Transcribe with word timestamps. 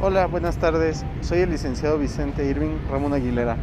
Hola, 0.00 0.28
buenas 0.28 0.58
tardes. 0.58 1.04
Soy 1.22 1.40
el 1.40 1.50
licenciado 1.50 1.98
Vicente 1.98 2.48
Irving 2.48 2.76
Ramón 2.88 3.14
Aguilera, 3.14 3.56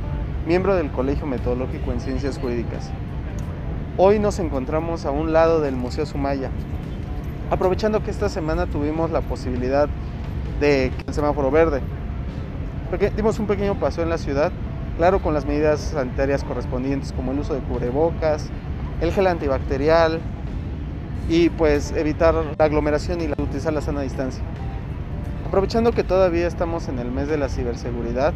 miembro 0.45 0.75
del 0.75 0.91
Colegio 0.91 1.25
Metodológico 1.25 1.93
en 1.93 2.01
Ciencias 2.01 2.37
Jurídicas. 2.37 2.91
Hoy 3.95 4.19
nos 4.19 4.39
encontramos 4.39 5.05
a 5.05 5.11
un 5.11 5.31
lado 5.31 5.61
del 5.61 5.77
Museo 5.77 6.05
Sumaya, 6.05 6.51
aprovechando 7.49 8.03
que 8.03 8.11
esta 8.11 8.27
semana 8.27 8.65
tuvimos 8.65 9.11
la 9.11 9.21
posibilidad 9.21 9.87
de 10.59 10.91
el 11.07 11.13
semáforo 11.13 11.51
verde. 11.51 11.79
Porque 12.89 13.11
dimos 13.11 13.39
un 13.39 13.47
pequeño 13.47 13.79
paseo 13.79 14.03
en 14.03 14.09
la 14.09 14.17
ciudad, 14.17 14.51
claro 14.97 15.21
con 15.21 15.33
las 15.33 15.45
medidas 15.45 15.79
sanitarias 15.79 16.43
correspondientes 16.43 17.13
como 17.13 17.31
el 17.31 17.39
uso 17.39 17.53
de 17.53 17.61
cubrebocas, 17.61 18.49
el 18.99 19.13
gel 19.13 19.27
antibacterial 19.27 20.19
y 21.29 21.47
pues 21.47 21.93
evitar 21.93 22.35
la 22.35 22.65
aglomeración 22.65 23.21
y 23.21 23.31
utilizar 23.41 23.71
la 23.71 23.79
sana 23.79 24.01
distancia. 24.01 24.43
Aprovechando 25.45 25.91
que 25.91 26.03
todavía 26.03 26.47
estamos 26.47 26.87
en 26.87 26.97
el 26.97 27.11
mes 27.11 27.27
de 27.27 27.37
la 27.37 27.49
ciberseguridad, 27.49 28.33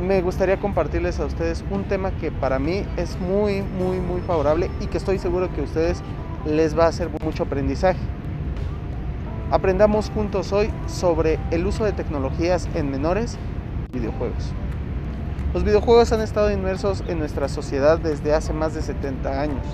me 0.00 0.22
gustaría 0.22 0.58
compartirles 0.58 1.18
a 1.18 1.26
ustedes 1.26 1.64
un 1.70 1.84
tema 1.84 2.12
que 2.12 2.30
para 2.30 2.60
mí 2.60 2.86
es 2.96 3.18
muy, 3.18 3.62
muy, 3.62 3.98
muy 3.98 4.20
favorable 4.20 4.70
y 4.80 4.86
que 4.86 4.98
estoy 4.98 5.18
seguro 5.18 5.52
que 5.52 5.60
a 5.60 5.64
ustedes 5.64 6.00
les 6.46 6.78
va 6.78 6.84
a 6.84 6.88
hacer 6.88 7.10
mucho 7.22 7.42
aprendizaje. 7.42 7.98
Aprendamos 9.50 10.10
juntos 10.10 10.52
hoy 10.52 10.70
sobre 10.86 11.38
el 11.50 11.66
uso 11.66 11.84
de 11.84 11.92
tecnologías 11.92 12.68
en 12.74 12.90
menores 12.90 13.36
videojuegos. 13.92 14.52
Los 15.52 15.64
videojuegos 15.64 16.12
han 16.12 16.20
estado 16.20 16.50
inmersos 16.52 17.02
en 17.08 17.18
nuestra 17.18 17.48
sociedad 17.48 17.98
desde 17.98 18.34
hace 18.34 18.52
más 18.52 18.72
de 18.72 18.82
70 18.82 19.40
años. 19.40 19.66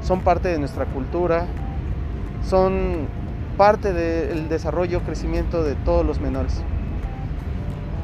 Son 0.00 0.20
parte 0.20 0.48
de 0.48 0.58
nuestra 0.58 0.86
cultura, 0.86 1.46
son 2.48 3.08
parte 3.58 3.92
del 3.92 4.48
desarrollo, 4.48 5.02
crecimiento 5.02 5.64
de 5.64 5.74
todos 5.74 6.06
los 6.06 6.20
menores. 6.20 6.62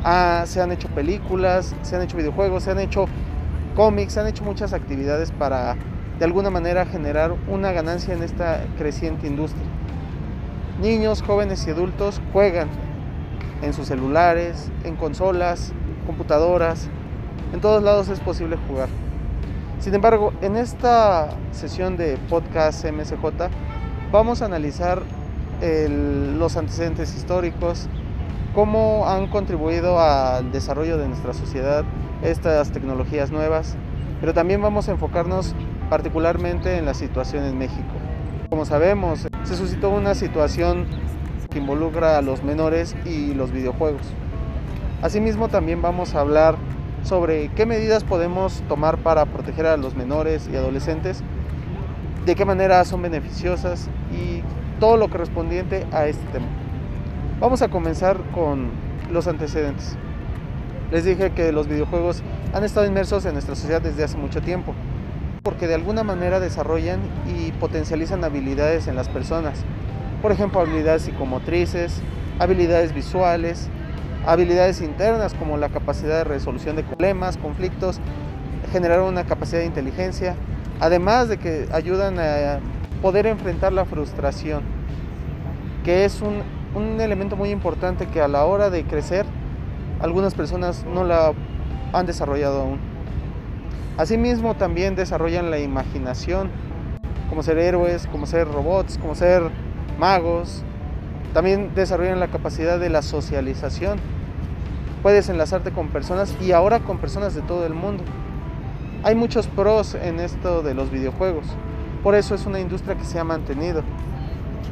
Ah, 0.03 0.43
se 0.47 0.61
han 0.61 0.73
hecho 0.73 0.89
películas, 0.89 1.75
se 1.83 1.97
han 1.97 2.03
hecho 2.03 2.17
videojuegos, 2.17 2.65
se 2.65 2.73
han 2.73 2.81
hecho 2.81 3.07
cómics, 3.77 4.13
se 4.13 4.21
han 4.21 4.27
hecho 4.27 4.45
muchas 4.45 4.73
actividades 4.73 5.31
para 5.31 5.77
de 6.19 6.25
alguna 6.25 6.51
manera 6.51 6.85
generar 6.85 7.35
una 7.49 7.71
ganancia 7.73 8.13
en 8.15 8.23
esta 8.25 8.65
creciente 8.77 9.29
industria. 9.29 9.65
Niños, 10.83 11.23
jóvenes 11.23 11.65
y 11.69 11.71
adultos 11.71 12.21
juegan 12.33 12.69
en 13.63 13.73
sus 13.73 13.87
celulares, 13.87 14.71
en 14.83 14.97
consolas, 14.97 15.73
computadoras, 16.05 16.89
en 17.53 17.61
todos 17.61 17.83
lados 17.83 18.09
es 18.09 18.19
posible 18.19 18.57
jugar. 18.69 18.89
Sin 19.79 19.95
embargo, 19.95 20.33
en 20.43 20.57
esta 20.57 21.29
sesión 21.53 21.97
de 21.97 22.19
podcast 22.29 22.85
MSJ 22.85 23.15
vamos 24.11 24.43
a 24.43 24.47
analizar 24.47 25.03
los 25.61 26.57
antecedentes 26.57 27.15
históricos, 27.15 27.89
cómo 28.55 29.09
han 29.09 29.29
contribuido 29.29 29.99
al 30.01 30.53
desarrollo 30.53 30.97
de 30.99 31.09
nuestra 31.09 31.33
sociedad 31.33 31.85
estas 32.23 32.71
tecnologías 32.71 33.31
nuevas, 33.31 33.77
pero 34.21 34.33
también 34.33 34.63
vamos 34.63 34.89
a 34.89 34.93
enfocarnos 34.93 35.55
particularmente 35.91 36.79
en 36.79 36.87
la 36.87 36.95
situación 36.95 37.45
en 37.45 37.59
México. 37.59 37.83
Como 38.49 38.65
sabemos, 38.65 39.27
se 39.43 39.57
suscitó 39.57 39.91
una 39.91 40.15
situación 40.15 40.87
que 41.51 41.59
involucra 41.59 42.19
a 42.19 42.23
los 42.23 42.43
menores 42.43 42.97
y 43.05 43.35
los 43.35 43.53
videojuegos. 43.53 44.03
Asimismo, 45.03 45.49
también 45.49 45.83
vamos 45.83 46.15
a 46.15 46.21
hablar 46.21 46.57
sobre 47.03 47.49
qué 47.49 47.67
medidas 47.67 48.05
podemos 48.05 48.63
tomar 48.69 48.99
para 48.99 49.27
proteger 49.27 49.67
a 49.67 49.77
los 49.77 49.95
menores 49.95 50.49
y 50.51 50.57
adolescentes, 50.57 51.23
de 52.25 52.35
qué 52.35 52.45
manera 52.45 52.85
son 52.85 53.03
beneficiosas 53.03 53.91
y 54.11 54.43
todo 54.81 54.97
lo 54.97 55.09
correspondiente 55.09 55.87
a 55.93 56.07
este 56.07 56.25
tema. 56.33 56.47
Vamos 57.41 57.63
a 57.63 57.69
comenzar 57.69 58.17
con 58.33 58.71
los 59.11 59.27
antecedentes. 59.27 59.97
Les 60.91 61.05
dije 61.05 61.31
que 61.33 61.53
los 61.53 61.67
videojuegos 61.67 62.23
han 62.53 62.65
estado 62.65 62.87
inmersos 62.87 63.25
en 63.27 63.33
nuestra 63.33 63.55
sociedad 63.55 63.83
desde 63.83 64.05
hace 64.05 64.17
mucho 64.17 64.41
tiempo, 64.41 64.75
porque 65.43 65.67
de 65.67 65.75
alguna 65.75 66.05
manera 66.05 66.41
desarrollan 66.41 67.01
y 67.27 67.53
potencializan 67.53 68.23
habilidades 68.25 68.87
en 68.87 68.97
las 68.97 69.09
personas. 69.09 69.65
Por 70.23 70.33
ejemplo, 70.33 70.61
habilidades 70.61 71.03
psicomotrices, 71.03 72.01
habilidades 72.39 72.95
visuales, 72.95 73.69
habilidades 74.27 74.81
internas 74.81 75.35
como 75.35 75.57
la 75.57 75.69
capacidad 75.69 76.19
de 76.19 76.25
resolución 76.25 76.77
de 76.77 76.83
problemas, 76.83 77.37
conflictos, 77.37 78.01
generar 78.73 79.01
una 79.01 79.25
capacidad 79.25 79.61
de 79.61 79.67
inteligencia, 79.67 80.35
además 80.81 81.29
de 81.29 81.37
que 81.37 81.69
ayudan 81.73 82.19
a 82.19 82.61
poder 83.05 83.27
enfrentar 83.27 83.71
la 83.71 83.85
frustración, 83.85 84.63
que 85.85 86.07
es 86.07 86.23
un, 86.23 86.43
un 86.75 87.03
elemento 87.03 87.37
muy 87.37 87.51
importante 87.51 88.07
que 88.07 88.23
a 88.23 88.29
la 88.29 88.47
hora 88.47 88.71
de 88.71 88.85
crecer 88.85 89.27
algunas 90.01 90.33
personas 90.33 90.87
no 90.87 91.05
la 91.05 91.35
han 91.93 92.07
desarrollado 92.07 92.63
aún. 92.63 92.79
Asimismo 93.99 94.55
también 94.55 94.97
desarrollan 94.97 95.51
la 95.51 95.59
imaginación, 95.59 96.49
como 97.29 97.43
ser 97.43 97.59
héroes, 97.59 98.07
como 98.07 98.25
ser 98.25 98.49
robots, 98.49 98.97
como 98.97 99.15
ser 99.15 99.51
magos. 99.99 100.63
También 101.35 101.75
desarrollan 101.75 102.21
la 102.21 102.29
capacidad 102.29 102.79
de 102.79 102.89
la 102.89 103.03
socialización. 103.03 103.99
Puedes 105.03 105.29
enlazarte 105.29 105.73
con 105.73 105.89
personas 105.89 106.35
y 106.41 106.53
ahora 106.53 106.81
con 106.81 106.97
personas 106.97 107.35
de 107.35 107.43
todo 107.43 107.67
el 107.67 107.75
mundo. 107.75 108.03
Hay 109.03 109.15
muchos 109.15 109.47
pros 109.47 109.95
en 109.95 110.21
esto 110.21 110.63
de 110.63 110.73
los 110.73 110.91
videojuegos. 110.91 111.45
Por 112.05 112.15
eso 112.15 112.35
es 112.35 112.45
una 112.45 112.61
industria 112.61 112.97
que 112.97 113.05
se 113.05 113.19
ha 113.19 113.25
mantenido. 113.25 113.83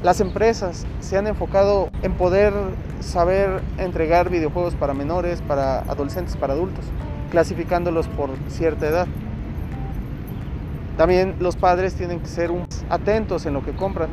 Las 0.02 0.20
empresas 0.20 0.84
se 1.00 1.16
han 1.16 1.26
enfocado 1.26 1.88
en 2.02 2.12
poder 2.12 2.52
saber 3.00 3.62
entregar 3.78 4.28
videojuegos 4.28 4.74
para 4.74 4.92
menores, 4.92 5.40
para 5.40 5.78
adolescentes, 5.78 6.36
para 6.36 6.52
adultos, 6.52 6.84
clasificándolos 7.30 8.06
por 8.08 8.28
cierta 8.48 8.86
edad. 8.86 9.06
También 10.98 11.36
los 11.40 11.56
padres 11.56 11.94
tienen 11.94 12.20
que 12.20 12.26
ser 12.26 12.50
atentos 12.90 13.46
en 13.46 13.54
lo 13.54 13.64
que 13.64 13.72
compran, 13.72 14.10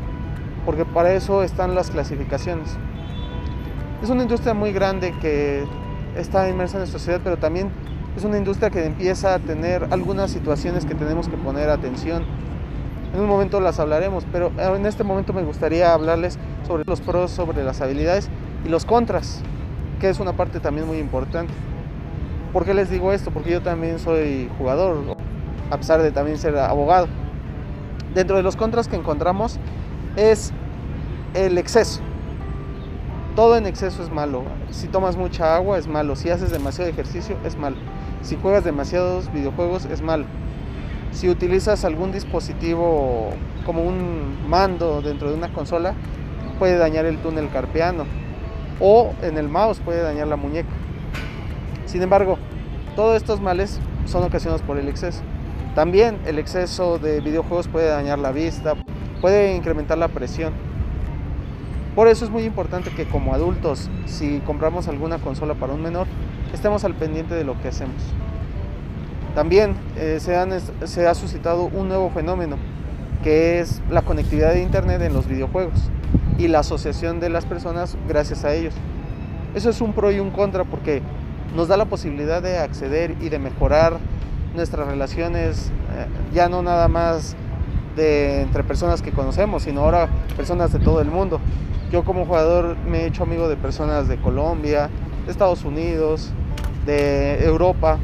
porque 0.66 0.86
para 0.86 1.12
eso 1.12 1.44
están 1.44 1.76
las 1.76 1.92
clasificaciones. 1.92 2.78
Es 4.02 4.10
una 4.10 4.22
industria 4.22 4.54
muy 4.54 4.72
grande 4.72 5.14
que 5.20 5.66
está 6.16 6.48
inmersa 6.48 6.78
en 6.78 6.82
nuestra 6.82 7.00
sociedad, 7.00 7.20
pero 7.22 7.36
también 7.36 7.70
es 8.16 8.24
una 8.24 8.38
industria 8.38 8.70
que 8.70 8.86
empieza 8.86 9.34
a 9.34 9.40
tener 9.40 9.88
algunas 9.92 10.32
situaciones 10.32 10.86
que 10.86 10.96
tenemos 10.96 11.28
que 11.28 11.36
poner 11.36 11.70
atención 11.70 12.24
en 13.14 13.20
un 13.20 13.28
momento 13.28 13.60
las 13.60 13.80
hablaremos, 13.80 14.26
pero 14.32 14.52
en 14.58 14.86
este 14.86 15.04
momento 15.04 15.34
me 15.34 15.44
gustaría 15.44 15.94
hablarles 15.94 16.38
sobre 16.68 16.84
los 16.86 17.02
pros, 17.02 17.32
sobre 17.32 17.64
las 17.64 17.82
habilidades 17.82 18.30
y 18.66 18.70
los 18.70 18.86
contras, 18.86 19.42
que 20.00 20.10
es 20.10 20.20
una 20.20 20.34
parte 20.34 20.60
también 20.60 20.86
muy 20.86 20.98
importante. 20.98 21.54
¿Por 22.54 22.66
qué 22.66 22.74
les 22.74 22.90
digo 22.90 23.12
esto? 23.12 23.32
Porque 23.32 23.52
yo 23.52 23.62
también 23.62 24.00
soy 24.00 24.50
jugador, 24.58 24.98
a 25.72 25.78
pesar 25.78 26.02
de 26.02 26.12
también 26.12 26.38
ser 26.38 26.58
abogado. 26.58 27.08
Dentro 28.14 28.38
de 28.38 28.44
los 28.44 28.56
contras 28.56 28.88
que 28.88 28.96
encontramos 28.96 29.60
es 30.16 30.52
el 31.34 31.58
exceso. 31.58 32.02
Todo 33.36 33.56
en 33.56 33.68
exceso 33.68 34.04
es 34.04 34.10
malo. 34.12 34.44
Si 34.72 34.88
tomas 34.88 35.16
mucha 35.16 35.56
agua 35.56 35.78
es 35.78 35.88
malo. 35.88 36.16
Si 36.16 36.30
haces 36.30 36.52
demasiado 36.52 36.90
ejercicio 36.90 37.38
es 37.46 37.56
malo. 37.56 37.78
Si 38.24 38.36
juegas 38.36 38.64
demasiados 38.64 39.32
videojuegos 39.32 39.86
es 39.86 40.02
malo 40.02 40.26
si 41.12 41.30
utilizas 41.30 41.86
algún 41.86 42.12
dispositivo 42.12 43.32
como 43.66 43.84
un 43.84 44.48
mando 44.48 45.02
dentro 45.02 45.30
de 45.30 45.36
una 45.36 45.52
consola, 45.54 45.94
puede 46.58 46.78
dañar 46.78 47.06
el 47.06 47.18
túnel 47.18 47.50
carpiano 47.50 48.06
o 48.80 49.14
en 49.22 49.38
el 49.38 49.50
mouse 49.50 49.80
puede 49.80 50.02
dañar 50.02 50.28
la 50.28 50.36
muñeca. 50.36 50.70
Sin 51.86 52.02
embargo, 52.02 52.38
todos 52.96 53.18
estos 53.18 53.42
males 53.42 53.80
son 54.06 54.24
ocasionados 54.24 54.62
por 54.62 54.78
el 54.78 54.88
exceso. 54.88 55.22
También 55.76 56.18
el 56.26 56.40
exceso 56.40 57.00
de 57.00 57.22
videojuegos 57.22 57.68
puede 57.68 57.88
dañar 57.88 58.20
la 58.20 58.32
vista, 58.32 58.76
puede 59.22 59.56
incrementar 59.56 59.98
la 59.98 60.08
presión. 60.08 60.54
Por 61.96 62.08
eso 62.08 62.26
es 62.26 62.32
muy 62.32 62.44
importante 62.44 62.92
que 62.92 63.06
como 63.06 63.34
adultos, 63.34 63.90
si 64.06 64.40
compramos 64.40 64.88
alguna 64.88 65.18
consola 65.18 65.56
para 65.56 65.74
un 65.74 65.82
menor, 65.82 66.08
estemos 66.54 66.84
al 66.84 66.96
pendiente 66.96 67.36
de 67.36 67.44
lo 67.44 67.60
que 67.62 67.68
hacemos. 67.68 67.96
También 69.40 69.74
eh, 69.96 70.20
se, 70.20 71.08
ha 71.08 71.16
suscitado 71.16 71.70
un 71.74 71.88
nuevo 71.88 72.10
fenómeno, 72.10 72.58
que 73.24 73.62
es 73.62 73.82
la 73.90 74.02
conectividad 74.02 74.52
de 74.52 74.62
Internet 74.62 75.02
en 75.02 75.14
los 75.14 75.30
videojuegos 75.30 75.90
y 76.38 76.50
la 76.50 76.60
asociación 76.60 77.22
de 77.22 77.30
las 77.30 77.46
personas 77.46 77.96
gracias 78.06 78.44
a 78.44 78.54
ellos. 78.54 78.74
Eso 79.56 79.70
es 79.70 79.80
un 79.80 79.94
pro 79.94 80.12
y 80.12 80.20
un 80.20 80.32
contra 80.32 80.66
porque 80.66 81.02
nos 81.56 81.70
da 81.70 81.78
la 81.78 81.86
posibilidad 81.86 82.42
de 82.42 82.58
acceder 82.58 83.16
y 83.22 83.30
de 83.30 83.40
mejorar 83.40 84.00
nuestras 84.56 84.86
relaciones, 84.86 85.72
eh, 85.96 86.08
ya 86.34 86.50
no 86.50 86.62
nada 86.62 86.90
más 86.90 87.38
de 87.96 88.42
entre 88.42 88.66
personas 88.66 89.02
que 89.02 89.14
conocemos, 89.14 89.64
sino 89.64 89.86
ahora 89.86 90.10
personas 90.36 90.74
de 90.74 90.80
todo 90.80 91.00
el 91.00 91.08
mundo. 91.08 91.40
Yo 91.94 92.04
como 92.04 92.26
jugador 92.26 92.76
me 92.86 93.04
he 93.04 93.06
hecho 93.06 93.24
amigo 93.24 93.48
de 93.48 93.56
personas 93.56 94.10
de 94.10 94.18
Colombia, 94.18 94.90
de 95.26 95.32
Estados 95.32 95.64
Unidos, 95.64 96.30
de 96.86 97.42
Europa, 97.46 98.00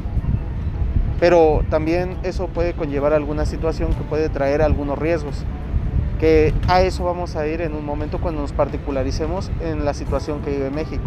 pero 1.20 1.62
también 1.70 2.16
eso 2.22 2.48
puede 2.48 2.74
conllevar 2.74 3.12
alguna 3.12 3.46
situación 3.46 3.92
que 3.94 4.02
puede 4.02 4.28
traer 4.28 4.62
algunos 4.62 4.98
riesgos. 4.98 5.44
que 6.18 6.54
a 6.66 6.80
eso 6.80 7.04
vamos 7.04 7.36
a 7.36 7.46
ir 7.46 7.60
en 7.60 7.74
un 7.74 7.84
momento 7.84 8.18
cuando 8.18 8.40
nos 8.40 8.52
particularicemos 8.52 9.50
en 9.60 9.84
la 9.84 9.92
situación 9.92 10.40
que 10.40 10.50
vive 10.50 10.70
México. 10.70 11.02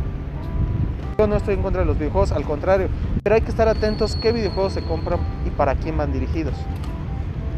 Yo 1.17 1.25
no 1.25 1.35
estoy 1.35 1.55
en 1.55 1.63
contra 1.63 1.81
de 1.81 1.87
los 1.87 1.97
videojuegos, 1.97 2.31
al 2.31 2.43
contrario, 2.43 2.89
pero 3.23 3.33
hay 3.33 3.41
que 3.41 3.49
estar 3.49 3.67
atentos 3.67 4.15
qué 4.15 4.31
videojuegos 4.31 4.73
se 4.73 4.83
compran 4.83 5.19
y 5.47 5.49
para 5.49 5.73
quién 5.73 5.97
van 5.97 6.13
dirigidos. 6.13 6.53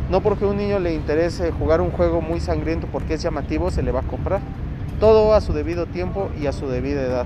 No 0.10 0.22
porque 0.22 0.46
a 0.46 0.48
un 0.48 0.58
niño 0.58 0.80
le 0.80 0.94
interese 0.94 1.52
jugar 1.52 1.80
un 1.82 1.92
juego 1.92 2.22
muy 2.22 2.40
sangriento 2.40 2.88
porque 2.92 3.16
es 3.16 3.22
llamativo, 3.22 3.70
se 3.70 3.84
le 3.84 3.92
va 3.92 4.00
a 4.00 4.04
comprar. 4.04 4.40
Todo 5.00 5.34
a 5.34 5.42
su 5.42 5.54
debido 5.54 5.86
tiempo 5.86 6.30
y 6.42 6.48
a 6.48 6.54
su 6.54 6.68
debida 6.68 7.02
edad. 7.02 7.26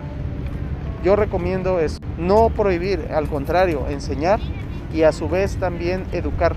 Yo 1.03 1.15
recomiendo 1.15 1.79
es 1.79 2.01
no 2.17 2.49
prohibir, 2.49 3.09
al 3.13 3.27
contrario, 3.27 3.85
enseñar 3.89 4.39
y 4.95 5.03
a 5.03 5.11
su 5.11 5.27
vez 5.27 5.57
también 5.57 6.05
educar 6.13 6.55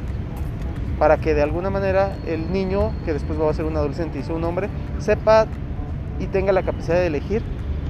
para 0.99 1.17
que 1.19 1.35
de 1.35 1.43
alguna 1.43 1.71
manera 1.71 2.17
el 2.27 2.53
niño, 2.53 2.93
que 3.05 3.13
después 3.13 3.41
va 3.41 3.51
a 3.51 3.53
ser 3.53 3.65
un 3.65 3.77
adolescente 3.77 4.19
y 4.19 4.23
sea 4.23 4.37
un 4.37 4.45
hombre, 4.45 4.69
sepa 4.99 5.47
y 6.21 6.27
tenga 6.27 6.53
la 6.53 6.63
capacidad 6.63 6.95
de 6.97 7.07
elegir 7.07 7.43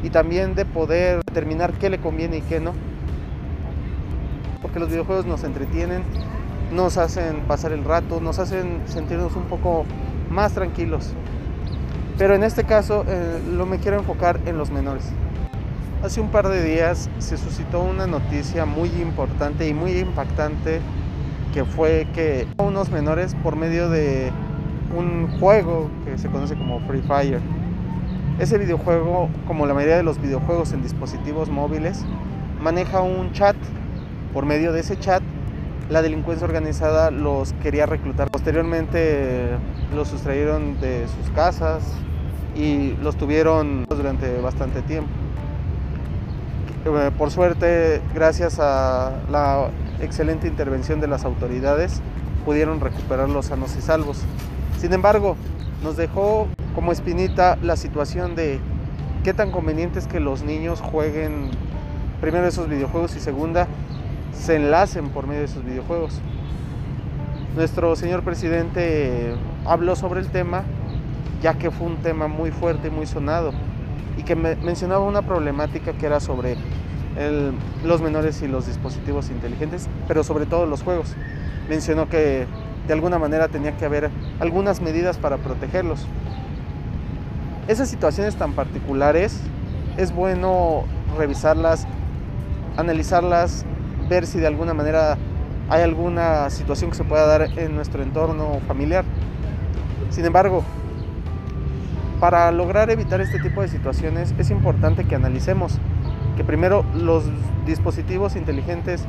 y 0.02 0.08
también 0.08 0.54
de 0.54 0.64
poder 0.64 1.20
determinar 1.26 1.74
qué 1.74 1.90
le 1.90 1.98
conviene 1.98 2.38
y 2.38 2.40
qué 2.40 2.60
no. 2.60 2.72
Porque 4.62 4.80
los 4.80 4.88
videojuegos 4.88 5.26
nos 5.26 5.44
entretienen, 5.44 6.02
nos 6.72 6.96
hacen 6.96 7.40
pasar 7.46 7.72
el 7.72 7.84
rato, 7.84 8.20
nos 8.20 8.38
hacen 8.38 8.80
sentirnos 8.86 9.36
un 9.36 9.44
poco 9.44 9.84
más 10.30 10.54
tranquilos. 10.54 11.12
Pero 12.16 12.34
en 12.34 12.42
este 12.42 12.64
caso 12.64 13.04
eh, 13.06 13.38
lo 13.52 13.66
me 13.66 13.78
quiero 13.78 13.98
enfocar 13.98 14.40
en 14.46 14.56
los 14.56 14.70
menores. 14.70 15.04
Hace 16.00 16.20
un 16.20 16.28
par 16.28 16.46
de 16.48 16.62
días 16.62 17.10
se 17.18 17.36
suscitó 17.36 17.80
una 17.80 18.06
noticia 18.06 18.64
muy 18.64 18.88
importante 19.02 19.66
y 19.66 19.74
muy 19.74 19.98
impactante 19.98 20.80
que 21.52 21.64
fue 21.64 22.06
que 22.14 22.46
unos 22.58 22.88
menores 22.90 23.34
por 23.42 23.56
medio 23.56 23.90
de 23.90 24.30
un 24.96 25.26
juego 25.40 25.90
que 26.04 26.16
se 26.16 26.28
conoce 26.28 26.54
como 26.54 26.78
Free 26.86 27.02
Fire. 27.02 27.40
Ese 28.38 28.58
videojuego, 28.58 29.28
como 29.48 29.66
la 29.66 29.74
mayoría 29.74 29.96
de 29.96 30.04
los 30.04 30.22
videojuegos 30.22 30.72
en 30.72 30.82
dispositivos 30.82 31.48
móviles, 31.48 32.04
maneja 32.62 33.00
un 33.00 33.32
chat. 33.32 33.56
Por 34.32 34.46
medio 34.46 34.72
de 34.72 34.80
ese 34.80 34.96
chat, 35.00 35.20
la 35.90 36.00
delincuencia 36.00 36.46
organizada 36.46 37.10
los 37.10 37.54
quería 37.54 37.86
reclutar. 37.86 38.30
Posteriormente 38.30 39.48
los 39.92 40.06
sustrayeron 40.06 40.80
de 40.80 41.06
sus 41.08 41.28
casas 41.34 41.82
y 42.54 42.94
los 43.02 43.16
tuvieron 43.16 43.84
durante 43.88 44.40
bastante 44.40 44.80
tiempo. 44.82 45.10
Eh, 46.88 47.10
por 47.18 47.30
suerte, 47.30 48.00
gracias 48.14 48.58
a 48.60 49.12
la 49.30 49.68
excelente 50.00 50.48
intervención 50.48 51.00
de 51.02 51.06
las 51.06 51.26
autoridades, 51.26 52.00
pudieron 52.46 52.80
recuperarlos 52.80 53.46
sanos 53.46 53.76
y 53.76 53.82
salvos. 53.82 54.22
Sin 54.78 54.94
embargo, 54.94 55.36
nos 55.82 55.98
dejó 55.98 56.48
como 56.74 56.90
espinita 56.92 57.58
la 57.62 57.76
situación 57.76 58.34
de 58.36 58.58
qué 59.22 59.34
tan 59.34 59.50
conveniente 59.50 59.98
es 59.98 60.06
que 60.06 60.18
los 60.18 60.42
niños 60.44 60.80
jueguen 60.80 61.50
primero 62.22 62.46
esos 62.46 62.70
videojuegos 62.70 63.14
y 63.16 63.20
segunda, 63.20 63.68
se 64.32 64.56
enlacen 64.56 65.10
por 65.10 65.26
medio 65.26 65.40
de 65.40 65.46
esos 65.46 65.64
videojuegos. 65.64 66.20
Nuestro 67.54 67.96
señor 67.96 68.22
presidente 68.22 69.34
habló 69.66 69.94
sobre 69.94 70.20
el 70.20 70.28
tema, 70.28 70.62
ya 71.42 71.52
que 71.52 71.70
fue 71.70 71.86
un 71.86 71.96
tema 71.96 72.28
muy 72.28 72.50
fuerte 72.50 72.88
y 72.88 72.90
muy 72.90 73.06
sonado, 73.06 73.52
y 74.18 74.24
que 74.24 74.34
mencionaba 74.34 75.04
una 75.04 75.22
problemática 75.22 75.92
que 75.92 76.04
era 76.04 76.20
sobre 76.20 76.56
los 77.84 78.02
menores 78.02 78.42
y 78.42 78.48
los 78.48 78.66
dispositivos 78.66 79.30
inteligentes, 79.30 79.88
pero 80.06 80.22
sobre 80.24 80.44
todo 80.44 80.66
los 80.66 80.82
juegos. 80.82 81.14
Mencionó 81.68 82.08
que 82.08 82.46
de 82.86 82.92
alguna 82.92 83.18
manera 83.18 83.48
tenía 83.48 83.76
que 83.76 83.84
haber 83.84 84.10
algunas 84.40 84.80
medidas 84.80 85.18
para 85.18 85.38
protegerlos. 85.38 86.06
Esas 87.68 87.88
situaciones 87.88 88.36
tan 88.36 88.54
particulares 88.54 89.40
es 89.96 90.12
bueno 90.12 90.84
revisarlas, 91.16 91.86
analizarlas, 92.76 93.64
ver 94.08 94.26
si 94.26 94.38
de 94.38 94.46
alguna 94.46 94.74
manera 94.74 95.16
hay 95.68 95.82
alguna 95.82 96.50
situación 96.50 96.90
que 96.90 96.96
se 96.96 97.04
pueda 97.04 97.26
dar 97.26 97.58
en 97.58 97.74
nuestro 97.74 98.02
entorno 98.02 98.60
familiar. 98.66 99.04
Sin 100.10 100.24
embargo, 100.24 100.64
para 102.20 102.50
lograr 102.50 102.90
evitar 102.90 103.20
este 103.20 103.38
tipo 103.38 103.62
de 103.62 103.68
situaciones 103.68 104.34
es 104.38 104.50
importante 104.50 105.04
que 105.04 105.14
analicemos 105.14 105.78
que 106.36 106.44
primero 106.44 106.84
los 106.94 107.24
dispositivos 107.64 108.34
inteligentes, 108.34 109.04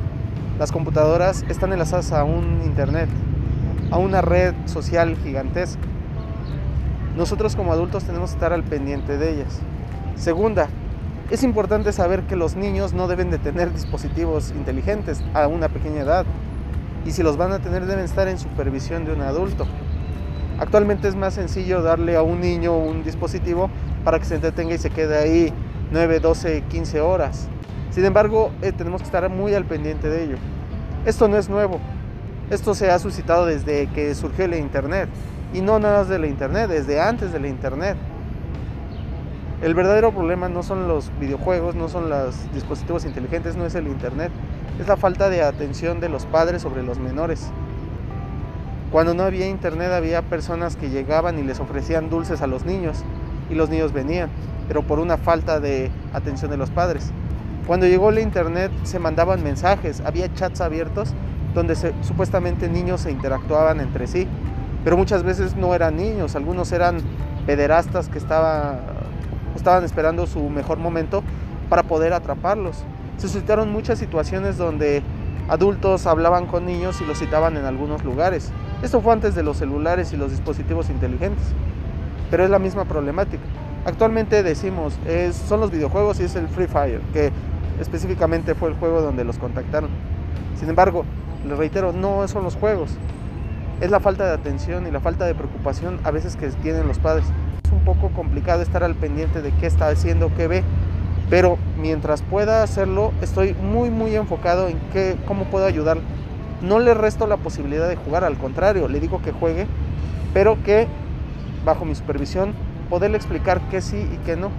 las 0.58 0.70
computadoras, 0.70 1.44
están 1.48 1.72
enlazadas 1.72 2.12
a 2.12 2.24
un 2.24 2.62
Internet, 2.64 3.08
a 3.90 3.98
una 3.98 4.20
red 4.20 4.54
social 4.66 5.16
gigantesca. 5.24 5.82
Nosotros 7.16 7.56
como 7.56 7.72
adultos 7.72 8.04
tenemos 8.04 8.30
que 8.30 8.36
estar 8.36 8.52
al 8.52 8.62
pendiente 8.62 9.18
de 9.18 9.34
ellas. 9.34 9.60
Segunda, 10.14 10.68
es 11.30 11.42
importante 11.42 11.92
saber 11.92 12.22
que 12.22 12.36
los 12.36 12.54
niños 12.54 12.92
no 12.92 13.08
deben 13.08 13.30
de 13.30 13.38
tener 13.38 13.72
dispositivos 13.72 14.50
inteligentes 14.50 15.22
a 15.34 15.48
una 15.48 15.68
pequeña 15.68 16.02
edad 16.02 16.26
y 17.04 17.12
si 17.12 17.22
los 17.22 17.36
van 17.36 17.52
a 17.52 17.58
tener 17.58 17.86
deben 17.86 18.04
estar 18.04 18.28
en 18.28 18.38
supervisión 18.38 19.04
de 19.04 19.12
un 19.12 19.22
adulto. 19.22 19.66
Actualmente 20.60 21.08
es 21.08 21.16
más 21.16 21.32
sencillo 21.32 21.80
darle 21.80 22.16
a 22.16 22.22
un 22.22 22.42
niño 22.42 22.76
un 22.76 23.02
dispositivo 23.02 23.70
para 24.04 24.18
que 24.18 24.26
se 24.26 24.34
entretenga 24.34 24.74
y 24.74 24.78
se 24.78 24.90
quede 24.90 25.16
ahí 25.16 25.52
9, 25.90 26.20
12, 26.20 26.64
15 26.68 27.00
horas. 27.00 27.48
Sin 27.90 28.04
embargo, 28.04 28.52
eh, 28.60 28.70
tenemos 28.70 29.00
que 29.00 29.06
estar 29.06 29.26
muy 29.30 29.54
al 29.54 29.64
pendiente 29.64 30.10
de 30.10 30.24
ello. 30.24 30.36
Esto 31.06 31.28
no 31.28 31.38
es 31.38 31.48
nuevo. 31.48 31.80
Esto 32.50 32.74
se 32.74 32.90
ha 32.90 32.98
suscitado 32.98 33.46
desde 33.46 33.86
que 33.88 34.14
surgió 34.14 34.46
la 34.48 34.58
Internet. 34.58 35.08
Y 35.54 35.62
no 35.62 35.78
nada 35.78 36.00
más 36.00 36.08
de 36.10 36.18
la 36.18 36.26
Internet, 36.26 36.68
desde 36.68 37.00
antes 37.00 37.32
de 37.32 37.40
la 37.40 37.48
Internet. 37.48 37.96
El 39.62 39.74
verdadero 39.74 40.12
problema 40.12 40.50
no 40.50 40.62
son 40.62 40.88
los 40.88 41.10
videojuegos, 41.18 41.74
no 41.74 41.88
son 41.88 42.10
los 42.10 42.52
dispositivos 42.52 43.06
inteligentes, 43.06 43.56
no 43.56 43.64
es 43.64 43.74
el 43.74 43.86
Internet. 43.86 44.30
Es 44.78 44.88
la 44.88 44.98
falta 44.98 45.30
de 45.30 45.42
atención 45.42 46.00
de 46.00 46.10
los 46.10 46.26
padres 46.26 46.60
sobre 46.60 46.82
los 46.82 46.98
menores. 46.98 47.50
Cuando 48.90 49.14
no 49.14 49.22
había 49.22 49.46
Internet 49.48 49.92
había 49.92 50.22
personas 50.22 50.76
que 50.76 50.90
llegaban 50.90 51.38
y 51.38 51.42
les 51.42 51.60
ofrecían 51.60 52.10
dulces 52.10 52.42
a 52.42 52.46
los 52.46 52.64
niños 52.64 53.04
y 53.48 53.54
los 53.54 53.70
niños 53.70 53.92
venían 53.92 54.30
pero 54.70 54.84
por 54.84 55.00
una 55.00 55.16
falta 55.16 55.58
de 55.58 55.90
atención 56.12 56.48
de 56.48 56.56
los 56.56 56.70
padres. 56.70 57.10
Cuando 57.66 57.86
llegó 57.86 58.12
la 58.12 58.20
internet 58.20 58.70
se 58.84 59.00
mandaban 59.00 59.42
mensajes, 59.42 60.00
había 60.06 60.32
chats 60.32 60.60
abiertos 60.60 61.12
donde 61.54 61.74
supuestamente 61.74 62.68
niños 62.68 63.00
se 63.00 63.10
interactuaban 63.10 63.80
entre 63.80 64.06
sí, 64.06 64.28
pero 64.84 64.96
muchas 64.96 65.24
veces 65.24 65.56
no 65.56 65.74
eran 65.74 65.96
niños, 65.96 66.36
algunos 66.36 66.70
eran 66.70 66.98
pederastas 67.46 68.08
que 68.08 68.18
estaban 68.18 69.82
esperando 69.82 70.28
su 70.28 70.48
mejor 70.48 70.78
momento 70.78 71.24
para 71.68 71.82
poder 71.82 72.12
atraparlos. 72.12 72.84
Se 73.16 73.26
suscitaron 73.26 73.72
muchas 73.72 73.98
situaciones 73.98 74.56
donde 74.56 75.02
adultos 75.48 76.06
hablaban 76.06 76.46
con 76.46 76.64
niños 76.64 77.00
y 77.00 77.06
los 77.06 77.18
citaban 77.18 77.56
en 77.56 77.64
algunos 77.64 78.04
lugares. 78.04 78.52
Esto 78.82 79.02
fue 79.02 79.12
antes 79.12 79.34
de 79.34 79.42
los 79.42 79.58
celulares 79.58 80.12
y 80.12 80.16
los 80.16 80.30
dispositivos 80.30 80.88
inteligentes, 80.88 81.44
pero 82.30 82.44
es 82.44 82.50
la 82.50 82.58
misma 82.58 82.86
problemática. 82.86 83.42
Actualmente 83.84 84.42
decimos, 84.42 84.98
es, 85.06 85.36
son 85.36 85.60
los 85.60 85.70
videojuegos 85.70 86.18
y 86.20 86.24
es 86.24 86.34
el 86.34 86.48
Free 86.48 86.66
Fire, 86.66 87.00
que 87.12 87.30
específicamente 87.78 88.54
fue 88.54 88.70
el 88.70 88.74
juego 88.76 89.02
donde 89.02 89.24
los 89.24 89.38
contactaron. 89.38 89.90
Sin 90.58 90.70
embargo, 90.70 91.04
les 91.46 91.58
reitero, 91.58 91.92
no 91.92 92.26
son 92.26 92.42
los 92.42 92.56
juegos, 92.56 92.90
es 93.82 93.90
la 93.90 94.00
falta 94.00 94.26
de 94.26 94.32
atención 94.32 94.86
y 94.86 94.90
la 94.90 95.00
falta 95.00 95.26
de 95.26 95.34
preocupación 95.34 95.98
a 96.04 96.10
veces 96.10 96.36
que 96.36 96.48
tienen 96.48 96.88
los 96.88 96.98
padres. 96.98 97.26
Es 97.64 97.72
un 97.72 97.80
poco 97.80 98.08
complicado 98.10 98.62
estar 98.62 98.82
al 98.82 98.94
pendiente 98.94 99.42
de 99.42 99.52
qué 99.52 99.66
está 99.66 99.88
haciendo, 99.88 100.30
qué 100.36 100.48
ve, 100.48 100.64
pero 101.28 101.58
mientras 101.78 102.22
pueda 102.22 102.62
hacerlo, 102.62 103.12
estoy 103.20 103.54
muy 103.54 103.90
muy 103.90 104.14
enfocado 104.16 104.68
en 104.68 104.78
qué, 104.92 105.16
cómo 105.26 105.44
puedo 105.44 105.66
ayudar. 105.66 105.98
No 106.62 106.78
le 106.78 106.94
resto 106.94 107.26
la 107.26 107.38
posibilidad 107.38 107.88
de 107.88 107.96
jugar, 107.96 108.24
al 108.24 108.36
contrario, 108.36 108.88
le 108.88 109.00
digo 109.00 109.22
que 109.22 109.32
juegue, 109.32 109.66
pero 110.34 110.62
que 110.62 110.88
bajo 111.64 111.84
mi 111.84 111.94
supervisión 111.94 112.52
poderle 112.88 113.16
explicar 113.16 113.60
qué 113.70 113.80
sí 113.80 114.08
y 114.12 114.16
qué 114.26 114.36
no. 114.36 114.50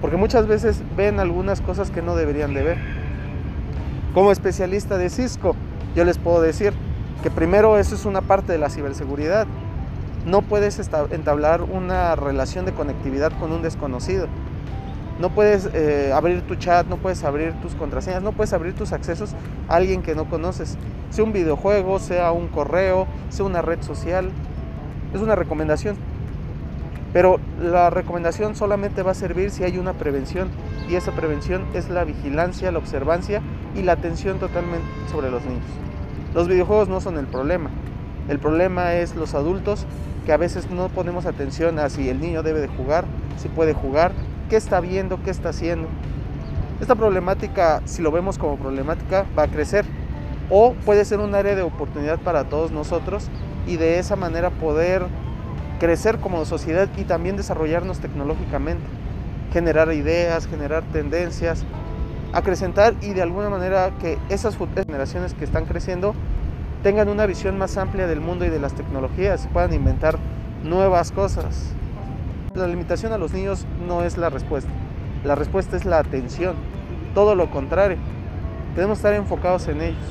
Porque 0.00 0.16
muchas 0.16 0.46
veces 0.46 0.82
ven 0.96 1.20
algunas 1.20 1.60
cosas 1.60 1.90
que 1.90 2.02
no 2.02 2.16
deberían 2.16 2.54
de 2.54 2.62
ver. 2.62 2.78
Como 4.14 4.32
especialista 4.32 4.96
de 4.96 5.10
Cisco, 5.10 5.56
yo 5.94 6.04
les 6.04 6.18
puedo 6.18 6.40
decir 6.40 6.72
que 7.22 7.30
primero 7.30 7.78
eso 7.78 7.94
es 7.94 8.04
una 8.04 8.22
parte 8.22 8.52
de 8.52 8.58
la 8.58 8.70
ciberseguridad. 8.70 9.46
No 10.24 10.42
puedes 10.42 10.78
entablar 11.10 11.62
una 11.62 12.16
relación 12.16 12.64
de 12.64 12.72
conectividad 12.72 13.32
con 13.38 13.52
un 13.52 13.62
desconocido. 13.62 14.26
No 15.18 15.30
puedes 15.30 15.70
eh, 15.72 16.12
abrir 16.14 16.42
tu 16.42 16.56
chat, 16.56 16.86
no 16.86 16.98
puedes 16.98 17.24
abrir 17.24 17.52
tus 17.62 17.74
contraseñas, 17.74 18.22
no 18.22 18.32
puedes 18.32 18.52
abrir 18.52 18.74
tus 18.74 18.92
accesos 18.92 19.34
a 19.68 19.76
alguien 19.76 20.02
que 20.02 20.14
no 20.14 20.28
conoces. 20.28 20.76
Sea 21.10 21.24
un 21.24 21.32
videojuego, 21.32 21.98
sea 21.98 22.32
un 22.32 22.48
correo, 22.48 23.06
sea 23.30 23.46
una 23.46 23.62
red 23.62 23.80
social. 23.82 24.30
Es 25.14 25.20
una 25.22 25.34
recomendación. 25.34 25.96
Pero 27.12 27.40
la 27.58 27.88
recomendación 27.88 28.56
solamente 28.56 29.02
va 29.02 29.12
a 29.12 29.14
servir 29.14 29.50
si 29.50 29.64
hay 29.64 29.78
una 29.78 29.94
prevención 29.94 30.50
y 30.88 30.96
esa 30.96 31.12
prevención 31.12 31.64
es 31.72 31.88
la 31.88 32.04
vigilancia, 32.04 32.70
la 32.70 32.78
observancia 32.78 33.40
y 33.74 33.82
la 33.82 33.92
atención 33.92 34.38
totalmente 34.38 34.86
sobre 35.10 35.30
los 35.30 35.42
niños. 35.44 35.64
Los 36.34 36.48
videojuegos 36.48 36.88
no 36.88 37.00
son 37.00 37.16
el 37.16 37.26
problema. 37.26 37.70
El 38.28 38.38
problema 38.38 38.94
es 38.94 39.14
los 39.14 39.34
adultos 39.34 39.86
que 40.26 40.32
a 40.32 40.36
veces 40.36 40.70
no 40.70 40.88
ponemos 40.88 41.24
atención 41.24 41.78
a 41.78 41.88
si 41.88 42.10
el 42.10 42.20
niño 42.20 42.42
debe 42.42 42.60
de 42.60 42.68
jugar, 42.68 43.06
si 43.38 43.48
puede 43.48 43.72
jugar, 43.72 44.12
qué 44.48 44.56
está 44.56 44.80
viendo, 44.80 45.22
qué 45.22 45.30
está 45.30 45.50
haciendo. 45.50 45.88
Esta 46.80 46.94
problemática, 46.94 47.82
si 47.84 48.02
lo 48.02 48.10
vemos 48.10 48.38
como 48.38 48.56
problemática, 48.56 49.24
va 49.38 49.44
a 49.44 49.48
crecer 49.48 49.84
o 50.50 50.74
puede 50.84 51.04
ser 51.04 51.20
un 51.20 51.34
área 51.34 51.54
de 51.54 51.62
oportunidad 51.62 52.18
para 52.18 52.44
todos 52.44 52.70
nosotros 52.70 53.28
y 53.66 53.76
de 53.76 53.98
esa 53.98 54.16
manera 54.16 54.50
poder 54.50 55.06
crecer 55.80 56.18
como 56.18 56.44
sociedad 56.44 56.88
y 56.96 57.04
también 57.04 57.36
desarrollarnos 57.36 57.98
tecnológicamente, 57.98 58.84
generar 59.52 59.92
ideas, 59.92 60.46
generar 60.46 60.84
tendencias, 60.84 61.64
acrecentar 62.32 62.94
y 63.00 63.14
de 63.14 63.22
alguna 63.22 63.50
manera 63.50 63.90
que 64.00 64.18
esas 64.28 64.56
generaciones 64.56 65.34
que 65.34 65.44
están 65.44 65.64
creciendo 65.64 66.14
tengan 66.82 67.08
una 67.08 67.26
visión 67.26 67.58
más 67.58 67.76
amplia 67.78 68.06
del 68.06 68.20
mundo 68.20 68.44
y 68.44 68.50
de 68.50 68.60
las 68.60 68.74
tecnologías 68.74 69.44
y 69.44 69.48
puedan 69.48 69.72
inventar 69.72 70.18
nuevas 70.62 71.10
cosas. 71.10 71.72
La 72.56 72.66
limitación 72.66 73.12
a 73.12 73.18
los 73.18 73.34
niños 73.34 73.66
no 73.86 74.02
es 74.02 74.16
la 74.16 74.30
respuesta, 74.30 74.70
la 75.24 75.34
respuesta 75.34 75.76
es 75.76 75.84
la 75.84 75.98
atención, 75.98 76.54
todo 77.14 77.34
lo 77.34 77.50
contrario, 77.50 77.98
debemos 78.74 78.96
estar 78.96 79.12
enfocados 79.12 79.68
en 79.68 79.82
ellos, 79.82 80.08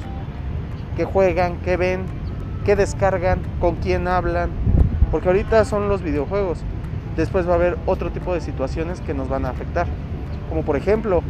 que 0.96 1.06
juegan, 1.06 1.58
que 1.62 1.75
ven, 1.75 2.04
que 2.64 2.75
descargan, 2.75 3.40
con 3.60 3.78
quién 3.78 4.08
hablan, 4.08 4.52
porque 5.10 5.30
ahorita 5.30 5.66
son 5.66 5.90
los 5.90 6.04
videojuegos, 6.04 6.60
después 7.18 7.48
va 7.50 7.54
a 7.54 7.56
haber 7.56 7.80
otro 7.88 8.12
tipo 8.12 8.36
de 8.36 8.42
situaciones 8.42 9.02
que 9.02 9.16
nos 9.16 9.28
van 9.28 9.48
a 9.48 9.50
afectar, 9.50 9.88
como 10.48 10.62
por 10.62 10.75
ejemplo, 10.75 11.24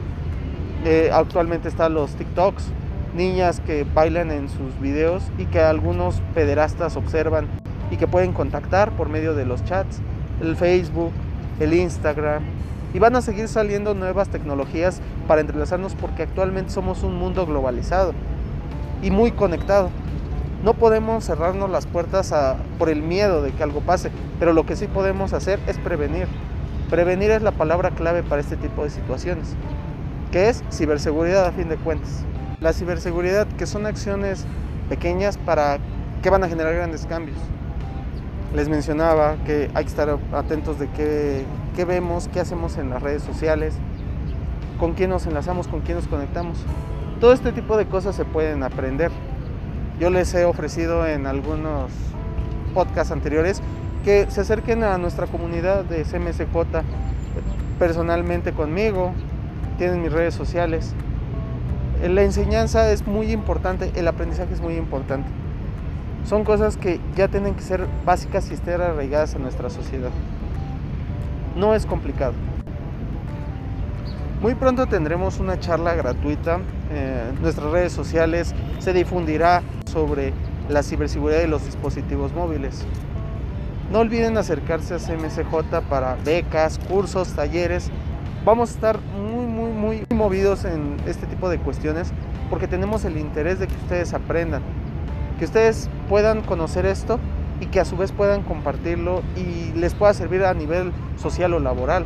eh, 0.83 1.11
actualmente 1.13 1.69
están 1.69 1.93
los 1.93 2.11
TikToks, 2.15 2.73
niñas 3.15 3.61
que 3.61 3.85
bailan 3.85 4.31
en 4.31 4.49
sus 4.49 4.77
videos 4.81 5.31
y 5.37 5.45
que 5.45 5.61
algunos 5.61 6.21
pederastas 6.33 6.97
observan 6.97 7.47
y 7.89 7.95
que 7.95 8.05
pueden 8.05 8.33
contactar 8.33 8.91
por 8.91 9.07
medio 9.07 9.33
de 9.33 9.45
los 9.45 9.63
chats, 9.63 10.01
el 10.41 10.55
Facebook, 10.55 11.11
el 11.59 11.73
Instagram. 11.73 12.43
Y 12.93 12.99
van 12.99 13.15
a 13.15 13.21
seguir 13.21 13.47
saliendo 13.47 13.93
nuevas 13.93 14.29
tecnologías 14.29 15.01
para 15.27 15.41
entrelazarnos 15.41 15.95
porque 15.95 16.23
actualmente 16.23 16.71
somos 16.71 17.03
un 17.03 17.17
mundo 17.17 17.45
globalizado 17.45 18.13
y 19.01 19.11
muy 19.11 19.31
conectado. 19.31 19.89
No 20.63 20.73
podemos 20.73 21.25
cerrarnos 21.25 21.69
las 21.69 21.85
puertas 21.85 22.33
por 22.79 22.89
el 22.89 23.01
miedo 23.01 23.41
de 23.41 23.51
que 23.51 23.63
algo 23.63 23.81
pase, 23.81 24.11
pero 24.39 24.53
lo 24.53 24.65
que 24.65 24.75
sí 24.75 24.87
podemos 24.87 25.33
hacer 25.33 25.59
es 25.67 25.77
prevenir. 25.77 26.27
Prevenir 26.89 27.31
es 27.31 27.41
la 27.41 27.51
palabra 27.51 27.91
clave 27.91 28.23
para 28.23 28.41
este 28.41 28.55
tipo 28.55 28.83
de 28.83 28.89
situaciones, 28.89 29.55
que 30.31 30.49
es 30.49 30.63
ciberseguridad 30.71 31.45
a 31.45 31.51
fin 31.51 31.67
de 31.67 31.75
cuentas. 31.75 32.23
La 32.61 32.73
ciberseguridad, 32.73 33.45
que 33.57 33.65
son 33.65 33.85
acciones 33.85 34.45
pequeñas 34.87 35.37
para 35.37 35.79
que 36.23 36.29
van 36.29 36.43
a 36.43 36.47
generar 36.47 36.73
grandes 36.73 37.05
cambios. 37.05 37.37
Les 38.53 38.69
mencionaba 38.69 39.35
que 39.45 39.69
hay 39.73 39.83
que 39.83 39.89
estar 39.89 40.17
atentos 40.33 40.79
de 40.79 40.87
qué, 40.89 41.45
qué 41.75 41.85
vemos, 41.85 42.29
qué 42.29 42.39
hacemos 42.39 42.77
en 42.77 42.89
las 42.89 43.01
redes 43.01 43.23
sociales, 43.23 43.73
con 44.79 44.93
quién 44.93 45.09
nos 45.09 45.25
enlazamos, 45.25 45.67
con 45.67 45.81
quién 45.81 45.97
nos 45.97 46.07
conectamos. 46.07 46.57
Todo 47.19 47.33
este 47.33 47.51
tipo 47.51 47.77
de 47.77 47.85
cosas 47.85 48.15
se 48.15 48.23
pueden 48.23 48.63
aprender. 48.63 49.11
Yo 49.99 50.09
les 50.09 50.33
he 50.33 50.45
ofrecido 50.45 51.05
en 51.07 51.27
algunos 51.27 51.91
podcasts 52.73 53.11
anteriores 53.11 53.61
que 54.03 54.29
se 54.29 54.41
acerquen 54.41 54.83
a 54.83 54.97
nuestra 54.97 55.27
comunidad 55.27 55.83
de 55.85 56.03
CMSJ 56.03 56.83
personalmente 57.79 58.53
conmigo, 58.53 59.11
tienen 59.77 60.01
mis 60.01 60.11
redes 60.11 60.33
sociales 60.33 60.93
la 62.03 62.23
enseñanza 62.23 62.91
es 62.91 63.07
muy 63.07 63.31
importante, 63.31 63.91
el 63.95 64.07
aprendizaje 64.07 64.53
es 64.53 64.61
muy 64.61 64.75
importante. 64.75 65.27
Son 66.25 66.43
cosas 66.43 66.75
que 66.75 66.99
ya 67.15 67.27
tienen 67.27 67.53
que 67.53 67.61
ser 67.61 67.85
básicas 68.03 68.49
y 68.49 68.55
estar 68.55 68.81
arraigadas 68.81 69.35
en 69.35 69.43
nuestra 69.43 69.69
sociedad. 69.69 70.09
No 71.55 71.75
es 71.75 71.85
complicado. 71.85 72.33
Muy 74.41 74.55
pronto 74.55 74.87
tendremos 74.87 75.39
una 75.39 75.59
charla 75.59 75.93
gratuita 75.93 76.59
eh, 76.91 77.31
nuestras 77.41 77.71
redes 77.71 77.93
sociales. 77.93 78.55
Se 78.79 78.91
difundirá 78.91 79.61
sobre 79.85 80.33
la 80.67 80.81
ciberseguridad 80.81 81.39
de 81.39 81.47
los 81.47 81.63
dispositivos 81.63 82.33
móviles. 82.33 82.83
No 83.91 83.99
olviden 83.99 84.35
acercarse 84.37 84.95
a 84.95 84.97
CMCJ 84.97 85.81
para 85.87 86.15
becas, 86.25 86.79
cursos, 86.79 87.33
talleres. 87.33 87.91
Vamos 88.43 88.71
a 88.71 88.73
estar 88.73 88.99
muy 88.99 90.05
movidos 90.13 90.65
en 90.65 90.97
este 91.05 91.27
tipo 91.27 91.49
de 91.49 91.59
cuestiones 91.59 92.11
porque 92.49 92.67
tenemos 92.67 93.05
el 93.05 93.17
interés 93.17 93.59
de 93.59 93.67
que 93.67 93.75
ustedes 93.75 94.13
aprendan, 94.13 94.61
que 95.37 95.45
ustedes 95.45 95.89
puedan 96.09 96.41
conocer 96.41 96.85
esto 96.85 97.19
y 97.59 97.67
que 97.67 97.79
a 97.79 97.85
su 97.85 97.95
vez 97.97 98.11
puedan 98.11 98.43
compartirlo 98.43 99.21
y 99.35 99.71
les 99.77 99.93
pueda 99.93 100.13
servir 100.13 100.43
a 100.43 100.53
nivel 100.53 100.91
social 101.17 101.53
o 101.53 101.59
laboral. 101.59 102.05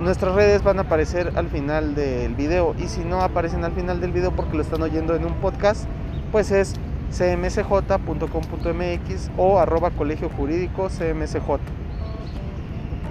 Nuestras 0.00 0.34
redes 0.34 0.62
van 0.62 0.78
a 0.78 0.82
aparecer 0.82 1.32
al 1.34 1.48
final 1.48 1.94
del 1.94 2.34
video 2.34 2.74
y 2.78 2.86
si 2.88 3.00
no 3.00 3.20
aparecen 3.22 3.64
al 3.64 3.72
final 3.72 4.00
del 4.00 4.12
video 4.12 4.30
porque 4.30 4.56
lo 4.56 4.62
están 4.62 4.80
oyendo 4.82 5.14
en 5.14 5.24
un 5.24 5.34
podcast, 5.34 5.86
pues 6.30 6.50
es 6.52 6.74
cmsj.com.mx 7.10 7.70
o 9.36 9.58
arroba 9.58 9.90
colegio 9.90 10.28
jurídico 10.30 10.88
cmsj. 10.88 11.58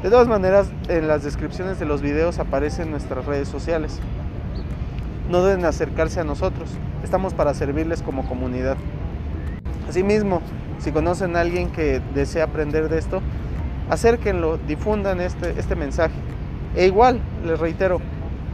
De 0.01 0.10
todas 0.10 0.27
maneras, 0.27 0.70
en 0.88 1.08
las 1.08 1.24
descripciones 1.24 1.79
de 1.79 1.86
los 1.86 2.01
videos 2.01 2.39
aparecen 2.39 2.91
nuestras 2.91 3.25
redes 3.25 3.48
sociales. 3.50 4.00
No 5.29 5.44
deben 5.44 5.65
acercarse 5.65 6.20
a 6.22 6.24
nosotros, 6.24 6.70
estamos 7.08 7.34
para 7.34 7.54
servirles 7.54 8.02
como 8.02 8.28
comunidad. 8.28 8.76
Asimismo, 9.88 10.42
si 10.80 10.92
conocen 10.92 11.38
a 11.38 11.40
alguien 11.40 11.70
que 11.72 12.02
desea 12.14 12.44
aprender 12.44 12.90
de 12.90 13.00
esto, 13.00 13.22
acérquenlo, 13.90 14.58
difundan 14.68 15.22
este, 15.22 15.58
este 15.58 15.76
mensaje. 15.76 16.20
E 16.76 16.86
igual, 16.86 17.22
les 17.46 17.58
reitero, 17.60 18.02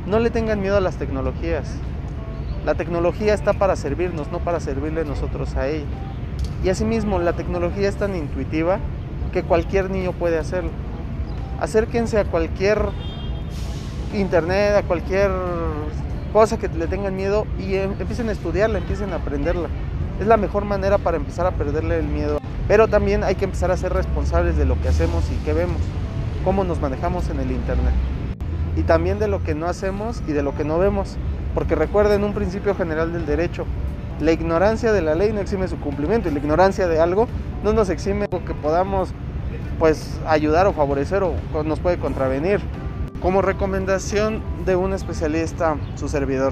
no 0.06 0.20
le 0.20 0.30
tengan 0.30 0.62
miedo 0.62 0.78
a 0.78 0.82
las 0.82 0.98
tecnologías. 0.98 1.74
La 2.64 2.76
tecnología 2.76 3.34
está 3.34 3.54
para 3.54 3.76
servirnos, 3.76 4.32
no 4.32 4.38
para 4.40 4.60
servirle 4.60 5.04
nosotros 5.04 5.56
a 5.56 5.68
ella. 5.68 5.86
Y 6.64 6.70
asimismo, 6.70 7.18
la 7.18 7.34
tecnología 7.34 7.90
es 7.90 7.96
tan 7.96 8.16
intuitiva 8.16 8.78
que 9.32 9.42
cualquier 9.42 9.90
niño 9.90 10.12
puede 10.12 10.38
hacerlo 10.38 10.70
acérquense 11.64 12.20
a 12.20 12.26
cualquier 12.26 12.78
internet, 14.14 14.76
a 14.76 14.84
cualquier 14.84 15.32
cosa 16.34 16.58
que 16.58 16.68
le 16.68 16.88
tengan 16.88 17.16
miedo 17.16 17.46
y 17.60 17.76
em, 17.76 17.92
empiecen 18.00 18.28
a 18.28 18.32
estudiarla, 18.32 18.80
empiecen 18.80 19.14
a 19.14 19.18
aprenderla. 19.18 19.70
Es 20.20 20.26
la 20.26 20.36
mejor 20.36 20.66
manera 20.66 20.98
para 20.98 21.16
empezar 21.16 21.46
a 21.46 21.52
perderle 21.52 22.00
el 22.00 22.08
miedo. 22.08 22.40
Pero 22.68 22.88
también 22.88 23.24
hay 23.24 23.36
que 23.36 23.46
empezar 23.46 23.72
a 23.72 23.78
ser 23.78 23.94
responsables 23.94 24.58
de 24.58 24.66
lo 24.66 24.82
que 24.82 24.90
hacemos 24.90 25.24
y 25.32 25.36
que 25.46 25.54
vemos, 25.54 25.78
cómo 26.44 26.64
nos 26.64 26.82
manejamos 26.82 27.30
en 27.30 27.40
el 27.40 27.52
internet. 27.52 27.94
Y 28.76 28.82
también 28.82 29.20
de 29.20 29.28
lo 29.28 29.44
que 29.44 29.54
no 29.54 29.68
hacemos 29.68 30.24
y 30.28 30.32
de 30.32 30.42
lo 30.42 30.56
que 30.56 30.64
no 30.64 30.80
vemos. 30.80 31.18
Porque 31.54 31.76
recuerden 31.76 32.24
un 32.24 32.34
principio 32.34 32.74
general 32.74 33.14
del 33.14 33.28
derecho. 33.28 33.66
La 34.20 34.32
ignorancia 34.32 34.92
de 34.92 35.02
la 35.02 35.14
ley 35.14 35.32
no 35.34 35.40
exime 35.40 35.68
su 35.68 35.78
cumplimiento 35.78 36.30
y 36.30 36.32
la 36.32 36.40
ignorancia 36.40 36.88
de 36.88 37.00
algo 37.00 37.28
no 37.64 37.74
nos 37.74 37.90
exime 37.90 38.28
que 38.28 38.54
podamos 38.56 39.10
pues 39.78 40.20
ayudar 40.28 40.66
o 40.66 40.74
favorecer 40.74 41.22
o 41.24 41.36
nos 41.64 41.80
puede 41.80 41.98
contravenir. 41.98 42.60
Como 43.24 43.42
recomendación 43.42 44.44
de 44.66 44.76
un 44.76 44.92
especialista, 44.92 45.78
su 45.96 46.10
servidor, 46.10 46.52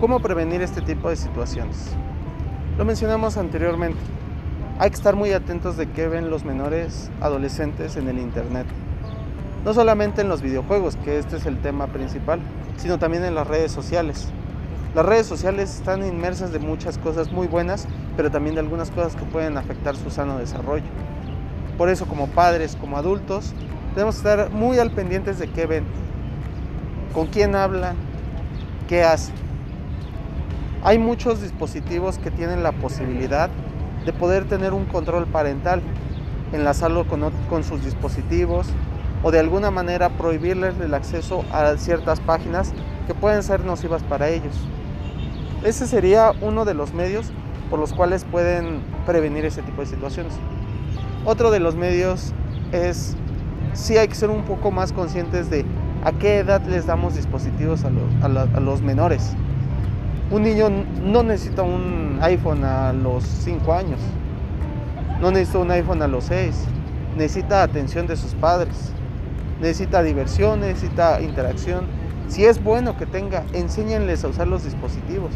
¿cómo 0.00 0.18
prevenir 0.18 0.62
este 0.62 0.80
tipo 0.80 1.08
de 1.08 1.14
situaciones? 1.14 1.92
Lo 2.76 2.84
mencionamos 2.84 3.36
anteriormente. 3.36 4.00
Hay 4.80 4.90
que 4.90 4.96
estar 4.96 5.14
muy 5.14 5.30
atentos 5.30 5.76
de 5.76 5.88
qué 5.88 6.08
ven 6.08 6.28
los 6.28 6.44
menores 6.44 7.08
adolescentes 7.20 7.94
en 7.94 8.08
el 8.08 8.18
Internet. 8.18 8.66
No 9.64 9.72
solamente 9.72 10.22
en 10.22 10.28
los 10.28 10.42
videojuegos, 10.42 10.96
que 10.96 11.20
este 11.20 11.36
es 11.36 11.46
el 11.46 11.60
tema 11.60 11.86
principal, 11.86 12.40
sino 12.76 12.98
también 12.98 13.24
en 13.24 13.36
las 13.36 13.46
redes 13.46 13.70
sociales. 13.70 14.30
Las 14.92 15.06
redes 15.06 15.26
sociales 15.28 15.72
están 15.72 16.04
inmersas 16.04 16.50
de 16.50 16.58
muchas 16.58 16.98
cosas 16.98 17.30
muy 17.30 17.46
buenas, 17.46 17.86
pero 18.16 18.28
también 18.28 18.56
de 18.56 18.60
algunas 18.60 18.90
cosas 18.90 19.14
que 19.14 19.24
pueden 19.24 19.56
afectar 19.56 19.94
su 19.94 20.10
sano 20.10 20.36
desarrollo. 20.36 20.82
Por 21.78 21.90
eso 21.90 22.06
como 22.06 22.26
padres, 22.26 22.74
como 22.74 22.96
adultos, 22.96 23.54
debemos 23.94 24.16
estar 24.16 24.50
muy 24.50 24.78
al 24.78 24.90
pendientes 24.90 25.38
de 25.38 25.48
qué 25.48 25.66
ven, 25.66 25.84
con 27.12 27.26
quién 27.26 27.54
hablan, 27.54 27.96
qué 28.88 29.02
hacen. 29.02 29.34
Hay 30.82 30.98
muchos 30.98 31.40
dispositivos 31.40 32.18
que 32.18 32.30
tienen 32.30 32.62
la 32.62 32.72
posibilidad 32.72 33.48
de 34.04 34.12
poder 34.12 34.44
tener 34.44 34.72
un 34.74 34.84
control 34.84 35.26
parental, 35.26 35.80
enlazarlo 36.52 37.06
con, 37.06 37.30
con 37.48 37.64
sus 37.64 37.84
dispositivos 37.84 38.68
o 39.22 39.30
de 39.30 39.40
alguna 39.40 39.70
manera 39.70 40.10
prohibirles 40.10 40.78
el 40.80 40.92
acceso 40.92 41.44
a 41.50 41.76
ciertas 41.78 42.20
páginas 42.20 42.72
que 43.06 43.14
pueden 43.14 43.42
ser 43.42 43.64
nocivas 43.64 44.02
para 44.02 44.28
ellos. 44.28 44.54
Ese 45.64 45.86
sería 45.86 46.32
uno 46.42 46.66
de 46.66 46.74
los 46.74 46.92
medios 46.92 47.32
por 47.70 47.78
los 47.78 47.94
cuales 47.94 48.24
pueden 48.24 48.82
prevenir 49.06 49.46
ese 49.46 49.62
tipo 49.62 49.80
de 49.80 49.86
situaciones. 49.86 50.34
Otro 51.24 51.50
de 51.50 51.60
los 51.60 51.74
medios 51.74 52.34
es, 52.72 53.16
sí 53.74 53.98
hay 53.98 54.08
que 54.08 54.14
ser 54.14 54.30
un 54.30 54.42
poco 54.44 54.70
más 54.70 54.92
conscientes 54.92 55.50
de 55.50 55.64
a 56.04 56.12
qué 56.12 56.38
edad 56.38 56.62
les 56.66 56.86
damos 56.86 57.16
dispositivos 57.16 57.84
a 57.84 57.90
los, 58.60 58.82
menores. 58.82 59.32
Un 60.30 60.42
niño 60.42 60.70
no 61.02 61.22
necesita 61.22 61.62
un 61.62 62.18
iPhone 62.22 62.64
a 62.64 62.92
los 62.92 63.24
5 63.24 63.72
años, 63.72 64.00
no 65.20 65.30
necesita 65.30 65.58
un 65.58 65.70
iPhone 65.70 66.02
a 66.02 66.08
los 66.08 66.24
6, 66.24 66.54
necesita 67.16 67.62
atención 67.62 68.06
de 68.06 68.16
sus 68.16 68.34
padres, 68.34 68.92
necesita 69.60 70.02
diversión, 70.02 70.60
necesita 70.60 71.20
interacción. 71.20 71.86
Si 72.28 72.44
es 72.44 72.62
bueno 72.62 72.96
que 72.96 73.06
tenga, 73.06 73.44
enséñenles 73.52 74.24
a 74.24 74.28
usar 74.28 74.46
los 74.48 74.64
dispositivos, 74.64 75.32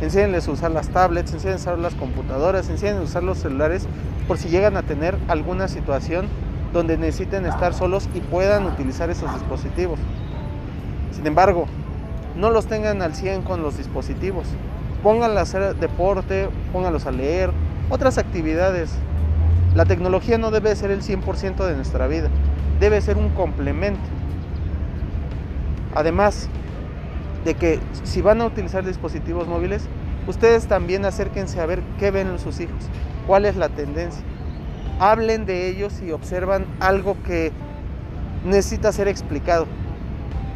enséñenles 0.00 0.48
a 0.48 0.52
usar 0.52 0.70
las 0.70 0.88
tablets, 0.88 1.32
enséñenles 1.32 1.66
a 1.66 1.70
usar 1.70 1.78
las 1.78 1.94
computadoras, 1.94 2.68
enséñenles 2.68 3.02
a 3.02 3.10
usar 3.10 3.22
los 3.24 3.38
celulares 3.38 3.86
por 4.26 4.38
si 4.38 4.48
llegan 4.48 4.76
a 4.76 4.82
tener 4.82 5.16
alguna 5.28 5.68
situación 5.68 6.26
donde 6.74 6.98
necesiten 6.98 7.46
estar 7.46 7.72
solos 7.72 8.08
y 8.14 8.20
puedan 8.20 8.66
utilizar 8.66 9.08
esos 9.08 9.32
dispositivos. 9.32 9.98
Sin 11.12 11.26
embargo, 11.26 11.66
no 12.36 12.50
los 12.50 12.66
tengan 12.66 13.00
al 13.00 13.14
100 13.14 13.42
con 13.42 13.62
los 13.62 13.78
dispositivos. 13.78 14.46
Pónganlos 15.02 15.38
a 15.38 15.42
hacer 15.42 15.76
deporte, 15.76 16.48
pónganlos 16.72 17.06
a 17.06 17.12
leer, 17.12 17.52
otras 17.90 18.18
actividades. 18.18 18.90
La 19.74 19.84
tecnología 19.84 20.36
no 20.36 20.50
debe 20.50 20.74
ser 20.74 20.90
el 20.90 21.02
100% 21.02 21.64
de 21.64 21.76
nuestra 21.76 22.08
vida, 22.08 22.28
debe 22.80 23.00
ser 23.00 23.16
un 23.16 23.28
complemento. 23.30 24.02
Además 25.94 26.48
de 27.44 27.54
que 27.54 27.78
si 28.02 28.20
van 28.20 28.40
a 28.40 28.46
utilizar 28.46 28.84
dispositivos 28.84 29.46
móviles, 29.46 29.86
ustedes 30.26 30.66
también 30.66 31.04
acérquense 31.04 31.60
a 31.60 31.66
ver 31.66 31.82
qué 32.00 32.10
ven 32.10 32.36
sus 32.40 32.58
hijos, 32.58 32.88
cuál 33.28 33.44
es 33.44 33.54
la 33.54 33.68
tendencia. 33.68 34.24
Hablen 35.00 35.46
de 35.46 35.68
ellos 35.68 36.00
y 36.00 36.12
observan 36.12 36.66
algo 36.80 37.16
que 37.24 37.52
necesita 38.44 38.92
ser 38.92 39.08
explicado. 39.08 39.66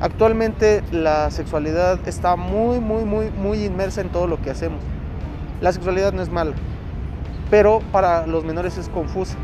Actualmente 0.00 0.82
la 0.92 1.30
sexualidad 1.30 1.98
está 2.06 2.36
muy, 2.36 2.78
muy, 2.78 3.04
muy, 3.04 3.30
muy 3.30 3.64
inmersa 3.64 4.00
en 4.00 4.10
todo 4.10 4.26
lo 4.26 4.40
que 4.40 4.50
hacemos. 4.50 4.80
La 5.60 5.72
sexualidad 5.72 6.12
no 6.12 6.22
es 6.22 6.30
mala, 6.30 6.54
pero 7.50 7.80
para 7.90 8.26
los 8.26 8.44
menores 8.44 8.78
es 8.78 8.88
confusa. 8.88 9.36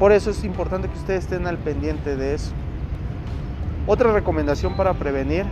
Por 0.00 0.10
eso 0.10 0.30
es 0.30 0.42
importante 0.42 0.88
que 0.88 0.98
ustedes 0.98 1.24
estén 1.24 1.46
al 1.46 1.58
pendiente 1.58 2.16
de 2.16 2.34
eso. 2.34 2.52
Otra 3.86 4.12
recomendación 4.12 4.76
para 4.76 4.94
prevenir 4.94 5.46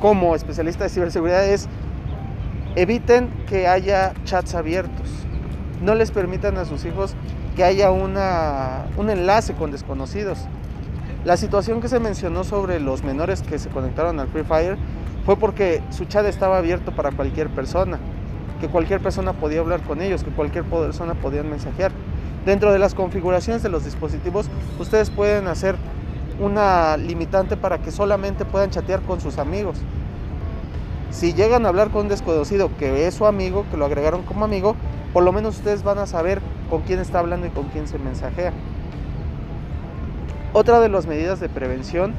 como 0.00 0.34
especialista 0.34 0.84
de 0.84 0.90
ciberseguridad 0.90 1.48
es 1.48 1.66
eviten 2.76 3.30
que 3.48 3.66
haya 3.66 4.12
chats 4.24 4.54
abiertos. 4.54 5.08
No 5.82 5.94
les 5.94 6.10
permitan 6.10 6.58
a 6.58 6.66
sus 6.66 6.84
hijos 6.84 7.16
que 7.56 7.64
haya 7.64 7.90
una, 7.90 8.86
un 8.96 9.10
enlace 9.10 9.54
con 9.54 9.70
desconocidos. 9.70 10.38
La 11.24 11.36
situación 11.36 11.80
que 11.80 11.88
se 11.88 12.00
mencionó 12.00 12.44
sobre 12.44 12.80
los 12.80 13.02
menores 13.02 13.42
que 13.42 13.58
se 13.58 13.70
conectaron 13.70 14.20
al 14.20 14.28
Free 14.28 14.44
Fire 14.44 14.76
fue 15.24 15.36
porque 15.36 15.82
su 15.90 16.04
chat 16.04 16.26
estaba 16.26 16.58
abierto 16.58 16.92
para 16.92 17.12
cualquier 17.12 17.48
persona, 17.48 17.98
que 18.60 18.68
cualquier 18.68 19.00
persona 19.00 19.32
podía 19.32 19.60
hablar 19.60 19.80
con 19.82 20.02
ellos, 20.02 20.22
que 20.22 20.30
cualquier 20.30 20.64
persona 20.64 21.14
podía 21.14 21.42
mensajear. 21.42 21.92
Dentro 22.44 22.72
de 22.72 22.78
las 22.78 22.94
configuraciones 22.94 23.62
de 23.62 23.70
los 23.70 23.84
dispositivos, 23.84 24.50
ustedes 24.78 25.08
pueden 25.08 25.48
hacer 25.48 25.76
una 26.40 26.96
limitante 26.98 27.56
para 27.56 27.78
que 27.78 27.90
solamente 27.90 28.44
puedan 28.44 28.70
chatear 28.70 29.00
con 29.00 29.20
sus 29.20 29.38
amigos. 29.38 29.78
Si 31.10 31.32
llegan 31.32 31.64
a 31.64 31.68
hablar 31.68 31.90
con 31.90 32.02
un 32.02 32.08
desconocido 32.08 32.70
que 32.76 33.06
es 33.06 33.14
su 33.14 33.24
amigo, 33.24 33.64
que 33.70 33.76
lo 33.76 33.86
agregaron 33.86 34.24
como 34.24 34.44
amigo, 34.44 34.76
por 35.14 35.22
lo 35.22 35.32
menos 35.32 35.56
ustedes 35.56 35.84
van 35.84 35.98
a 35.98 36.06
saber 36.06 36.42
con 36.70 36.82
quién 36.82 36.98
está 37.00 37.18
hablando 37.18 37.46
y 37.46 37.50
con 37.50 37.64
quién 37.68 37.88
se 37.88 37.98
mensajea. 37.98 38.52
Otra 40.52 40.80
de 40.80 40.88
las 40.88 41.06
medidas 41.06 41.40
de 41.40 41.48
prevención 41.48 42.14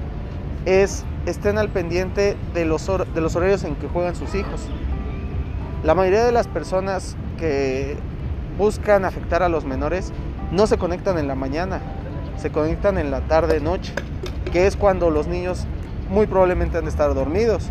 es 0.65 1.05
estén 1.25 1.57
al 1.57 1.69
pendiente 1.69 2.35
de 2.53 2.65
los, 2.65 2.89
horarios 2.89 3.63
en 3.63 3.75
que 3.75 3.87
juegan 3.87 4.15
sus 4.15 4.35
hijos. 4.35 4.67
La 5.83 5.95
mayoría 5.95 6.25
de 6.25 6.31
las 6.31 6.47
personas 6.47 7.15
que 7.37 7.97
buscan 8.57 9.05
afectar 9.05 9.43
a 9.43 9.49
los 9.49 9.65
menores 9.65 10.11
no 10.51 10.67
se 10.67 10.77
conectan 10.77 11.17
en 11.17 11.27
la 11.27 11.35
mañana, 11.35 11.79
se 12.37 12.51
conectan 12.51 12.97
en 12.97 13.11
la 13.11 13.21
tarde, 13.21 13.59
noche, 13.59 13.93
que 14.51 14.67
es 14.67 14.75
cuando 14.75 15.09
los 15.09 15.27
niños 15.27 15.65
muy 16.09 16.27
probablemente 16.27 16.77
han 16.77 16.85
de 16.85 16.89
estar 16.89 17.13
dormidos. 17.13 17.69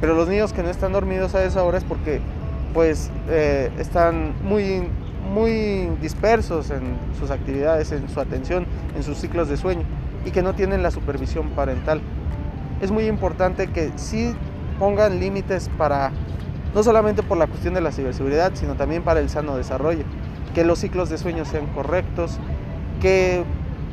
Pero 0.00 0.14
los 0.14 0.28
niños 0.28 0.52
que 0.52 0.62
no 0.62 0.68
están 0.68 0.92
dormidos 0.92 1.34
a 1.34 1.44
esa 1.44 1.62
hora 1.62 1.78
es 1.78 1.84
porque 1.84 2.20
pues 2.74 3.10
eh, 3.28 3.70
están 3.78 4.34
muy 4.42 4.88
muy 5.22 5.88
dispersos 6.00 6.70
en 6.70 6.96
sus 7.18 7.30
actividades, 7.30 7.92
en 7.92 8.08
su 8.08 8.20
atención, 8.20 8.66
en 8.96 9.02
sus 9.02 9.18
ciclos 9.18 9.48
de 9.48 9.56
sueño 9.56 9.82
y 10.24 10.30
que 10.30 10.42
no 10.42 10.54
tienen 10.54 10.82
la 10.82 10.90
supervisión 10.90 11.50
parental. 11.50 12.00
Es 12.80 12.90
muy 12.90 13.04
importante 13.04 13.68
que 13.68 13.92
sí 13.96 14.34
pongan 14.78 15.20
límites 15.20 15.70
para, 15.78 16.10
no 16.74 16.82
solamente 16.82 17.22
por 17.22 17.38
la 17.38 17.46
cuestión 17.46 17.74
de 17.74 17.80
la 17.80 17.92
ciberseguridad, 17.92 18.52
sino 18.54 18.74
también 18.74 19.02
para 19.02 19.20
el 19.20 19.28
sano 19.28 19.56
desarrollo, 19.56 20.04
que 20.54 20.64
los 20.64 20.80
ciclos 20.80 21.08
de 21.08 21.18
sueño 21.18 21.44
sean 21.44 21.66
correctos, 21.68 22.38
que 23.00 23.44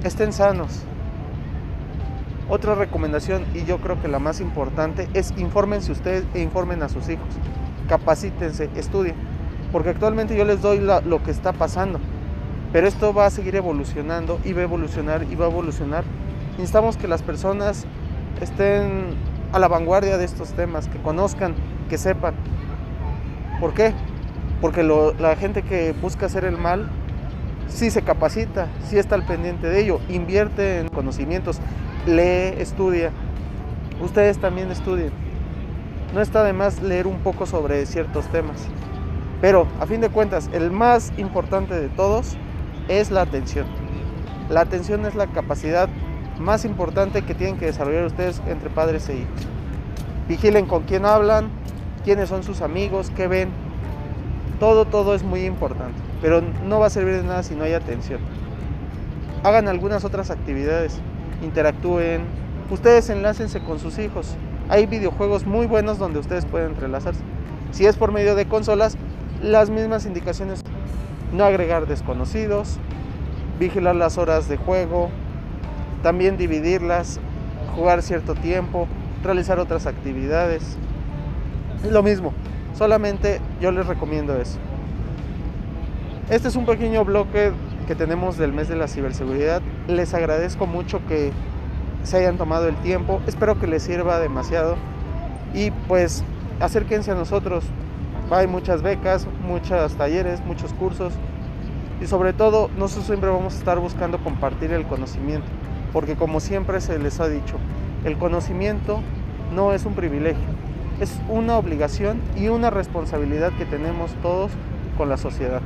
estén 0.04 0.34
sanos. 0.34 0.82
Otra 2.50 2.74
recomendación, 2.74 3.46
y 3.54 3.64
yo 3.66 3.78
creo 3.78 4.02
que 4.02 4.08
la 4.08 4.18
más 4.18 4.42
importante, 4.42 5.08
es 5.14 5.34
infórmense 5.38 5.92
ustedes 5.92 6.26
e 6.34 6.42
informen 6.42 6.82
a 6.82 6.90
sus 6.90 7.08
hijos. 7.08 7.28
Capacítense, 7.88 8.70
estudien 8.76 9.16
porque 9.72 9.90
actualmente 9.90 10.36
yo 10.36 10.46
les 10.46 10.62
doy 10.62 10.80
lo 10.80 11.24
que 11.24 11.32
está 11.32 11.54
pasando, 11.54 12.00
pero 12.72 12.88
esto 12.88 13.14
va 13.14 13.28
a 13.28 13.30
seguir 13.30 13.56
evolucionando 13.56 14.40
y 14.44 14.54
va 14.54 14.62
a 14.62 14.64
evolucionar 14.64 15.26
y 15.30 15.36
va 15.36 15.46
a 15.46 15.50
evolucionar. 15.50 16.04
Necesitamos 16.54 16.98
que 16.98 17.08
las 17.08 17.22
personas 17.22 17.86
estén 18.42 19.16
a 19.52 19.60
la 19.60 19.68
vanguardia 19.68 20.18
de 20.18 20.26
estos 20.26 20.50
temas, 20.54 20.88
que 20.88 21.00
conozcan, 21.00 21.56
que 21.90 21.98
sepan. 21.98 22.34
¿Por 23.60 23.74
qué? 23.74 23.94
Porque 24.62 24.84
la 24.84 25.36
gente 25.36 25.64
que 25.64 25.94
busca 25.94 26.26
hacer 26.26 26.46
el 26.46 26.58
mal 26.58 26.90
sí 27.68 27.92
se 27.92 28.02
capacita, 28.02 28.68
sí 28.88 28.98
está 28.98 29.16
al 29.16 29.26
pendiente 29.26 29.68
de 29.68 29.82
ello, 29.82 30.00
invierte 30.10 30.80
en 30.80 30.90
conocimientos, 30.90 31.60
lee, 32.06 32.60
estudia. 32.60 33.12
Ustedes 34.02 34.40
también 34.40 34.72
estudien. 34.72 35.12
No 36.14 36.22
está 36.22 36.44
de 36.44 36.54
más 36.54 36.82
leer 36.82 37.06
un 37.06 37.20
poco 37.20 37.46
sobre 37.46 37.86
ciertos 37.86 38.26
temas. 38.28 38.68
Pero 39.42 39.68
a 39.80 39.86
fin 39.86 40.02
de 40.02 40.10
cuentas, 40.10 40.50
el 40.54 40.72
más 40.72 41.14
importante 41.18 41.80
de 41.80 41.88
todos 41.90 42.36
es 42.88 43.12
la 43.12 43.22
atención. 43.22 43.66
La 44.50 44.62
atención 44.62 45.06
es 45.06 45.16
la 45.16 45.28
capacidad 45.28 45.90
más 46.40 46.66
importante 46.66 47.22
que 47.22 47.36
tienen 47.36 47.58
que 47.58 47.68
desarrollar 47.68 48.06
ustedes 48.06 48.42
entre 48.48 48.70
padres 48.70 49.08
e 49.10 49.18
hijos. 49.18 49.48
Vigilen 50.28 50.66
con 50.66 50.84
quién 50.84 51.06
hablan, 51.06 51.50
quiénes 52.04 52.30
son 52.30 52.44
sus 52.44 52.62
amigos, 52.62 53.12
qué 53.16 53.28
ven. 53.28 53.50
Todo, 54.60 54.86
todo 54.86 55.16
es 55.16 55.24
muy 55.24 55.46
importante. 55.46 56.00
Pero 56.22 56.42
no 56.66 56.80
va 56.80 56.88
a 56.88 56.90
servir 56.90 57.16
de 57.16 57.24
nada 57.24 57.44
si 57.44 57.56
no 57.56 57.64
hay 57.64 57.74
atención. 57.74 58.20
Hagan 59.44 59.70
algunas 59.70 60.04
otras 60.04 60.32
actividades, 60.32 61.00
interactúen, 61.42 62.24
ustedes 62.70 63.10
enlácense 63.10 63.62
con 63.62 63.80
sus 63.80 64.00
hijos. 64.00 64.36
Hay 64.68 64.86
videojuegos 64.86 65.46
muy 65.46 65.66
buenos 65.66 65.98
donde 65.98 66.20
ustedes 66.20 66.46
pueden 66.46 66.72
entrelazarse. 66.72 67.22
Si 67.72 67.86
es 67.86 67.96
por 67.96 68.12
medio 68.12 68.36
de 68.36 68.48
consolas, 68.48 68.98
las 69.42 69.70
mismas 69.70 70.06
indicaciones, 70.06 70.64
no 71.34 71.44
agregar 71.44 71.88
desconocidos, 71.88 72.78
vigilar 73.60 73.96
las 73.96 74.18
horas 74.18 74.48
de 74.50 74.58
juego, 74.58 75.10
también 76.04 76.38
dividirlas, 76.38 77.20
jugar 77.76 78.02
cierto 78.02 78.36
tiempo, 78.36 78.88
realizar 79.24 79.60
otras 79.60 79.86
actividades. 79.86 80.78
Lo 81.90 82.04
mismo, 82.04 82.34
solamente 82.76 83.40
yo 83.62 83.72
les 83.72 83.86
recomiendo 83.86 84.36
eso. 84.40 84.58
Este 86.30 86.48
es 86.48 86.56
un 86.56 86.66
pequeño 86.66 87.04
bloque 87.06 87.52
que 87.88 87.96
tenemos 87.96 88.38
del 88.38 88.54
mes 88.54 88.68
de 88.68 88.76
la 88.76 88.88
ciberseguridad. 88.88 89.62
Les 89.88 90.14
agradezco 90.14 90.68
mucho 90.68 91.02
que 91.08 91.32
se 92.04 92.18
hayan 92.18 92.38
tomado 92.38 92.68
el 92.68 92.76
tiempo. 92.78 93.20
Espero 93.26 93.60
que 93.60 93.66
les 93.66 93.82
sirva 93.82 94.20
demasiado. 94.20 94.76
Y 95.56 95.72
pues 95.72 96.24
acérquense 96.60 97.12
a 97.12 97.16
nosotros. 97.16 97.64
Hay 98.32 98.46
muchas 98.46 98.84
becas, 98.84 99.28
muchos 99.42 99.96
talleres, 99.96 100.40
muchos 100.46 100.72
cursos 100.74 101.14
y 102.00 102.06
sobre 102.06 102.32
todo 102.32 102.70
nosotros 102.78 103.08
siempre 103.08 103.28
vamos 103.28 103.56
a 103.56 103.58
estar 103.58 103.80
buscando 103.80 104.20
compartir 104.20 104.72
el 104.72 104.86
conocimiento, 104.86 105.48
porque 105.92 106.16
como 106.16 106.40
siempre 106.40 106.80
se 106.80 107.00
les 107.00 107.20
ha 107.20 107.28
dicho, 107.28 107.56
el 108.06 108.20
conocimiento 108.20 109.02
no 109.56 109.74
es 109.74 109.84
un 109.86 109.96
privilegio, 109.96 110.46
es 111.02 111.20
una 111.28 111.58
obligación 111.58 112.22
y 112.38 112.50
una 112.50 112.70
responsabilidad 112.70 113.52
que 113.58 113.66
tenemos 113.66 114.12
todos 114.22 114.52
con 114.96 115.10
la 115.10 115.18
sociedad. 115.18 115.62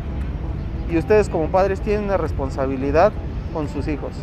Y 0.89 0.97
ustedes 0.97 1.27
como 1.27 1.49
padres 1.49 1.81
tienen 1.81 2.05
una 2.05 2.17
responsabilidad 2.17 3.11
con 3.53 3.67
sus 3.67 3.89
hijos. 3.89 4.13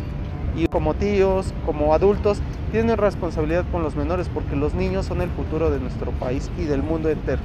Y 0.55 0.67
como 0.67 0.95
tíos, 0.95 1.53
como 1.63 1.93
adultos, 1.93 2.41
tienen 2.71 2.97
responsabilidad 2.97 3.65
con 3.71 3.83
los 3.83 3.95
menores 3.95 4.29
porque 4.33 4.55
los 4.55 4.73
niños 4.73 5.05
son 5.05 5.21
el 5.21 5.29
futuro 5.29 5.69
de 5.69 5.79
nuestro 5.79 6.11
país 6.11 6.49
y 6.57 6.63
del 6.63 6.81
mundo 6.81 7.09
entero. 7.09 7.41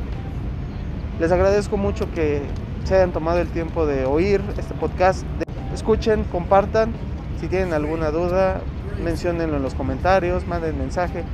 Les 1.19 1.33
agradezco 1.33 1.79
mucho 1.79 2.11
que 2.13 2.43
se 2.85 2.95
hayan 2.95 3.13
tomado 3.13 3.41
el 3.41 3.49
tiempo 3.49 3.87
de 3.87 4.05
oír 4.05 4.43
este 4.59 4.75
podcast. 4.75 5.25
Escuchen, 5.73 6.25
compartan. 6.25 6.93
Si 7.41 7.49
tienen 7.49 7.73
alguna 7.73 8.11
duda, 8.11 8.61
menciónenlo 9.03 9.57
en 9.57 9.63
los 9.63 9.75
comentarios, 9.75 10.47
manden 10.47 10.79
mensaje. 10.79 11.25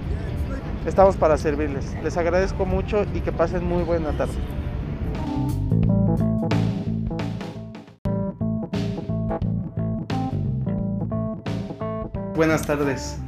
Estamos 0.87 1.17
para 1.17 1.37
servirles. 1.37 1.97
Les 2.03 2.17
agradezco 2.17 2.65
mucho 2.65 3.05
y 3.13 3.21
que 3.21 3.33
pasen 3.33 3.65
muy 3.65 3.83
buena 3.83 4.13
tarde. 4.13 4.35
Buenas 12.37 12.67
tardes. 12.67 13.19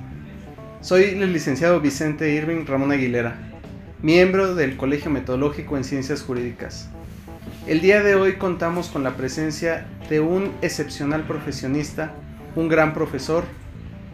Soy 0.80 1.04
el 1.04 1.32
licenciado 1.32 1.80
Vicente 1.80 2.30
Irving 2.30 2.64
Ramón 2.66 2.92
Aguilera, 2.92 3.38
miembro 4.04 4.54
del 4.54 4.76
Colegio 4.76 5.10
Metodológico 5.10 5.78
en 5.78 5.82
Ciencias 5.82 6.20
Jurídicas. 6.20 6.90
El 7.66 7.80
día 7.80 8.02
de 8.02 8.14
hoy 8.16 8.36
contamos 8.36 8.88
con 8.88 9.02
la 9.02 9.16
presencia 9.16 9.86
de 10.10 10.20
un 10.20 10.52
excepcional 10.60 11.22
profesionista, 11.22 12.12
un 12.54 12.68
gran 12.68 12.92
profesor 12.92 13.44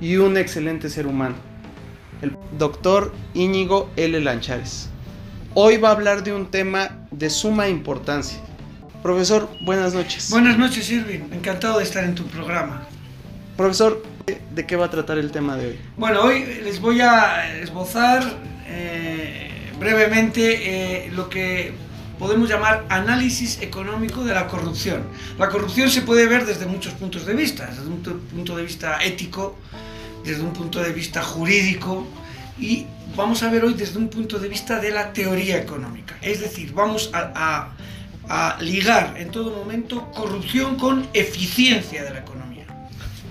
y 0.01 0.19
un 0.19 0.37
excelente 0.37 0.91
ser 0.91 1.09
humano, 1.09 1.35
el 2.23 2.37
doctor 2.57 3.13
Íñigo 3.35 3.91
L. 3.97 4.21
Lanchares. 4.21 4.89
Hoy 5.55 5.77
va 5.79 5.89
a 5.89 5.93
hablar 5.93 6.23
de 6.23 6.35
un 6.35 6.53
tema 6.53 6.91
de 7.11 7.29
suma 7.29 7.69
importancia. 7.69 8.39
Profesor, 9.03 9.51
buenas 9.65 9.93
noches. 9.93 10.31
Buenas 10.31 10.57
noches, 10.57 10.89
Irving. 10.89 11.33
Encantado 11.33 11.79
de 11.79 11.83
estar 11.83 12.05
en 12.05 12.15
tu 12.15 12.27
programa. 12.29 12.87
Profesor, 13.57 14.05
¿de 14.55 14.67
qué 14.67 14.77
va 14.77 14.87
a 14.87 14.91
tratar 14.91 15.19
el 15.19 15.33
tema 15.33 15.57
de 15.57 15.67
hoy? 15.67 15.81
Bueno, 15.97 16.23
hoy 16.23 16.45
les 16.63 16.81
voy 16.81 17.01
a 17.01 17.59
esbozar 17.59 18.23
eh, 18.69 19.51
brevemente 19.81 21.07
eh, 21.07 21.11
lo 21.11 21.31
que 21.31 21.73
podemos 22.19 22.51
llamar 22.51 22.85
análisis 22.91 23.63
económico 23.63 24.23
de 24.23 24.35
la 24.35 24.47
corrupción. 24.47 25.05
La 25.39 25.49
corrupción 25.49 25.91
se 25.91 26.03
puede 26.03 26.27
ver 26.27 26.45
desde 26.45 26.67
muchos 26.67 26.93
puntos 26.93 27.25
de 27.25 27.33
vista, 27.33 27.67
desde 27.67 27.87
un 27.87 28.03
punto 28.03 28.57
de 28.57 28.63
vista 28.63 29.03
ético, 29.03 29.57
desde 30.23 30.43
un 30.43 30.53
punto 30.53 30.83
de 30.83 30.93
vista 30.93 31.23
jurídico 31.23 32.07
y 32.59 32.87
vamos 33.17 33.43
a 33.43 33.51
ver 33.51 33.65
hoy 33.65 33.73
desde 33.73 33.99
un 33.99 34.09
punto 34.09 34.39
de 34.39 34.49
vista 34.49 34.79
de 34.79 34.91
la 34.91 35.15
teoría 35.15 35.57
económica. 35.57 36.19
Es 36.21 36.41
decir, 36.41 36.75
vamos 36.75 37.11
a, 37.15 37.71
a 38.29 38.61
ligar 38.61 39.15
en 39.17 39.31
todo 39.31 39.51
momento 39.57 40.13
corrupción 40.13 40.77
con 40.77 41.09
eficiencia 41.15 42.05
de 42.05 42.11
la 42.11 42.19
economía. 42.19 42.67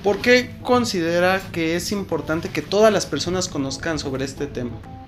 ¿Por 0.03 0.19
qué 0.19 0.55
considera 0.63 1.41
que 1.51 1.75
es 1.75 1.91
importante 1.91 2.49
que 2.49 2.63
todas 2.63 2.91
las 2.91 3.05
personas 3.05 3.47
conozcan 3.47 3.99
sobre 3.99 4.25
este 4.25 4.47
tema? 4.47 4.98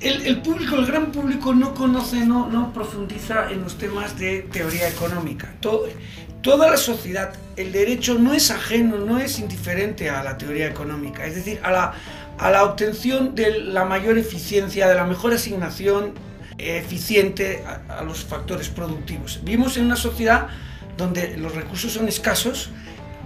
El, 0.00 0.42
público, 0.42 0.76
el 0.76 0.86
gran 0.86 1.10
público 1.10 1.52
no 1.52 1.74
conoce, 1.74 2.24
no, 2.24 2.48
no 2.48 2.72
profundiza 2.72 3.50
en 3.50 3.62
los 3.62 3.78
temas 3.78 4.18
de 4.18 4.42
teoría 4.52 4.88
económica. 4.88 5.52
toda 5.60 6.70
la 6.70 6.76
sociedad, 6.76 7.34
el 7.56 7.72
derecho 7.72 8.14
no 8.14 8.32
es 8.32 8.50
ajeno, 8.50 8.98
no 8.98 9.18
es 9.18 9.38
indiferente 9.40 10.08
a 10.08 10.22
la 10.22 10.38
teoría 10.38 10.66
económica, 10.68 11.26
es 11.26 11.34
decir, 11.34 11.60
a 11.62 11.70
la, 11.70 11.94
a 12.38 12.50
la 12.50 12.64
obtención 12.64 13.34
de 13.34 13.60
la 13.60 13.84
mayor 13.84 14.18
eficiencia, 14.18 14.88
de 14.88 14.94
la 14.94 15.04
mejor 15.04 15.32
asignación 15.32 16.14
eficiente 16.56 17.62
a, 17.88 18.02
los 18.02 18.24
factores 18.24 18.68
productivos. 18.68 19.40
Vivimos 19.42 19.76
en 19.76 19.86
una 19.86 19.96
sociedad 19.96 20.48
donde 20.96 21.36
los 21.36 21.54
recursos 21.54 21.92
son 21.92 22.08
escasos, 22.08 22.70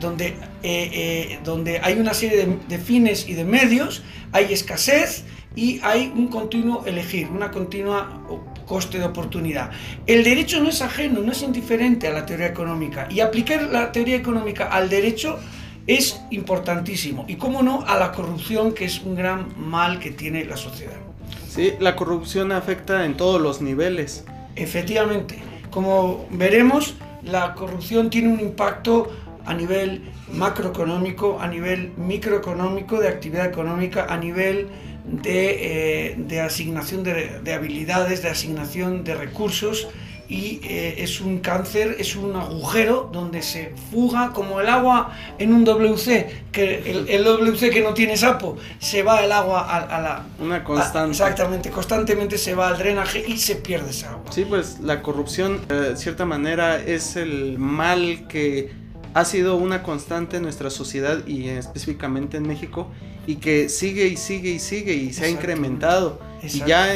donde, 0.00 0.28
eh, 0.28 0.36
eh, 0.62 1.40
donde 1.44 1.80
hay 1.80 1.94
una 1.94 2.14
serie 2.14 2.58
de 2.68 2.78
fines 2.78 3.28
y 3.28 3.34
de 3.34 3.44
medios, 3.44 4.02
hay 4.32 4.52
escasez, 4.52 5.24
y 5.56 5.80
hay 5.82 6.12
un 6.14 6.28
continuo 6.28 6.84
elegir, 6.86 7.28
una 7.28 7.50
continua 7.50 8.20
coste 8.66 8.98
de 8.98 9.04
oportunidad. 9.04 9.70
El 10.06 10.24
derecho 10.24 10.60
no 10.60 10.68
es 10.68 10.82
ajeno, 10.82 11.20
no 11.20 11.32
es 11.32 11.42
indiferente 11.42 12.08
a 12.08 12.12
la 12.12 12.26
teoría 12.26 12.46
económica 12.46 13.08
y 13.10 13.20
aplicar 13.20 13.62
la 13.64 13.92
teoría 13.92 14.16
económica 14.16 14.66
al 14.66 14.88
derecho 14.88 15.38
es 15.86 16.20
importantísimo 16.30 17.26
y, 17.28 17.36
cómo 17.36 17.62
no, 17.62 17.84
a 17.86 17.98
la 17.98 18.12
corrupción, 18.12 18.72
que 18.72 18.86
es 18.86 19.00
un 19.02 19.14
gran 19.14 19.48
mal 19.58 19.98
que 19.98 20.10
tiene 20.10 20.44
la 20.44 20.56
sociedad. 20.56 20.96
Sí, 21.48 21.72
la 21.78 21.94
corrupción 21.94 22.52
afecta 22.52 23.04
en 23.04 23.16
todos 23.16 23.40
los 23.40 23.60
niveles. 23.60 24.24
Efectivamente, 24.56 25.38
como 25.70 26.26
veremos, 26.30 26.94
la 27.22 27.54
corrupción 27.54 28.10
tiene 28.10 28.28
un 28.28 28.40
impacto 28.40 29.12
a 29.44 29.52
nivel 29.52 30.02
macroeconómico, 30.32 31.38
a 31.40 31.48
nivel 31.48 31.92
microeconómico, 31.96 32.98
de 32.98 33.08
actividad 33.08 33.46
económica, 33.46 34.06
a 34.08 34.16
nivel 34.16 34.68
eh, 35.24 36.14
de, 36.16 36.40
asignación 36.40 37.04
de, 37.04 37.52
habilidades, 37.52 38.22
de 38.22 38.30
asignación 38.30 39.04
de 39.04 39.14
recursos 39.14 39.88
y 40.28 40.60
eh, 40.64 40.94
es 40.98 41.20
un 41.20 41.40
cáncer, 41.40 41.96
es 41.98 42.16
un 42.16 42.34
agujero 42.34 43.10
donde 43.12 43.42
se 43.42 43.74
fuga 43.90 44.32
como 44.32 44.62
el 44.62 44.68
agua 44.68 45.12
en 45.38 45.52
un 45.52 45.64
WC, 45.64 46.44
que 46.50 47.06
el, 47.06 47.24
WC 47.24 47.68
que 47.68 47.82
no 47.82 47.92
tiene 47.92 48.16
sapo, 48.16 48.56
se 48.78 49.02
va 49.02 49.22
el 49.22 49.32
agua 49.32 49.68
a, 49.68 50.00
la... 50.00 50.24
Una 50.40 50.64
constante. 50.64 51.10
exactamente, 51.10 51.70
constantemente 51.70 52.38
se 52.38 52.54
va 52.54 52.68
al 52.68 52.78
drenaje 52.78 53.22
y 53.26 53.36
se 53.36 53.56
pierde 53.56 53.90
esa 53.90 54.12
agua. 54.12 54.32
Sí, 54.32 54.46
pues 54.48 54.80
la 54.80 55.02
corrupción, 55.02 55.60
eh, 55.68 55.74
de 55.74 55.96
cierta 55.96 56.24
manera, 56.24 56.80
es 56.80 57.16
el 57.16 57.58
mal 57.58 58.26
que 58.26 58.72
ha 59.12 59.26
sido 59.26 59.56
una 59.56 59.82
constante 59.82 60.38
en 60.38 60.44
nuestra 60.44 60.70
sociedad 60.70 61.26
y 61.26 61.48
específicamente 61.50 62.38
en 62.38 62.48
México 62.48 62.88
y 63.26 63.36
que 63.36 63.68
sigue 63.68 64.06
y 64.06 64.16
sigue 64.16 64.50
y 64.50 64.58
sigue 64.58 64.94
y 64.94 65.12
se 65.12 65.24
ha 65.24 65.28
incrementado 65.28 66.20
y 66.52 66.58
ya 66.66 66.94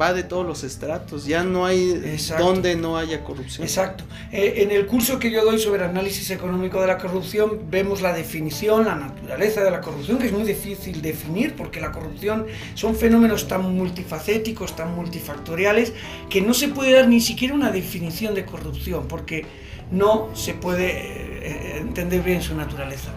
va 0.00 0.14
de 0.14 0.22
todos 0.22 0.46
los 0.46 0.64
estratos, 0.64 1.26
ya 1.26 1.42
no 1.44 1.66
hay 1.66 2.18
donde 2.38 2.76
no 2.76 2.96
haya 2.96 3.22
corrupción. 3.22 3.66
Exacto. 3.66 4.04
Eh, 4.32 4.62
en 4.62 4.70
el 4.70 4.86
curso 4.86 5.18
que 5.18 5.30
yo 5.30 5.44
doy 5.44 5.58
sobre 5.58 5.84
análisis 5.84 6.30
económico 6.30 6.80
de 6.80 6.86
la 6.86 6.98
corrupción 6.98 7.70
vemos 7.70 8.00
la 8.00 8.12
definición, 8.12 8.86
la 8.86 8.94
naturaleza 8.94 9.62
de 9.62 9.70
la 9.70 9.80
corrupción, 9.80 10.18
que 10.18 10.26
es 10.26 10.32
muy 10.32 10.44
difícil 10.44 11.02
definir 11.02 11.54
porque 11.54 11.80
la 11.80 11.92
corrupción 11.92 12.46
son 12.74 12.96
fenómenos 12.96 13.48
tan 13.48 13.62
multifacéticos, 13.74 14.74
tan 14.74 14.94
multifactoriales, 14.94 15.92
que 16.30 16.40
no 16.40 16.54
se 16.54 16.68
puede 16.68 16.92
dar 16.92 17.08
ni 17.08 17.20
siquiera 17.20 17.54
una 17.54 17.70
definición 17.70 18.34
de 18.34 18.44
corrupción 18.44 19.06
porque 19.08 19.44
no 19.90 20.30
se 20.34 20.54
puede 20.54 20.90
eh, 20.90 21.78
entender 21.78 22.22
bien 22.22 22.42
su 22.42 22.54
naturaleza. 22.54 23.12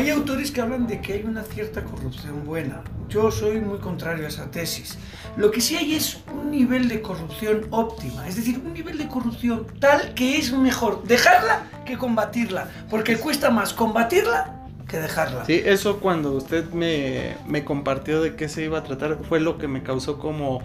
Hay 0.00 0.08
autores 0.08 0.50
que 0.50 0.62
hablan 0.62 0.86
de 0.86 0.98
que 1.02 1.12
hay 1.12 1.24
una 1.24 1.42
cierta 1.42 1.84
corrupción 1.84 2.42
buena. 2.46 2.82
Yo 3.10 3.30
soy 3.30 3.60
muy 3.60 3.78
contrario 3.80 4.24
a 4.24 4.28
esa 4.28 4.50
tesis. 4.50 4.96
Lo 5.36 5.50
que 5.50 5.60
sí 5.60 5.76
hay 5.76 5.94
es 5.94 6.20
un 6.32 6.50
nivel 6.50 6.88
de 6.88 7.02
corrupción 7.02 7.66
óptima, 7.68 8.26
es 8.26 8.36
decir, 8.36 8.62
un 8.64 8.72
nivel 8.72 8.96
de 8.96 9.08
corrupción 9.08 9.66
tal 9.78 10.14
que 10.14 10.38
es 10.38 10.54
mejor 10.54 11.04
dejarla 11.04 11.66
que 11.84 11.98
combatirla, 11.98 12.70
porque 12.88 13.18
cuesta 13.18 13.50
más 13.50 13.74
combatirla 13.74 14.66
que 14.88 14.96
dejarla. 14.96 15.44
Sí, 15.44 15.60
eso 15.62 16.00
cuando 16.00 16.32
usted 16.32 16.70
me, 16.70 17.64
compartió 17.66 18.22
de 18.22 18.36
qué 18.36 18.48
se 18.48 18.64
iba 18.64 18.78
a 18.78 18.82
tratar 18.82 19.18
fue 19.28 19.38
lo 19.38 19.58
que 19.58 19.68
me 19.68 19.82
causó 19.82 20.18
como 20.18 20.62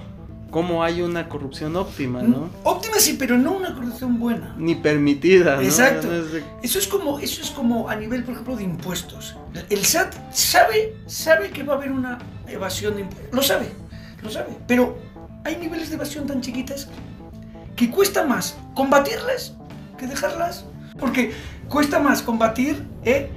cómo 0.51 0.83
hay 0.83 1.01
una 1.01 1.27
corrupción 1.27 1.75
óptima, 1.75 2.21
¿no? 2.21 2.49
Óptima 2.63 2.95
sí, 2.99 3.15
pero 3.19 3.37
no 3.37 3.53
una 3.53 3.73
corrupción 3.73 4.19
buena. 4.19 4.55
Ni 4.57 4.75
permitida, 4.75 5.57
¿no? 5.57 5.61
Exacto. 5.61 6.07
Eso 6.63 6.79
es 6.79 6.87
como 6.87 7.19
eso 7.19 7.41
es 7.41 7.51
como 7.51 7.89
a 7.89 7.95
nivel, 7.95 8.23
por 8.23 8.33
ejemplo, 8.33 8.55
de 8.55 8.63
impuestos. 8.63 9.35
El 9.69 9.85
SAT 9.85 10.13
sabe 10.31 10.95
sabe 11.07 11.49
que 11.49 11.63
va 11.63 11.73
a 11.73 11.77
haber 11.77 11.91
una 11.91 12.19
evasión 12.47 12.95
de 12.95 13.01
impuestos. 13.01 13.33
Lo 13.33 13.41
sabe, 13.41 13.67
lo 14.23 14.29
sabe. 14.29 14.57
Pero 14.67 14.97
hay 15.43 15.57
niveles 15.57 15.89
de 15.89 15.95
evasión 15.95 16.25
tan 16.25 16.41
chiquitas 16.41 16.87
que 17.75 17.91
cuesta 17.91 18.25
más 18.25 18.57
combatirlas 18.73 19.55
que 19.97 20.07
dejarlas. 20.07 20.65
Porque 20.99 21.33
cuesta 21.67 21.99
más 21.99 22.21
combatir 22.21 22.81
¿eh? 23.03 23.29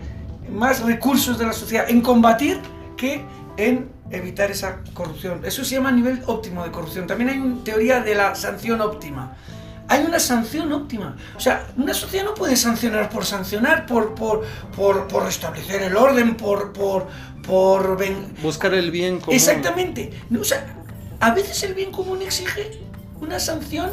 más 0.52 0.80
recursos 0.80 1.38
de 1.38 1.46
la 1.46 1.52
sociedad 1.52 1.88
en 1.88 2.00
combatir 2.00 2.60
que 2.96 3.24
en 3.56 3.88
evitar 4.10 4.50
esa 4.50 4.80
corrupción. 4.94 5.44
Eso 5.44 5.64
se 5.64 5.76
llama 5.76 5.92
nivel 5.92 6.22
óptimo 6.26 6.64
de 6.64 6.70
corrupción. 6.70 7.06
También 7.06 7.30
hay 7.30 7.38
una 7.38 7.62
teoría 7.64 8.00
de 8.00 8.14
la 8.14 8.34
sanción 8.34 8.80
óptima. 8.80 9.36
Hay 9.88 10.04
una 10.04 10.18
sanción 10.18 10.72
óptima. 10.72 11.16
O 11.36 11.40
sea, 11.40 11.66
una 11.76 11.94
sociedad 11.94 12.24
no 12.24 12.34
puede 12.34 12.56
sancionar 12.56 13.08
por 13.08 13.24
sancionar, 13.24 13.86
por, 13.86 14.14
por, 14.14 14.44
por, 14.76 15.08
por 15.08 15.24
restablecer 15.24 15.82
el 15.82 15.96
orden, 15.96 16.36
por... 16.36 16.72
por, 16.72 17.06
por 17.46 17.98
Buscar 18.42 18.74
el 18.74 18.90
bien 18.90 19.20
común. 19.20 19.34
Exactamente. 19.34 20.12
O 20.38 20.44
sea, 20.44 20.66
a 21.20 21.32
veces 21.32 21.62
el 21.62 21.72
bien 21.72 21.90
común 21.90 22.20
exige 22.20 22.80
una 23.20 23.40
sanción 23.40 23.90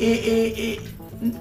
eh, 0.00 0.22
eh, 0.24 0.54
eh, 0.56 0.80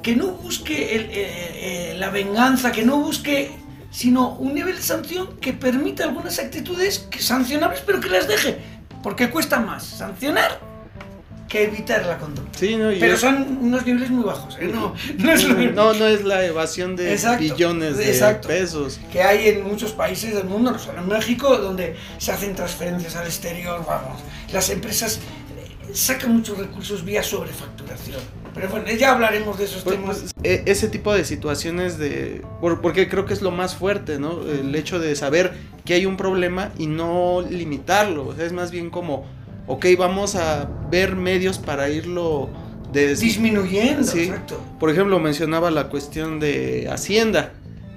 que 0.03 0.15
no 0.15 0.27
busque 0.27 1.95
la 1.97 2.09
venganza, 2.09 2.71
que 2.71 2.83
no 2.83 2.97
busque 2.97 3.51
sino 3.91 4.29
un 4.35 4.55
nivel 4.55 4.75
de 4.75 4.81
sanción 4.81 5.37
que 5.39 5.53
permita 5.53 6.05
algunas 6.05 6.39
actitudes 6.39 6.99
que 7.11 7.19
sancionables, 7.19 7.81
pero 7.85 7.99
que 7.99 8.09
las 8.09 8.27
deje, 8.27 8.57
porque 9.03 9.29
cuesta 9.29 9.59
más 9.59 9.83
sancionar 9.83 10.71
que 11.51 11.65
evitar 11.65 12.05
la 12.05 12.17
conducta. 12.17 12.57
pero 12.97 13.17
son 13.17 13.57
unos 13.61 13.85
niveles 13.85 14.09
muy 14.09 14.23
bajos. 14.23 14.57
¿eh? 14.57 14.71
No, 14.73 14.95
no, 15.17 15.33
es 15.33 15.45
no, 15.73 15.91
es 16.07 16.23
la 16.23 16.45
evasión 16.45 16.95
de 16.95 17.19
billones 17.37 17.97
de 17.97 18.39
pesos. 18.47 19.01
Que 19.11 19.21
hay 19.21 19.49
en 19.49 19.67
muchos 19.67 19.91
países 19.91 20.33
del 20.33 20.45
mundo, 20.45 20.71
no 20.71 20.79
solo 20.79 20.99
en 20.99 21.09
México, 21.09 21.57
donde 21.57 21.97
se 22.19 22.31
hacen 22.31 22.55
transferencias 22.55 23.17
al 23.17 23.25
exterior, 23.25 23.83
vamos. 23.85 24.21
Las 24.53 24.69
empresas 24.69 25.17
eh, 25.17 25.91
sacan 25.93 26.33
muchos 26.37 26.57
recursos 26.57 27.03
vía 27.03 27.21
sobrefacturación. 27.21 28.40
Pero 28.53 28.67
bueno, 28.69 28.85
ya 28.91 29.11
hablaremos 29.13 29.57
de 29.57 29.65
esos 29.65 29.83
Pues, 29.83 29.95
temas. 29.95 30.17
pues, 30.19 30.33
e- 30.43 30.63
ese 30.65 30.87
tipo 30.89 31.13
de 31.13 31.23
situaciones 31.23 31.97
de 31.97 32.41
por- 32.59 32.81
porque 32.81 33.07
creo 33.07 33.25
que 33.25 33.33
es 33.33 33.41
lo 33.41 33.51
más 33.51 33.75
fuerte 33.75 34.19
no 34.19 34.41
el 34.43 34.73
hecho 34.75 34.99
de 34.99 35.15
saber 35.15 35.53
que 35.85 35.93
hay 35.93 36.05
un 36.05 36.17
problema 36.17 36.71
y 36.77 36.87
no 36.87 37.41
limitarlo 37.49 38.27
o 38.27 38.35
sea, 38.35 38.45
es 38.45 38.51
más 38.53 38.69
bien 38.71 38.89
como 38.89 39.25
ok 39.67 39.85
vamos 39.97 40.35
a 40.35 40.69
ver 40.91 41.15
medios 41.15 41.59
para 41.59 41.89
irlo 41.89 42.49
des- 42.91 43.21
Disminuyendo, 43.21 44.03
Sí. 44.03 44.23
exacto. 44.23 44.59
por 44.79 44.89
ejemplo 44.89 45.17
mencionaba 45.19 45.71
la 45.71 45.87
cuestión 45.87 46.39
de 46.41 46.89
hacienda 46.91 47.53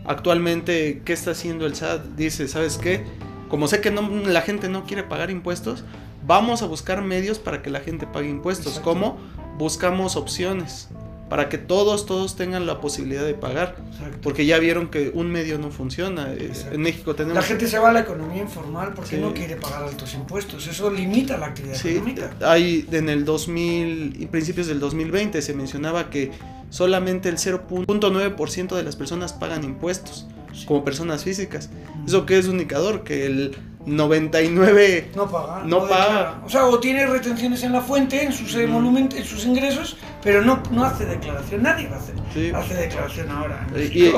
actualmente 0.06 1.02
qué 1.04 1.12
está 1.12 1.32
haciendo 1.32 1.66
el 1.66 1.74
SAT 1.74 2.04
dice 2.16 2.46
sabes 2.48 2.78
qué 2.78 3.02
como 3.48 3.66
sé 3.68 3.80
que 3.80 3.90
no 3.90 4.08
la 4.26 4.42
gente 4.42 4.68
no 4.68 4.84
quiere 4.84 5.02
pagar 5.02 5.30
impuestos 5.30 5.84
vamos 6.26 6.62
a 6.62 6.66
buscar 6.66 7.02
medios 7.02 7.38
para 7.38 7.60
que 7.62 7.70
la 7.70 7.80
gente 7.80 8.06
pague 8.06 8.28
impuestos 8.28 8.78
Exacto. 8.78 8.90
cómo 8.90 9.18
buscamos 9.58 10.16
opciones 10.16 10.88
para 11.30 11.48
que 11.48 11.56
todos 11.58 12.04
todos 12.04 12.36
tengan 12.36 12.66
la 12.66 12.80
posibilidad 12.80 13.24
de 13.24 13.32
pagar 13.34 13.76
exacto. 13.92 14.18
porque 14.22 14.44
ya 14.44 14.58
vieron 14.58 14.88
que 14.88 15.10
un 15.14 15.30
medio 15.32 15.58
no 15.58 15.70
funciona 15.70 16.30
Eh, 16.32 16.46
Exacto. 16.48 16.74
en 16.74 16.82
México 16.82 17.14
tenemos 17.14 17.36
La 17.36 17.42
gente 17.42 17.66
se 17.66 17.78
va 17.78 17.88
a 17.88 17.92
la 17.92 18.00
economía 18.00 18.42
informal 18.42 18.92
porque 18.94 19.16
Sí. 19.16 19.22
no 19.22 19.32
quiere 19.32 19.56
pagar 19.56 19.84
altos 19.84 20.12
impuestos. 20.14 20.66
Eso 20.66 20.90
limita 20.90 21.38
la 21.38 21.46
actividad 21.46 21.74
Sí, 21.76 21.88
económica. 21.88 22.30
hay 22.42 22.86
en 22.92 23.08
el 23.08 23.24
2000 23.24 24.16
y 24.20 24.26
principios 24.26 24.66
del 24.66 24.80
2020 24.80 25.40
se 25.40 25.54
mencionaba 25.54 26.10
que 26.10 26.30
solamente 26.68 27.30
el 27.30 27.38
0.9% 27.38 28.76
de 28.76 28.82
las 28.82 28.94
personas 28.96 29.32
pagan 29.32 29.64
impuestos 29.64 30.26
como 30.66 30.84
personas 30.84 31.24
físicas. 31.24 31.70
¿Eso 32.06 32.26
qué 32.26 32.38
es 32.38 32.46
un 32.46 32.52
indicador? 32.52 33.02
Que 33.02 33.26
el 33.26 33.56
99 33.86 35.10
No 35.14 35.30
paga. 35.30 35.62
No 35.64 35.86
paga. 35.88 36.40
O 36.44 36.48
sea, 36.48 36.66
o 36.66 36.78
tiene 36.80 37.06
retenciones 37.06 37.62
en 37.62 37.72
la 37.72 37.80
fuente, 37.80 38.22
en 38.24 38.32
sus 38.32 38.54
emolumentos, 38.56 39.18
en 39.18 39.24
sus 39.24 39.44
ingresos, 39.44 39.96
pero 40.22 40.42
no, 40.42 40.62
no 40.70 40.84
hace 40.84 41.04
declaración. 41.06 41.62
Nadie 41.62 41.88
va 41.88 41.96
a 41.96 41.98
hacer, 41.98 42.14
Sí. 42.32 42.50
hace 42.54 42.74
declaración 42.74 43.30
ahora. 43.30 43.66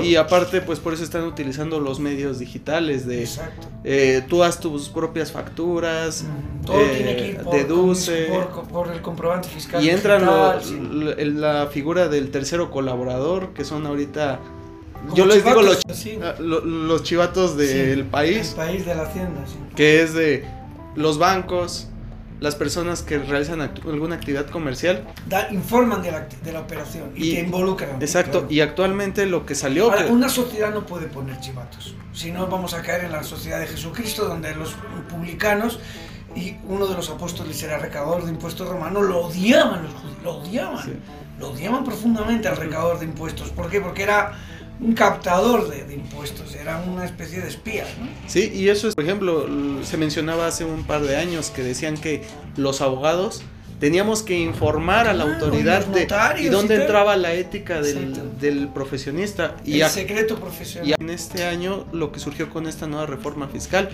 y, 0.02 0.16
aparte 0.16 0.60
pues 0.60 0.78
por 0.80 0.94
eso 0.94 1.04
están 1.04 1.24
utilizando 1.24 1.80
los 1.80 1.98
medios 2.00 2.38
digitales 2.38 3.06
de 3.06 3.20
Exacto. 3.22 3.66
eh, 3.84 4.22
tú 4.28 4.42
haz 4.44 4.60
tus 4.60 4.88
propias 4.88 5.32
facturas 5.32 6.24
Mm, 6.24 6.64
Todo 6.64 6.80
eh, 6.80 6.92
tiene 6.96 7.16
que 7.16 7.26
ir 7.28 7.36
por, 7.38 7.54
deduce 7.54 8.24
por, 8.26 8.68
por 8.68 8.90
el 8.92 9.00
comprobante 9.02 9.48
fiscal. 9.48 9.82
y 9.84 9.90
entran 9.90 10.20
digital, 10.20 10.56
lo- 10.56 10.62
sí. 10.62 10.74
l- 10.92 11.22
en 11.22 11.40
la 11.40 11.66
figura 11.66 12.08
del 12.08 12.30
tercero 12.30 12.70
colaborador 12.70 13.52
que 13.54 13.64
son 13.64 13.86
ahorita 13.86 14.38
Como 15.04 15.14
yo 15.16 15.26
les 15.26 15.44
digo 15.44 15.62
los 15.62 15.78
chivatos, 15.78 15.96
sí. 15.98 16.18
Ah, 16.22 16.34
lo- 16.38 16.60
los 16.64 17.02
chivatos 17.02 17.56
del 17.56 17.98
Sí, 17.98 18.02
país, 18.10 18.50
El 18.50 18.54
país 18.56 18.86
de 18.86 18.94
la 18.94 19.02
hacienda, 19.02 19.40
sí. 19.46 19.56
que 19.74 20.02
es 20.02 20.14
de 20.14 20.44
los 20.94 21.18
bancos, 21.18 21.88
las 22.40 22.54
personas 22.54 23.00
que 23.02 23.18
realizan 23.18 23.60
actu- 23.60 23.88
alguna 23.90 24.16
actividad 24.16 24.46
comercial. 24.50 25.04
Da- 25.26 25.48
informan 25.52 26.02
de 26.02 26.10
la, 26.12 26.28
de 26.44 26.52
la 26.52 26.60
operación 26.60 27.10
y, 27.16 27.30
Y- 27.30 27.34
te 27.36 27.40
involucran. 27.40 28.02
Exacto, 28.02 28.40
claro. 28.40 28.46
y 28.50 28.60
actualmente 28.60 29.24
lo 29.26 29.46
que 29.46 29.54
salió... 29.54 29.84
Ahora, 29.84 30.06
que- 30.06 30.12
una 30.12 30.28
sociedad 30.28 30.72
no 30.74 30.84
puede 30.84 31.06
poner 31.06 31.38
chivatos. 31.40 31.94
Si 32.12 32.30
no, 32.32 32.46
vamos 32.46 32.74
a 32.74 32.82
caer 32.82 33.04
en 33.04 33.12
la 33.12 33.22
sociedad 33.22 33.58
de 33.60 33.66
Jesucristo, 33.66 34.26
donde 34.26 34.54
los 34.54 34.74
publicanos 35.08 35.78
y 36.34 36.56
uno 36.68 36.86
de 36.86 36.94
los 36.94 37.08
apóstoles 37.08 37.62
era 37.62 37.78
recaudador 37.78 38.24
de 38.24 38.30
impuestos 38.32 38.68
romanos, 38.68 39.04
lo 39.06 39.20
odiaban 39.26 39.84
los 39.84 39.92
judíos, 39.94 40.18
lo 40.22 40.32
odiaban. 40.36 40.84
Sí. 40.84 40.92
Lo 41.38 41.50
odiaban 41.50 41.84
profundamente 41.84 42.48
al 42.48 42.56
recaudador 42.56 42.98
de 42.98 43.04
impuestos. 43.06 43.50
¿Por 43.50 43.68
qué? 43.70 43.80
Porque 43.80 44.02
era 44.02 44.32
un 44.80 44.92
captador 44.94 45.68
de, 45.70 45.84
de 45.84 45.94
impuestos, 45.94 46.54
era 46.54 46.78
una 46.86 47.04
especie 47.04 47.40
de 47.40 47.48
espía. 47.48 47.84
¿no? 48.00 48.08
Sí, 48.28 48.52
y 48.54 48.68
eso 48.68 48.88
es, 48.88 48.94
por 48.94 49.04
ejemplo, 49.04 49.46
se 49.84 49.96
mencionaba 49.96 50.46
hace 50.46 50.64
un 50.64 50.84
par 50.84 51.02
de 51.02 51.16
años 51.16 51.50
que 51.50 51.62
decían 51.62 51.96
que 51.96 52.22
los 52.56 52.80
abogados 52.80 53.42
teníamos 53.80 54.22
que 54.22 54.38
informar 54.38 55.06
a 55.08 55.12
la 55.14 55.24
Ah, 55.24 55.34
autoridad 55.34 55.86
y 55.90 55.92
de 56.38 56.42
y 56.42 56.48
dónde 56.48 56.76
entraba 56.76 57.16
la 57.16 57.32
ética 57.34 57.80
del, 57.82 58.38
del 58.40 58.68
profesionista. 58.68 59.56
Y, 59.64 59.76
el 59.76 59.82
a- 59.84 59.88
secreto 59.90 60.36
profesional. 60.38 60.88
y 60.90 60.94
en 61.02 61.10
este 61.10 61.44
año 61.44 61.86
lo 61.92 62.12
que 62.12 62.18
surgió 62.20 62.48
con 62.50 62.66
esta 62.66 62.86
nueva 62.86 63.06
reforma 63.06 63.48
fiscal, 63.48 63.90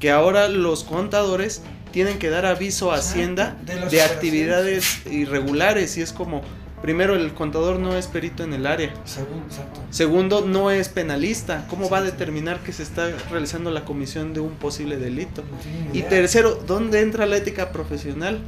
que 0.00 0.10
ahora 0.10 0.48
los 0.48 0.84
contadores 0.84 1.62
tienen 1.92 2.18
que 2.18 2.28
dar 2.28 2.44
aviso 2.44 2.90
a 2.92 2.96
Hacienda 2.96 3.56
de 3.90 4.02
actividades 4.02 4.98
irregulares 5.06 5.96
y 5.96 6.02
es 6.02 6.12
como, 6.12 6.42
primero, 6.84 7.14
el 7.16 7.32
contador 7.32 7.78
no 7.78 7.96
es 7.96 8.08
perito 8.08 8.44
en 8.44 8.52
el 8.52 8.66
área. 8.66 8.92
Según- 9.06 9.42
exacto. 9.48 9.80
Segundo, 9.88 10.42
no 10.46 10.70
es 10.70 10.90
penalista. 10.90 11.66
¿Cómo 11.70 11.88
va 11.88 11.98
a 11.98 12.02
determinar 12.02 12.58
que 12.60 12.74
se 12.74 12.82
está 12.82 13.08
realizando 13.30 13.70
la 13.70 13.86
comisión 13.86 14.34
de 14.34 14.40
un 14.40 14.50
posible 14.56 14.98
delito? 14.98 15.42
No 15.42 15.98
Y 15.98 16.02
tercero, 16.02 16.56
¿dónde 16.66 17.00
entra 17.00 17.24
la 17.24 17.38
ética 17.38 17.72
profesional? 17.72 18.38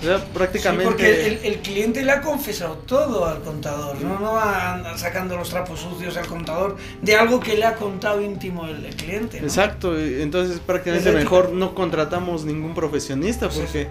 O 0.00 0.04
sea, 0.04 0.18
Sí, 0.18 0.24
prácticamente... 0.32 0.84
porque 0.84 1.26
el, 1.26 1.38
el 1.44 1.58
cliente 1.60 2.02
le 2.02 2.12
ha 2.12 2.22
confesado 2.22 2.76
todo 2.86 3.26
al 3.26 3.42
contador, 3.42 4.00
no, 4.00 4.18
no 4.20 4.32
va 4.32 4.94
sacando 4.96 5.36
los 5.36 5.50
trapos 5.50 5.80
sucios 5.80 6.16
al 6.16 6.26
contador 6.26 6.76
de 7.02 7.14
algo 7.16 7.40
que 7.40 7.56
le 7.56 7.64
ha 7.66 7.74
contado 7.76 8.22
íntimo 8.22 8.66
el, 8.66 8.86
el 8.86 8.96
cliente. 8.96 9.38
¿no? 9.40 9.46
Exacto, 9.46 9.98
entonces 9.98 10.60
prácticamente 10.60 11.12
mejor 11.12 11.50
no 11.52 11.74
contratamos 11.74 12.44
ningún 12.46 12.74
profesionista 12.74 13.50
Sí, 13.50 13.58
porque 13.60 13.88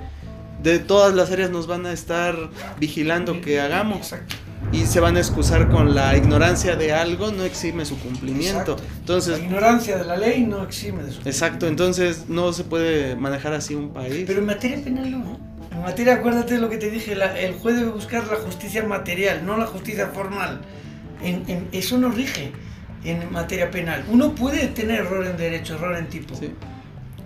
de 0.65 0.79
todas 0.79 1.13
las 1.13 1.31
áreas 1.31 1.49
nos 1.51 1.67
van 1.67 1.85
a 1.85 1.93
estar 1.93 2.35
vigilando 2.79 3.39
que 3.39 3.61
hagamos 3.61 3.99
Exacto. 4.11 4.35
y 4.71 4.85
se 4.85 4.99
van 4.99 5.15
a 5.15 5.19
excusar 5.19 5.69
con 5.69 5.95
la 5.95 6.17
ignorancia 6.17 6.75
de 6.75 6.91
algo, 6.91 7.31
no 7.31 7.43
exime 7.43 7.85
su 7.85 7.97
cumplimiento. 7.99 8.73
Exacto. 8.73 8.77
Entonces, 8.99 9.39
la 9.39 9.45
ignorancia 9.45 9.97
de 9.97 10.05
la 10.05 10.17
ley 10.17 10.43
no 10.43 10.63
exime 10.63 11.03
de 11.03 11.11
su. 11.11 11.21
exacto, 11.27 11.67
entonces 11.67 12.25
no 12.29 12.51
se 12.51 12.63
puede 12.63 13.15
manejar 13.15 13.53
así 13.53 13.75
un 13.75 13.89
país. 13.93 14.23
Pero 14.27 14.39
en 14.39 14.45
materia 14.47 14.83
penal 14.83 15.11
no. 15.11 15.19
¿no? 15.19 15.39
En 15.71 15.81
materia, 15.81 16.15
acuérdate 16.15 16.55
de 16.55 16.61
lo 16.61 16.69
que 16.69 16.77
te 16.77 16.89
dije, 16.89 17.15
la- 17.15 17.37
el 17.39 17.53
juez 17.53 17.75
debe 17.75 17.91
buscar 17.91 18.25
la 18.27 18.35
justicia 18.37 18.83
material, 18.83 19.45
no 19.45 19.57
la 19.57 19.65
justicia 19.67 20.07
formal. 20.07 20.61
En, 21.21 21.43
en- 21.47 21.67
eso 21.73 21.97
no 21.97 22.09
rige 22.09 22.51
en 23.03 23.31
materia 23.31 23.69
penal. 23.69 24.03
Uno 24.09 24.33
puede 24.33 24.67
tener 24.69 25.01
error 25.01 25.25
en 25.27 25.37
derecho, 25.37 25.75
error 25.75 25.95
en 25.95 26.07
tipo. 26.07 26.33
Sí. 26.35 26.51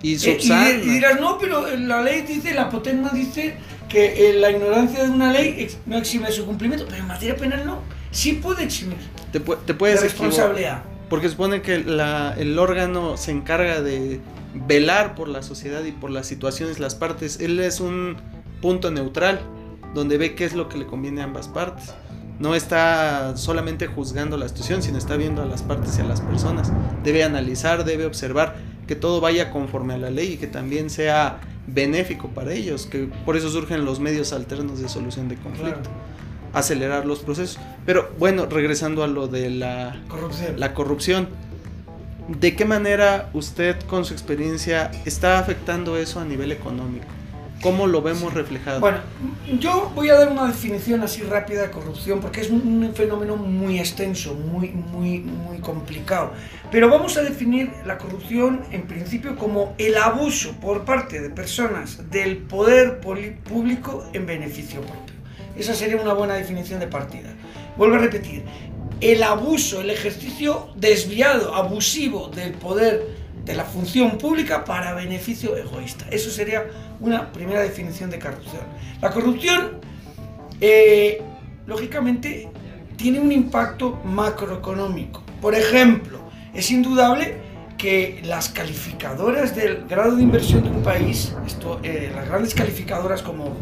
Y 0.02 0.12
Eh, 0.12 0.14
y, 0.14 0.18
subsana. 0.18 0.70
y 0.70 0.80
dirás, 0.80 1.20
no, 1.20 1.38
pero 1.38 1.66
la 1.76 2.02
ley 2.02 2.22
dice, 2.22 2.54
la 2.54 2.68
potencia 2.70 3.10
dice 3.12 3.56
que 3.88 4.30
eh, 4.30 4.34
la 4.34 4.50
ignorancia 4.50 5.02
de 5.04 5.10
una 5.10 5.32
ley 5.32 5.56
ex- 5.58 5.78
no 5.86 5.98
exime 5.98 6.30
su 6.32 6.46
cumplimiento, 6.46 6.86
pero 6.88 6.98
en 7.02 7.08
materia 7.08 7.36
penal 7.36 7.64
no. 7.66 7.80
Sí 8.10 8.32
puede 8.34 8.64
eximir 8.64 8.96
te, 9.32 9.44
pu- 9.44 9.58
te 9.64 9.72
de 9.72 9.74
puedes 9.78 10.02
equivocar. 10.02 10.26
responsabilidad. 10.28 10.82
Porque 11.08 11.28
supone 11.28 11.60
que 11.62 11.78
la- 11.80 12.34
el 12.38 12.58
órgano 12.58 13.16
se 13.16 13.30
encarga 13.32 13.80
de 13.82 14.20
velar 14.54 15.14
por 15.14 15.28
la 15.28 15.42
sociedad 15.42 15.84
y 15.84 15.92
por 15.92 16.10
las 16.10 16.26
situaciones, 16.26 16.78
las 16.80 16.94
partes. 16.94 17.38
Él 17.40 17.58
es 17.60 17.80
un 17.80 18.16
punto 18.62 18.90
neutral, 18.90 19.40
donde 19.94 20.18
ve 20.18 20.34
qué 20.34 20.44
es 20.44 20.54
lo 20.54 20.68
que 20.68 20.78
le 20.78 20.86
conviene 20.86 21.20
a 21.20 21.24
ambas 21.24 21.48
partes. 21.48 21.92
No 22.38 22.54
está 22.54 23.36
solamente 23.36 23.86
juzgando 23.86 24.36
la 24.38 24.48
situación, 24.48 24.82
sino 24.82 24.98
está 24.98 25.16
viendo 25.16 25.42
a 25.42 25.46
las 25.46 25.62
partes 25.62 25.98
y 25.98 26.00
a 26.00 26.04
las 26.04 26.20
personas. 26.20 26.72
Debe 27.04 27.22
analizar, 27.22 27.84
debe 27.84 28.06
observar 28.06 28.56
que 28.90 28.96
todo 28.96 29.20
vaya 29.20 29.52
conforme 29.52 29.94
a 29.94 29.98
la 29.98 30.10
ley 30.10 30.32
y 30.32 30.36
que 30.36 30.48
también 30.48 30.90
sea 30.90 31.38
benéfico 31.68 32.26
para 32.30 32.52
ellos, 32.52 32.86
que 32.86 33.08
por 33.24 33.36
eso 33.36 33.48
surgen 33.48 33.84
los 33.84 34.00
medios 34.00 34.32
alternos 34.32 34.80
de 34.82 34.88
solución 34.88 35.28
de 35.28 35.36
conflicto, 35.36 35.78
Claro. 35.82 35.90
acelerar 36.54 37.06
los 37.06 37.20
procesos. 37.20 37.60
Pero 37.86 38.10
bueno, 38.18 38.46
regresando 38.46 39.04
a 39.04 39.06
lo 39.06 39.28
de 39.28 39.48
la 39.48 40.02
Corrupción. 40.08 40.58
la 40.58 40.74
corrupción. 40.74 41.28
¿De 42.26 42.56
qué 42.56 42.64
manera 42.64 43.30
usted 43.32 43.78
con 43.82 44.04
su 44.04 44.12
experiencia 44.12 44.90
está 45.04 45.38
afectando 45.38 45.96
eso 45.96 46.18
a 46.18 46.24
nivel 46.24 46.50
económico? 46.50 47.06
¿Cómo 47.62 47.86
lo 47.86 48.00
vemos 48.00 48.32
reflejado? 48.32 48.80
Bueno, 48.80 48.98
yo 49.58 49.92
voy 49.94 50.08
a 50.08 50.14
dar 50.14 50.30
una 50.30 50.46
definición 50.46 51.02
así 51.02 51.20
rápida 51.22 51.62
de 51.62 51.70
corrupción 51.70 52.20
porque 52.20 52.40
es 52.40 52.48
un, 52.48 52.90
fenómeno 52.94 53.36
muy 53.36 53.78
extenso, 53.78 54.34
muy, 54.34 54.68
muy, 54.70 55.18
muy 55.18 55.58
complicado. 55.58 56.32
Pero 56.70 56.88
vamos 56.88 57.18
a 57.18 57.22
definir 57.22 57.70
la 57.84 57.98
corrupción 57.98 58.62
en 58.70 58.86
principio 58.86 59.36
como 59.36 59.74
el 59.76 59.96
abuso 59.98 60.52
por 60.60 60.86
parte 60.86 61.20
de 61.20 61.28
personas 61.28 62.10
del 62.10 62.38
poder 62.38 63.00
público 63.00 64.06
en 64.14 64.24
beneficio 64.24 64.80
propio. 64.80 65.14
Esa 65.54 65.74
sería 65.74 66.00
una 66.00 66.14
buena 66.14 66.34
definición 66.34 66.80
de 66.80 66.86
partida. 66.86 67.28
Vuelvo 67.76 67.96
a 67.96 67.98
repetir, 67.98 68.42
el 69.02 69.22
abuso, 69.22 69.82
el 69.82 69.90
ejercicio 69.90 70.68
desviado, 70.76 71.54
abusivo 71.54 72.28
del 72.28 72.52
poder 72.52 73.19
de 73.44 73.54
la 73.54 73.64
función 73.64 74.18
pública 74.18 74.64
para 74.64 74.94
beneficio 74.94 75.56
egoísta. 75.56 76.06
Eso 76.10 76.30
sería 76.30 76.66
una 77.00 77.32
primera 77.32 77.60
definición 77.60 78.10
de 78.10 78.18
corrupción. 78.18 78.62
La 79.00 79.10
corrupción, 79.10 79.80
eh, 80.60 81.22
lógicamente, 81.66 82.48
tiene 82.96 83.20
un 83.20 83.32
impacto 83.32 84.00
macroeconómico. 84.04 85.22
Por 85.40 85.54
ejemplo, 85.54 86.18
es 86.52 86.70
indudable 86.70 87.34
que 87.78 88.20
las 88.24 88.50
calificadoras 88.50 89.56
del 89.56 89.86
grado 89.88 90.16
de 90.16 90.22
inversión 90.22 90.62
de 90.62 90.68
un 90.68 90.82
país, 90.82 91.34
eh, 91.82 92.12
las 92.14 92.28
grandes 92.28 92.54
calificadoras 92.54 93.22
como, 93.22 93.56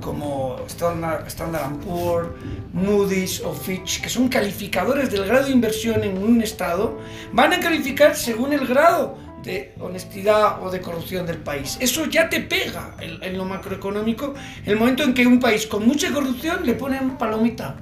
como 0.00 0.56
Standard, 0.66 1.26
Standard 1.26 1.74
Poor's, 1.84 2.28
Moody's 2.72 3.40
o 3.40 3.52
Fitch, 3.52 4.00
que 4.00 4.08
son 4.08 4.28
calificadores 4.28 5.10
del 5.10 5.24
grado 5.26 5.46
de 5.46 5.52
inversión 5.52 6.02
en 6.04 6.18
un 6.18 6.42
estado, 6.42 6.98
van 7.32 7.52
a 7.52 7.60
calificar 7.60 8.16
según 8.16 8.52
el 8.52 8.66
grado 8.66 9.16
de 9.42 9.74
honestidad 9.80 10.62
o 10.62 10.70
de 10.70 10.80
corrupción 10.80 11.26
del 11.26 11.38
país. 11.38 11.76
Eso 11.80 12.06
ya 12.06 12.28
te 12.28 12.40
pega 12.40 12.94
en, 13.00 13.22
en 13.22 13.38
lo 13.38 13.44
macroeconómico. 13.44 14.34
El 14.66 14.76
momento 14.76 15.02
en 15.02 15.14
que 15.14 15.26
un 15.26 15.40
país 15.40 15.66
con 15.66 15.86
mucha 15.86 16.12
corrupción 16.12 16.64
le 16.64 16.74
ponen 16.74 17.16
palomita, 17.16 17.76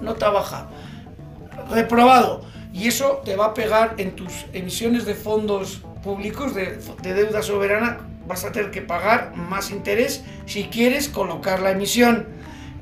nota 0.00 0.30
baja, 0.30 0.68
reprobado. 1.70 2.42
Y 2.72 2.86
eso 2.86 3.20
te 3.24 3.34
va 3.34 3.46
a 3.46 3.54
pegar 3.54 3.94
en 3.98 4.14
tus 4.14 4.46
emisiones 4.52 5.04
de 5.04 5.14
fondos 5.14 5.82
públicos, 6.02 6.54
de, 6.54 6.78
de 7.02 7.14
deuda 7.14 7.42
soberana, 7.42 7.98
vas 8.30 8.44
a 8.44 8.52
tener 8.52 8.70
que 8.70 8.80
pagar 8.80 9.34
más 9.36 9.70
interés 9.70 10.22
si 10.46 10.64
quieres 10.64 11.08
colocar 11.08 11.60
la 11.60 11.72
emisión. 11.72 12.28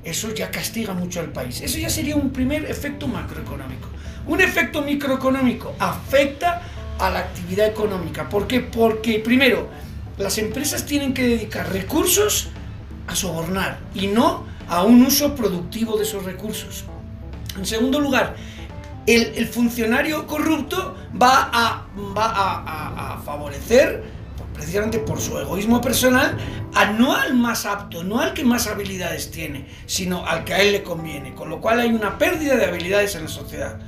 Eso 0.05 0.33
ya 0.35 0.51
castiga 0.51 0.93
mucho 0.93 1.21
al 1.21 1.33
país. 1.33 1.61
Eso 1.63 1.79
ya 1.79 1.89
sería 1.89 2.17
un 2.17 2.31
primer 2.31 2.71
efecto 2.71 3.09
macroeconómico. 3.09 3.89
Un 4.27 4.41
efecto 4.43 4.83
microeconómico 4.83 5.75
afecta 5.79 6.63
a 6.99 7.11
la 7.11 7.21
actividad 7.21 7.67
económica. 7.67 8.29
¿Por 8.29 8.47
qué? 8.47 8.61
Porque 8.61 9.21
primero, 9.21 9.69
las 10.19 10.37
empresas 10.37 10.85
tienen 10.85 11.15
que 11.15 11.27
dedicar 11.27 11.73
recursos 11.73 12.51
a 13.07 13.17
sobornar 13.17 13.79
y 13.95 14.07
no 14.07 14.45
a 14.69 14.85
un 14.85 15.03
uso 15.03 15.35
productivo 15.35 15.97
de 15.97 16.05
esos 16.05 16.25
recursos. 16.25 16.85
En 17.57 17.65
segundo 17.65 18.01
lugar, 18.01 18.37
el, 19.07 19.33
el 19.35 19.47
funcionario 19.47 20.27
corrupto 20.27 20.95
va 21.21 21.49
a, 21.51 21.87
va 22.17 22.27
a, 22.27 22.63
a, 22.63 23.15
a 23.15 23.23
favorecer 23.23 24.18
precisamente 24.59 24.99
por 24.99 25.21
su 25.21 25.39
egoísmo 25.39 25.81
personal, 25.81 26.37
a 26.75 26.87
no 26.93 27.15
al 27.15 27.35
más 27.35 27.65
apto, 27.65 28.03
no 28.03 28.19
al 28.21 28.35
que 28.35 28.45
más 28.45 28.67
habilidades 28.67 29.31
tiene, 29.31 29.67
sino 29.87 30.27
al 30.27 30.45
que 30.45 30.53
a 30.53 30.61
él 30.61 30.73
le 30.73 30.83
conviene, 30.83 31.33
con 31.35 31.49
lo 31.49 31.61
cual 31.61 31.79
hay 31.79 31.91
una 31.91 32.19
pérdida 32.19 32.57
de 32.57 32.67
habilidades 32.67 33.15
en 33.15 33.23
la 33.23 33.29
sociedad. 33.29 33.79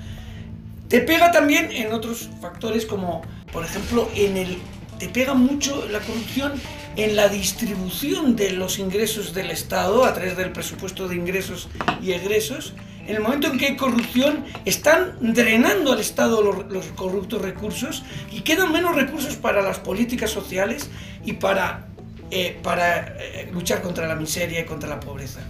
Te 0.89 1.01
pega 1.01 1.33
también 1.33 1.73
en 1.73 1.93
otros 1.93 2.31
factores 2.41 2.87
como, 2.87 3.23
por 3.53 3.65
ejemplo, 3.65 4.09
en 4.15 4.37
el 4.37 4.59
te 5.01 5.09
pega 5.09 5.33
mucho 5.33 5.89
la 5.89 5.99
corrupción 6.01 6.53
en 6.97 7.17
la 7.17 7.29
distribución 7.29 8.37
de 8.37 8.53
los 8.53 8.79
ingresos 8.79 9.33
del 9.33 9.51
Estado 9.51 10.05
a 10.05 10.13
través 10.13 10.37
del 10.37 10.53
presupuesto 10.53 11.09
de 11.09 11.17
ingresos 11.17 11.69
y 12.03 12.13
egresos. 12.13 12.75
En 13.11 13.17
el 13.17 13.23
momento 13.23 13.49
en 13.49 13.59
que 13.59 13.67
hay 13.67 13.77
corrupción, 13.77 14.45
están 14.65 15.17
drenando 15.21 15.93
al 15.93 15.99
Estado 15.99 16.43
los, 16.43 16.71
los 16.71 16.87
corruptos 16.95 17.43
recursos 17.43 18.05
y 18.31 18.43
quedan 18.43 18.71
menos 18.71 18.95
recursos 18.95 19.35
para 19.35 19.63
las 19.63 19.81
políticas 19.81 20.31
sociales 20.31 20.89
y 21.25 21.33
para, 21.33 21.89
eh, 22.31 22.57
para 22.63 23.17
eh, 23.19 23.51
luchar 23.53 23.83
contra 23.83 24.07
la 24.07 24.15
miseria 24.15 24.61
y 24.61 24.65
contra 24.65 24.89
la 24.89 25.01
pobreza. 25.01 25.41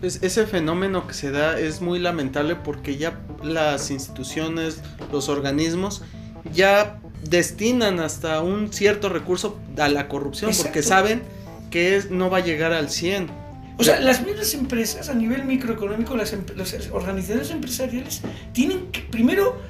Es, 0.00 0.22
ese 0.22 0.46
fenómeno 0.46 1.08
que 1.08 1.14
se 1.14 1.32
da 1.32 1.58
es 1.58 1.80
muy 1.80 1.98
lamentable 1.98 2.54
porque 2.54 2.96
ya 2.96 3.18
las 3.42 3.90
instituciones, 3.90 4.80
los 5.10 5.28
organismos, 5.28 6.04
ya 6.52 7.00
destinan 7.28 7.98
hasta 7.98 8.40
un 8.42 8.72
cierto 8.72 9.08
recurso 9.08 9.58
a 9.76 9.88
la 9.88 10.06
corrupción 10.06 10.50
Exacto. 10.50 10.68
porque 10.68 10.84
saben 10.84 11.22
que 11.72 11.96
es, 11.96 12.12
no 12.12 12.30
va 12.30 12.38
a 12.38 12.42
llegar 12.42 12.72
al 12.72 12.90
100. 12.90 13.41
O 13.78 13.84
sea, 13.84 14.00
las 14.00 14.24
mismas 14.24 14.52
empresas 14.54 15.08
a 15.08 15.14
nivel 15.14 15.44
microeconómico, 15.44 16.16
las, 16.16 16.32
em- 16.32 16.44
las 16.56 16.74
organizaciones 16.92 17.50
empresariales 17.50 18.22
tienen 18.52 18.86
primero, 19.10 19.60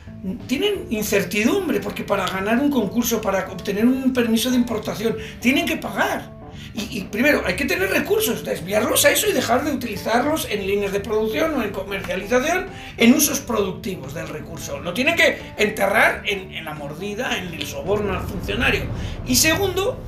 tienen 0.46 0.86
incertidumbre, 0.90 1.80
porque 1.80 2.04
para 2.04 2.26
ganar 2.26 2.58
un 2.58 2.70
concurso, 2.70 3.20
para 3.20 3.50
obtener 3.50 3.86
un 3.86 4.12
permiso 4.12 4.50
de 4.50 4.56
importación, 4.56 5.16
tienen 5.40 5.66
que 5.66 5.76
pagar. 5.76 6.42
Y, 6.74 7.02
primero, 7.04 7.42
hay 7.44 7.54
que 7.54 7.66
tener 7.66 7.90
recursos, 7.90 8.44
desviarlos 8.44 9.04
a 9.04 9.10
eso 9.10 9.28
y 9.28 9.32
dejar 9.32 9.62
de 9.62 9.72
utilizarlos 9.72 10.48
en 10.50 10.66
líneas 10.66 10.92
de 10.92 11.00
producción 11.00 11.54
o 11.54 11.62
en 11.62 11.70
comercialización, 11.70 12.66
en 12.96 13.12
usos 13.12 13.40
productivos 13.40 14.14
del 14.14 14.28
recurso. 14.28 14.80
Lo 14.80 14.94
tienen 14.94 15.14
que 15.14 15.38
enterrar 15.58 16.22
en, 16.24 16.50
en 16.52 16.64
la 16.64 16.72
mordida, 16.72 17.36
en 17.36 17.52
el 17.52 17.66
soborno 17.66 18.14
al 18.14 18.22
funcionario. 18.26 18.84
Y 19.26 19.34
segundo, 19.36 19.98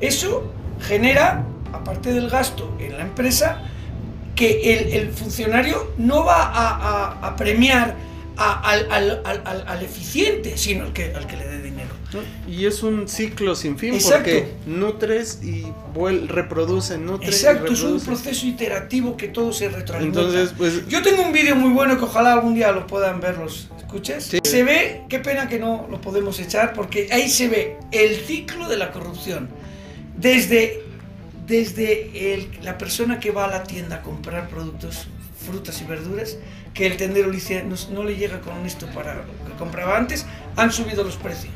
eso 0.00 0.50
genera, 0.80 1.44
aparte 1.76 2.12
del 2.12 2.28
gasto 2.28 2.74
en 2.78 2.96
la 2.96 3.02
empresa, 3.02 3.62
que 4.34 4.74
el, 4.74 4.92
el 4.92 5.10
funcionario 5.12 5.92
no 5.96 6.24
va 6.24 6.42
a, 6.42 6.68
a- 7.22 7.28
a 7.28 7.36
premiar 7.36 7.94
a- 8.36 8.60
al, 8.70 8.92
al- 8.92 9.22
al- 9.24 9.42
al- 9.46 9.64
al 9.66 9.82
eficiente, 9.82 10.58
sino 10.58 10.84
al 10.84 10.92
que, 10.92 11.14
al 11.14 11.26
que 11.26 11.36
le 11.38 11.48
dé 11.48 11.62
dinero. 11.62 11.94
Y 12.46 12.66
es 12.66 12.82
un 12.82 13.08
ciclo 13.08 13.54
sin 13.54 13.78
fin 13.78 13.94
Exacto. 13.94 14.24
porque 14.30 14.52
nutres 14.66 15.40
y 15.42 15.66
vuel, 15.94 16.28
reproducen, 16.28 17.04
nutres 17.06 17.42
Exacto, 17.42 17.70
y 17.70 17.74
es 17.74 17.82
un 17.82 18.00
proceso 18.00 18.46
iterativo 18.46 19.16
que 19.16 19.28
todo 19.28 19.52
se 19.52 19.68
retroalimenta. 19.70 20.20
Entonces, 20.20 20.54
pues 20.56 20.86
Yo 20.88 21.02
tengo 21.02 21.22
un 21.22 21.32
vídeo 21.32 21.56
muy 21.56 21.70
bueno 21.72 21.98
que 21.98 22.04
ojalá 22.04 22.34
algún 22.34 22.54
día 22.54 22.72
lo 22.72 22.86
puedan 22.86 23.20
ver 23.20 23.38
los 23.38 23.68
escuches. 23.78 24.24
Sí. 24.24 24.38
Se 24.44 24.62
ve, 24.64 25.02
qué 25.08 25.18
pena 25.18 25.48
que 25.48 25.58
no 25.58 25.86
lo 25.90 26.00
podemos 26.00 26.38
echar, 26.40 26.72
porque 26.74 27.08
ahí 27.12 27.28
se 27.28 27.48
ve 27.48 27.78
el 27.90 28.16
ciclo 28.16 28.68
de 28.68 28.76
la 28.76 28.92
corrupción. 28.92 29.48
Desde, 30.16 30.82
desde 31.46 32.48
la 32.62 32.76
persona 32.78 33.20
que 33.20 33.30
va 33.30 33.44
a 33.44 33.48
la 33.48 33.62
tienda 33.62 33.96
a 33.96 34.02
comprar 34.02 34.48
productos, 34.48 35.06
frutas 35.46 35.80
y 35.80 35.84
verduras, 35.84 36.38
que 36.74 36.86
el 36.86 36.96
tendero 36.96 37.30
le 37.30 37.38
no 37.90 38.04
le 38.04 38.16
llega 38.16 38.40
con 38.40 38.66
esto 38.66 38.86
para 38.88 39.14
lo 39.14 39.22
que 39.22 39.52
compraba 39.58 39.96
antes, 39.96 40.26
han 40.56 40.72
subido 40.72 41.04
los 41.04 41.16
precios. 41.16 41.54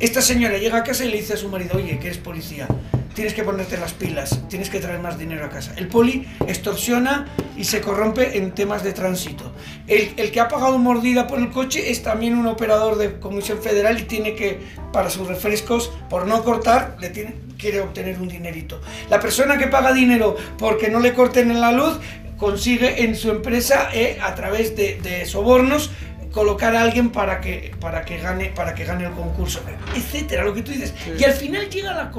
Esta 0.00 0.22
señora 0.22 0.58
llega 0.58 0.78
a 0.78 0.84
casa 0.84 1.04
y 1.04 1.10
le 1.10 1.18
dice 1.18 1.34
a 1.34 1.36
su 1.36 1.48
marido, 1.48 1.76
oye, 1.76 1.98
que 1.98 2.06
eres 2.06 2.18
policía, 2.18 2.66
tienes 3.14 3.32
que 3.32 3.44
ponerte 3.44 3.76
las 3.76 3.92
pilas, 3.92 4.40
tienes 4.48 4.68
que 4.68 4.80
traer 4.80 5.00
más 5.00 5.18
dinero 5.18 5.44
a 5.44 5.50
casa. 5.50 5.72
El 5.76 5.86
poli 5.86 6.26
extorsiona 6.46 7.26
y 7.56 7.64
se 7.64 7.80
corrompe 7.80 8.36
en 8.38 8.52
temas 8.52 8.82
de 8.82 8.92
tránsito. 8.92 9.52
El, 9.86 10.14
el 10.16 10.32
que 10.32 10.40
ha 10.40 10.48
pagado 10.48 10.78
mordida 10.78 11.26
por 11.26 11.38
el 11.38 11.50
coche 11.50 11.90
es 11.90 12.02
también 12.02 12.36
un 12.36 12.46
operador 12.48 12.98
de 12.98 13.20
Comisión 13.20 13.62
Federal 13.62 14.00
y 14.00 14.02
tiene 14.02 14.34
que, 14.34 14.60
para 14.92 15.10
sus 15.10 15.28
refrescos, 15.28 15.92
por 16.10 16.26
no 16.26 16.42
cortar, 16.42 16.96
le 17.00 17.10
tiene, 17.10 17.36
quiere 17.64 17.80
obtener 17.80 18.20
un 18.20 18.28
dinerito. 18.28 18.78
La 19.08 19.18
persona 19.18 19.56
que 19.56 19.68
paga 19.68 19.94
dinero 19.94 20.36
porque 20.58 20.90
no 20.90 21.00
le 21.00 21.14
corten 21.14 21.50
en 21.50 21.62
la 21.62 21.72
luz, 21.72 21.98
consigue 22.36 23.04
en 23.04 23.16
su 23.16 23.30
empresa, 23.30 23.88
eh, 23.94 24.18
a 24.22 24.34
través 24.34 24.76
de, 24.76 25.00
de 25.00 25.24
sobornos, 25.24 25.90
colocar 26.30 26.76
a 26.76 26.82
alguien 26.82 27.08
para 27.08 27.40
que, 27.40 27.74
para 27.80 28.04
que, 28.04 28.18
gane, 28.18 28.52
para 28.54 28.74
que 28.74 28.84
gane 28.84 29.06
el 29.06 29.12
concurso, 29.12 29.60
etcétera, 29.96 30.44
lo 30.44 30.52
que 30.52 30.60
tú 30.60 30.72
dices. 30.72 30.92
Sí. 31.02 31.12
Y 31.18 31.24
al 31.24 31.32
final 31.32 31.70
llega 31.70 31.92
a 31.92 31.94
la, 31.94 32.12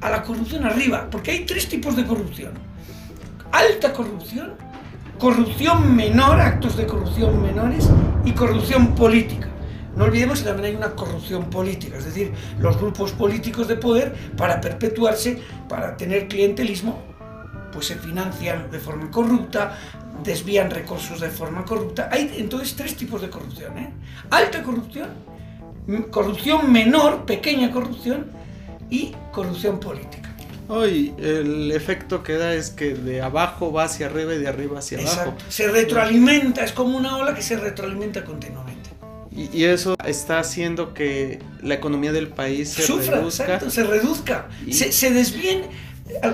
a 0.00 0.10
la 0.10 0.22
corrupción 0.22 0.64
arriba, 0.64 1.08
porque 1.10 1.32
hay 1.32 1.40
tres 1.40 1.68
tipos 1.68 1.94
de 1.94 2.06
corrupción. 2.06 2.52
Alta 3.52 3.92
corrupción, 3.92 4.54
corrupción 5.18 5.94
menor, 5.94 6.40
actos 6.40 6.74
de 6.78 6.86
corrupción 6.86 7.42
menores 7.42 7.86
y 8.24 8.32
corrupción 8.32 8.94
política. 8.94 9.48
No 9.96 10.04
olvidemos 10.04 10.40
que 10.40 10.44
también 10.44 10.66
hay 10.66 10.76
una 10.76 10.94
corrupción 10.94 11.48
política, 11.48 11.96
es 11.96 12.04
decir, 12.04 12.32
los 12.60 12.76
grupos 12.76 13.12
políticos 13.12 13.66
de 13.66 13.76
poder 13.76 14.14
para 14.36 14.60
perpetuarse, 14.60 15.40
para 15.68 15.96
tener 15.96 16.28
clientelismo, 16.28 17.02
pues 17.72 17.86
se 17.86 17.96
financian 17.96 18.70
de 18.70 18.78
forma 18.78 19.10
corrupta, 19.10 19.78
desvían 20.22 20.70
recursos 20.70 21.20
de 21.20 21.30
forma 21.30 21.64
corrupta. 21.64 22.10
Hay 22.12 22.34
entonces 22.36 22.74
tres 22.76 22.94
tipos 22.94 23.22
de 23.22 23.30
corrupción. 23.30 23.78
¿eh? 23.78 23.90
Alta 24.30 24.62
corrupción, 24.62 25.08
corrupción 26.10 26.70
menor, 26.70 27.24
pequeña 27.24 27.70
corrupción 27.70 28.26
y 28.90 29.14
corrupción 29.32 29.80
política. 29.80 30.30
hoy 30.68 31.14
el 31.18 31.72
efecto 31.72 32.22
que 32.22 32.34
da 32.34 32.54
es 32.54 32.70
que 32.70 32.94
de 32.94 33.22
abajo 33.22 33.72
va 33.72 33.84
hacia 33.84 34.06
arriba 34.06 34.34
y 34.34 34.38
de 34.38 34.48
arriba 34.48 34.80
hacia 34.80 34.98
abajo. 34.98 35.34
Se 35.48 35.68
retroalimenta, 35.68 36.64
es 36.64 36.72
como 36.72 36.98
una 36.98 37.16
ola 37.16 37.34
que 37.34 37.42
se 37.42 37.56
retroalimenta 37.56 38.24
continuamente. 38.24 38.75
Y, 39.36 39.50
y 39.56 39.64
eso 39.64 39.96
está 40.06 40.38
haciendo 40.38 40.94
que 40.94 41.40
la 41.62 41.74
economía 41.74 42.10
del 42.12 42.28
país 42.28 42.70
se 42.70 42.82
Sufra, 42.82 43.16
reduzca. 43.18 43.44
exacto, 43.44 43.70
se 43.70 43.84
reduzca, 43.84 44.48
Y- 44.66 44.72
se, 44.72 44.92
se 44.92 45.10
desvíen. 45.10 45.62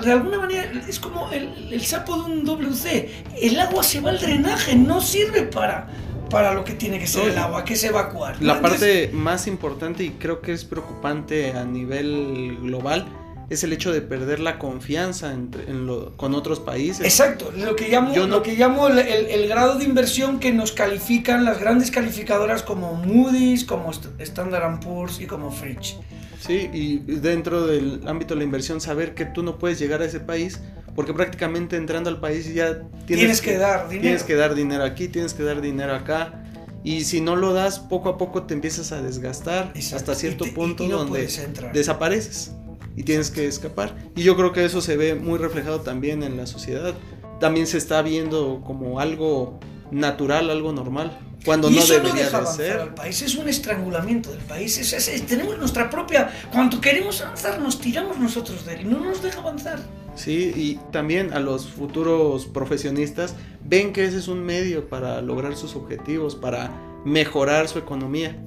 De 0.03 0.11
alguna 0.11 0.37
manera 0.37 0.71
es 0.87 0.99
como 0.99 1.31
el, 1.31 1.73
el 1.73 1.81
sapo 1.83 2.15
de 2.23 2.31
un 2.31 2.45
WC. 2.45 3.09
El 3.41 3.59
agua 3.59 3.83
se 3.83 3.99
va 4.01 4.11
al 4.11 4.19
drenaje, 4.19 4.75
no 4.75 5.01
sirve 5.01 5.41
para, 5.43 5.87
para 6.29 6.53
lo 6.53 6.63
que 6.63 6.73
tiene 6.73 6.99
que 6.99 7.07
ser 7.07 7.29
el 7.29 7.37
agua, 7.39 7.65
que 7.65 7.73
es 7.73 7.83
evacuar. 7.83 8.39
La 8.41 8.53
Entonces, 8.57 8.79
parte 9.07 9.09
más 9.13 9.47
importante 9.47 10.03
y 10.03 10.11
creo 10.11 10.41
que 10.41 10.53
es 10.53 10.63
preocupante 10.63 11.53
a 11.53 11.65
nivel 11.65 12.57
global 12.61 13.07
es 13.53 13.63
el 13.63 13.73
hecho 13.73 13.91
de 13.91 14.01
perder 14.01 14.39
la 14.39 14.59
confianza 14.59 15.31
entre- 15.33 15.63
en 15.69 15.85
lo- 15.87 16.15
con 16.17 16.35
otros 16.35 16.59
países. 16.59 17.05
Exacto, 17.05 17.51
lo 17.55 17.75
que 17.75 17.87
llamo, 17.89 18.13
Yo 18.13 18.27
no- 18.27 18.37
lo 18.37 18.43
que 18.43 18.55
llamo 18.55 18.87
el, 18.87 18.99
el- 18.99 19.25
el 19.27 19.47
grado 19.47 19.75
de 19.77 19.85
inversión 19.85 20.39
que 20.39 20.51
nos 20.51 20.71
califican 20.71 21.45
las 21.45 21.59
grandes 21.59 21.91
calificadoras 21.91 22.63
como 22.63 22.93
Moody's, 22.95 23.63
como 23.63 23.91
St- 23.91 24.09
Standard 24.23 24.79
Poor's 24.79 25.19
y 25.21 25.25
como 25.25 25.51
Fitch. 25.51 25.97
Sí, 26.39 26.69
y 26.73 26.97
dentro 26.97 27.65
del 27.67 28.01
ámbito 28.05 28.33
de 28.33 28.39
la 28.39 28.43
inversión 28.43 28.81
saber 28.81 29.13
que 29.15 29.25
tú 29.25 29.43
no 29.43 29.57
puedes 29.57 29.79
llegar 29.79 30.01
a 30.01 30.05
ese 30.05 30.19
país 30.19 30.59
porque 30.95 31.13
prácticamente 31.13 31.75
entrando 31.77 32.09
al 32.09 32.19
país 32.19 32.53
ya 32.53 32.81
tienes, 33.07 33.39
Tienes 33.39 33.41
que 33.41 33.57
dar 33.57 33.87
dinero. 33.87 34.01
Tienes 34.03 34.23
que 34.23 34.35
dar 34.35 34.53
dinero 34.53 34.83
aquí, 34.83 35.07
tienes 35.07 35.33
que 35.33 35.43
dar 35.43 35.61
dinero 35.61 35.95
acá. 35.95 36.39
Y 36.83 37.05
si 37.05 37.21
no 37.21 37.37
lo 37.37 37.53
das, 37.53 37.79
poco 37.79 38.09
a 38.09 38.17
poco 38.17 38.43
te 38.43 38.53
empiezas 38.53 38.91
a 38.91 39.01
desgastar 39.01 39.71
Exacto, 39.73 39.95
hasta 40.11 40.15
cierto 40.15 40.43
y 40.43 40.47
te- 40.47 40.51
y- 40.51 40.55
punto 40.55 40.83
y 40.83 40.89
no 40.89 40.97
donde 40.97 41.29
desapareces 41.73 42.51
y 42.95 43.03
tienes 43.03 43.29
que 43.31 43.47
escapar. 43.47 43.95
Y 44.15 44.23
yo 44.23 44.35
creo 44.35 44.51
que 44.51 44.65
eso 44.65 44.81
se 44.81 44.97
ve 44.97 45.15
muy 45.15 45.39
reflejado 45.39 45.81
también 45.81 46.23
en 46.23 46.37
la 46.37 46.45
sociedad. 46.47 46.93
También 47.39 47.67
se 47.67 47.77
está 47.77 48.01
viendo 48.01 48.61
como 48.65 48.99
algo 48.99 49.59
natural, 49.91 50.49
algo 50.49 50.71
normal. 50.73 51.17
cuando 51.45 51.69
y 51.69 51.75
no 51.75 51.81
eso 51.81 51.95
debería 51.95 52.13
no 52.13 52.39
deja 52.39 52.39
de 52.39 52.45
ser. 52.55 52.79
al 52.79 52.93
país, 52.93 53.21
es 53.21 53.35
un 53.35 53.49
estrangulamiento 53.49 54.29
del 54.31 54.39
país. 54.39 54.77
Es- 54.77 54.93
es- 54.93 55.09
es- 55.09 55.25
tenemos 55.25 55.57
nuestra 55.57 55.89
propia. 55.89 56.31
Cuando 56.53 56.79
queremos 56.79 57.19
avanzar, 57.21 57.59
nos 57.59 57.81
tiramos 57.81 58.17
nosotros 58.17 58.65
de 58.65 58.75
él 58.75 58.81
y 58.81 58.83
no 58.85 59.01
nos 59.01 59.21
deja 59.21 59.39
avanzar. 59.41 59.79
Sí, 60.15 60.53
y 60.55 60.79
también 60.93 61.33
a 61.33 61.39
los 61.41 61.67
futuros 61.67 62.45
profesionistas 62.45 63.35
ven 63.61 63.91
que 63.91 64.05
ese 64.05 64.19
es 64.19 64.29
un 64.29 64.41
medio 64.45 64.87
para 64.87 65.21
lograr 65.21 65.57
sus 65.57 65.75
objetivos, 65.75 66.35
para 66.35 66.71
mejorar 67.03 67.67
su 67.67 67.77
economía. 67.77 68.37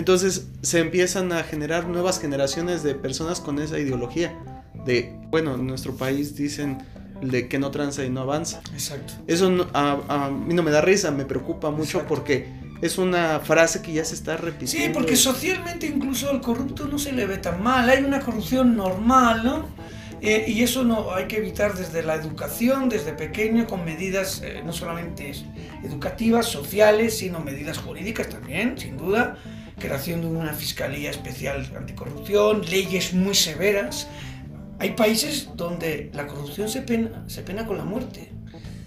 Entonces 0.00 0.46
se 0.62 0.78
empiezan 0.78 1.30
a 1.30 1.42
generar 1.42 1.86
nuevas 1.86 2.18
generaciones 2.22 2.82
de 2.82 2.94
personas 2.94 3.38
con 3.38 3.58
esa 3.60 3.78
ideología. 3.78 4.34
De, 4.86 5.14
bueno, 5.28 5.56
en 5.56 5.66
nuestro 5.66 5.94
país 5.94 6.34
dicen 6.34 6.78
de 7.20 7.48
que 7.48 7.58
no 7.58 7.70
tranza 7.70 8.02
y 8.02 8.08
no 8.08 8.22
avanza. 8.22 8.62
Exacto. 8.72 9.12
Eso 9.26 9.50
no- 9.50 9.66
a, 9.74 9.98
a 10.08 10.30
mí 10.30 10.54
no 10.54 10.62
me 10.62 10.70
da 10.70 10.80
risa, 10.80 11.10
me 11.10 11.26
preocupa 11.26 11.70
mucho 11.70 11.98
Exacto. 11.98 12.08
porque 12.08 12.46
es 12.80 12.96
una 12.96 13.40
frase 13.40 13.82
que 13.82 13.92
ya 13.92 14.02
se 14.06 14.14
está 14.14 14.38
repitiendo. 14.38 14.86
Sí, 14.88 14.90
porque 14.94 15.16
socialmente 15.16 15.86
incluso 15.86 16.30
al 16.30 16.40
corrupto 16.40 16.86
no 16.86 16.98
se 16.98 17.12
le 17.12 17.26
ve 17.26 17.36
tan 17.36 17.62
mal, 17.62 17.90
hay 17.90 18.02
una 18.02 18.20
corrupción 18.20 18.74
normal, 18.74 19.42
¿no? 19.44 19.66
Eh, 20.22 20.46
y 20.48 20.62
eso 20.62 20.82
no 20.82 21.12
hay 21.14 21.26
que 21.26 21.36
evitar 21.36 21.74
desde 21.76 22.02
la 22.02 22.14
educación, 22.14 22.88
desde 22.88 23.12
pequeño, 23.12 23.66
con 23.66 23.84
medidas 23.84 24.40
eh, 24.42 24.62
no 24.64 24.72
solamente 24.72 25.32
educativas, 25.84 26.46
sociales, 26.46 27.18
sino 27.18 27.40
medidas 27.40 27.76
jurídicas 27.76 28.30
también, 28.30 28.78
sin 28.78 28.96
duda. 28.96 29.36
Creación 29.80 30.20
de 30.20 30.26
una 30.28 30.52
fiscalía 30.52 31.10
especial 31.10 31.66
anticorrupción, 31.76 32.62
leyes 32.70 33.14
muy 33.14 33.34
severas. 33.34 34.06
Hay 34.78 34.90
países 34.90 35.48
donde 35.56 36.10
la 36.14 36.26
corrupción 36.26 36.68
se 36.68 36.82
pena, 36.82 37.24
se 37.26 37.42
pena 37.42 37.66
con 37.66 37.78
la 37.78 37.84
muerte, 37.84 38.30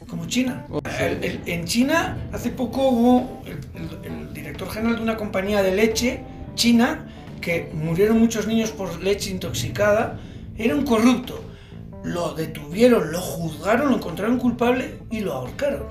como 0.07 0.27
China. 0.27 0.65
El- 0.99 1.23
el- 1.23 1.41
en 1.47 1.65
China, 1.65 2.17
hace 2.31 2.51
poco 2.51 2.87
hubo 2.89 3.41
el- 3.45 4.05
el 4.11 4.33
director 4.33 4.69
general 4.69 4.97
de 4.97 5.01
una 5.01 5.17
compañía 5.17 5.61
de 5.63 5.75
leche 5.75 6.21
china, 6.55 7.07
que 7.41 7.69
murieron 7.73 8.19
muchos 8.19 8.47
niños 8.47 8.69
por 8.71 9.01
leche 9.03 9.31
intoxicada, 9.31 10.19
era 10.57 10.75
un 10.75 10.85
corrupto. 10.85 11.43
Lo 12.03 12.35
detuvieron, 12.35 13.11
lo 13.11 13.19
juzgaron, 13.19 13.89
lo 13.89 13.95
encontraron 13.97 14.37
culpable 14.37 14.99
y 15.09 15.21
lo 15.21 15.33
ahorcaron. 15.33 15.87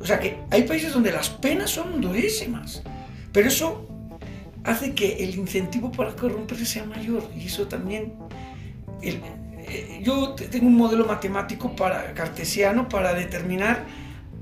O 0.00 0.06
sea 0.06 0.18
que 0.18 0.38
hay 0.50 0.62
países 0.64 0.92
donde 0.94 1.12
las 1.12 1.28
penas 1.28 1.70
son 1.70 2.00
durísimas, 2.00 2.82
pero 3.32 3.48
eso 3.48 3.86
hace 4.64 4.94
que 4.94 5.22
el 5.24 5.34
incentivo 5.36 5.92
para 5.92 6.14
corromperse 6.16 6.64
sea 6.66 6.84
mayor 6.84 7.22
y 7.36 7.46
eso 7.46 7.66
también 7.68 8.14
eh, 9.02 9.20
yo 10.02 10.30
te- 10.34 10.48
tengo 10.48 10.66
un 10.66 10.76
modelo 10.76 11.06
matemático 11.06 11.74
para 11.74 12.12
cartesiano 12.14 12.88
para 12.88 13.14
determinar 13.14 13.84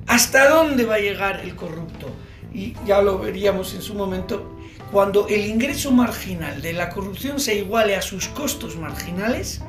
hasta 0.07 0.49
dónde 0.49 0.85
va 0.85 0.97
a 0.97 0.99
llegar 0.99 1.41
el 1.41 1.55
corrupto 1.55 2.09
y 2.53 2.75
ya 2.87 3.01
lo 3.03 3.19
veríamos 3.19 3.75
en 3.75 3.83
su 3.83 3.95
momento 3.95 4.59
cuando 4.91 5.27
el 5.29 5.47
ingreso 5.47 5.91
marginal 5.91 6.61
de 6.61 6.73
la 6.75 6.91
corrupción 6.91 7.41
se 7.41 7.55
iguale 7.57 7.97
a 7.97 8.03
sus 8.03 8.29
costos 8.29 8.77
marginales 8.77 9.63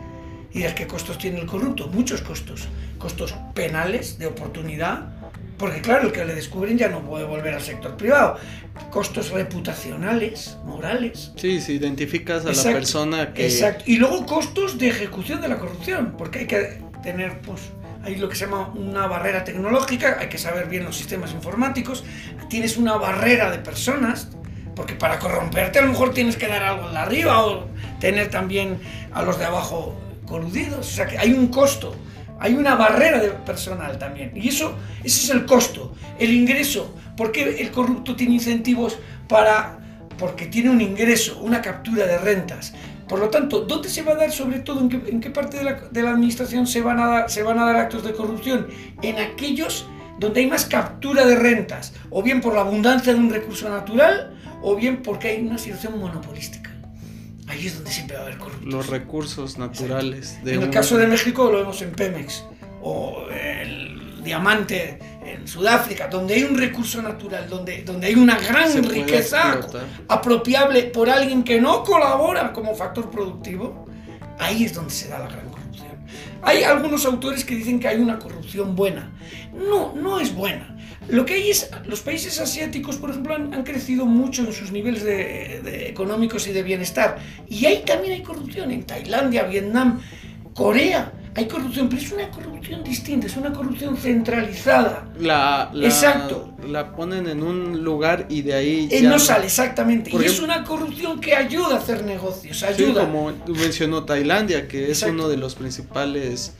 y 0.51 0.59
dirás 0.59 0.73
qué 0.73 0.85
costos 0.85 1.17
tiene 1.17 1.39
el 1.39 1.45
corrupto 1.45 1.87
muchos 1.87 2.21
costos 2.21 2.67
costos 2.97 3.33
penales 3.53 4.17
de 4.19 4.27
oportunidad 4.27 5.12
porque 5.57 5.81
claro 5.81 6.07
el 6.07 6.11
que 6.11 6.25
le 6.25 6.35
descubren 6.35 6.77
ya 6.77 6.89
no 6.89 7.01
puede 7.01 7.25
volver 7.25 7.53
al 7.53 7.61
sector 7.61 7.95
privado 7.95 8.37
costos 8.89 9.29
reputacionales 9.31 10.57
morales 10.65 11.31
Sí, 11.35 11.61
si 11.61 11.73
identificas 11.73 12.45
a 12.45 12.49
Exacto, 12.49 12.69
la 12.69 12.75
persona 12.75 13.33
que... 13.33 13.45
Exacto. 13.45 13.83
Y 13.87 13.97
luego 13.97 14.25
costos 14.25 14.77
de 14.77 14.89
ejecución 14.89 15.41
de 15.41 15.47
la 15.47 15.57
corrupción, 15.57 16.15
porque 16.17 16.39
hay 16.39 16.47
que 16.47 16.81
tener, 17.03 17.39
pues, 17.41 17.61
hay 18.03 18.15
lo 18.15 18.29
que 18.29 18.35
se 18.35 18.45
llama 18.45 18.69
una 18.75 19.07
barrera 19.07 19.43
tecnológica, 19.43 20.17
hay 20.19 20.27
que 20.27 20.37
saber 20.37 20.67
bien 20.67 20.83
los 20.83 20.97
sistemas 20.97 21.31
informáticos, 21.33 22.03
tienes 22.49 22.77
una 22.77 22.95
barrera 22.97 23.51
de 23.51 23.59
personas, 23.59 24.29
porque 24.75 24.95
para 24.95 25.19
corromperte 25.19 25.79
a 25.79 25.83
lo 25.83 25.89
mejor 25.89 26.13
tienes 26.13 26.35
que 26.35 26.47
dar 26.47 26.63
algo 26.63 26.89
de 26.89 26.97
arriba 26.97 27.45
o 27.45 27.67
tener 27.99 28.29
también 28.29 28.79
a 29.13 29.21
los 29.21 29.37
de 29.37 29.45
abajo 29.45 29.95
coludidos, 30.25 30.79
o 30.79 30.95
sea 30.95 31.05
que 31.05 31.17
hay 31.17 31.31
un 31.31 31.47
costo. 31.47 31.95
Hay 32.39 32.53
una 32.53 32.75
barrera 32.75 33.19
de 33.19 33.29
personal 33.29 33.97
también. 33.97 34.31
Y 34.35 34.49
eso, 34.49 34.75
ese 35.03 35.25
es 35.25 35.29
el 35.29 35.45
costo. 35.45 35.95
El 36.19 36.33
ingreso. 36.33 36.95
¿Por 37.15 37.31
qué 37.31 37.61
el 37.61 37.71
corrupto 37.71 38.15
tiene 38.15 38.33
incentivos 38.33 38.97
para 39.27 39.79
porque 40.17 40.45
tiene 40.45 40.69
un 40.69 40.81
ingreso, 40.81 41.39
una 41.41 41.61
captura 41.61 42.05
de 42.05 42.17
rentas. 42.17 42.73
Por 43.07 43.19
lo 43.19 43.29
tanto, 43.29 43.61
¿dónde 43.61 43.89
se 43.89 44.01
va 44.01 44.13
a 44.13 44.15
dar, 44.15 44.31
sobre 44.31 44.59
todo, 44.59 44.81
en 44.81 44.89
qué, 44.89 45.01
en 45.09 45.19
qué 45.19 45.29
parte 45.29 45.57
de 45.57 45.63
la, 45.63 45.73
de 45.73 46.01
la 46.01 46.11
administración 46.11 46.67
se 46.67 46.81
van, 46.81 46.99
a 46.99 47.07
dar, 47.07 47.29
se 47.29 47.43
van 47.43 47.59
a 47.59 47.65
dar 47.65 47.75
actos 47.75 48.03
de 48.03 48.13
corrupción? 48.13 48.67
En 49.01 49.19
aquellos 49.19 49.87
donde 50.19 50.41
hay 50.41 50.47
más 50.47 50.65
captura 50.65 51.25
de 51.25 51.35
rentas, 51.35 51.93
o 52.09 52.23
bien 52.23 52.39
por 52.41 52.53
la 52.53 52.61
abundancia 52.61 53.13
de 53.13 53.19
un 53.19 53.29
recurso 53.29 53.69
natural, 53.69 54.33
o 54.61 54.75
bien 54.75 55.01
porque 55.01 55.29
hay 55.29 55.45
una 55.45 55.57
situación 55.57 55.99
monopolística. 55.99 56.72
Ahí 57.53 57.67
es 57.67 57.75
donde 57.75 57.91
siempre 57.91 58.15
va 58.15 58.23
a 58.23 58.25
haber 58.25 58.37
corrupción. 58.39 58.71
Los 58.71 58.87
recursos 58.87 59.57
naturales. 59.59 60.43
De 60.43 60.55
En 60.55 60.63
el 60.63 60.69
caso 60.71 60.97
de 60.97 61.05
México 61.05 61.51
lo 61.51 61.59
vemos 61.59 61.81
en 61.83 61.91
Pemex 61.91 62.43
o 62.81 63.27
el 63.29 64.23
diamante 64.23 64.99
en 65.23 65.47
Sudáfrica, 65.47 66.07
donde 66.07 66.33
hay 66.33 66.43
un 66.43 66.57
recurso 66.57 67.01
natural, 67.01 67.47
donde, 67.47 67.83
donde 67.83 68.07
hay 68.07 68.15
una 68.15 68.39
gran 68.39 68.83
riqueza 68.83 69.53
explotar. 69.53 69.83
apropiable 70.07 70.83
por 70.83 71.09
alguien 71.09 71.43
que 71.43 71.61
no 71.61 71.83
colabora 71.83 72.51
como 72.51 72.73
factor 72.73 73.11
productivo, 73.11 73.85
ahí 74.39 74.63
es 74.63 74.73
donde 74.73 74.91
se 74.91 75.09
da 75.09 75.19
la 75.19 75.27
gran 75.27 75.47
corrupción. 75.49 75.87
Hay 76.41 76.63
algunos 76.63 77.05
autores 77.05 77.45
que 77.45 77.55
dicen 77.55 77.79
que 77.79 77.87
hay 77.87 77.97
una 77.97 78.17
corrupción 78.17 78.75
buena. 78.75 79.11
No, 79.53 79.93
no 79.93 80.19
es 80.19 80.33
buena. 80.33 80.72
Lo 81.09 81.25
que 81.25 81.33
hay 81.35 81.49
es, 81.49 81.69
los 81.85 82.01
países 82.01 82.39
asiáticos, 82.39 82.95
por 82.97 83.09
ejemplo, 83.09 83.35
han, 83.35 83.53
han 83.53 83.63
crecido 83.63 84.05
mucho 84.05 84.43
en 84.43 84.53
sus 84.53 84.71
niveles 84.71 85.03
de, 85.03 85.61
de 85.63 85.89
económicos 85.89 86.47
y 86.47 86.51
de 86.53 86.63
bienestar. 86.63 87.17
Y 87.49 87.65
ahí 87.65 87.83
también 87.85 88.13
hay 88.13 88.21
corrupción, 88.23 88.71
en 88.71 88.83
Tailandia, 88.83 89.43
Vietnam, 89.43 89.99
Corea. 90.53 91.11
Hay 91.35 91.47
corrupción, 91.47 91.89
pero 91.89 91.99
es 91.99 92.11
una 92.11 92.29
corrupción 92.29 92.83
distinta, 92.83 93.25
es 93.25 93.35
una 93.35 93.51
corrupción 93.51 93.97
centralizada. 93.97 95.09
La, 95.19 95.69
la- 95.73 95.85
Exacto. 95.87 96.53
La 96.67 96.95
ponen 96.95 97.27
en 97.27 97.41
un 97.41 97.83
lugar 97.83 98.27
y 98.29 98.43
de 98.43 98.53
ahí. 98.53 98.87
Eh, 98.91 99.01
ya 99.01 99.09
no 99.09 99.17
sale 99.19 99.45
exactamente. 99.45 100.11
Por 100.11 100.21
y 100.21 100.25
es 100.27 100.39
una 100.39 100.63
corrupción 100.63 101.19
que 101.19 101.35
ayuda 101.35 101.75
a 101.75 101.77
hacer 101.79 102.03
negocios, 102.05 102.59
Sí, 102.59 102.65
ayuda. 102.65 103.05
como 103.05 103.31
mencionó 103.47 104.03
Tailandia, 104.05 104.67
que 104.67 104.83
es 104.85 104.89
Exacto. 105.01 105.13
uno 105.15 105.27
de 105.27 105.37
los 105.37 105.55
principales 105.55 106.53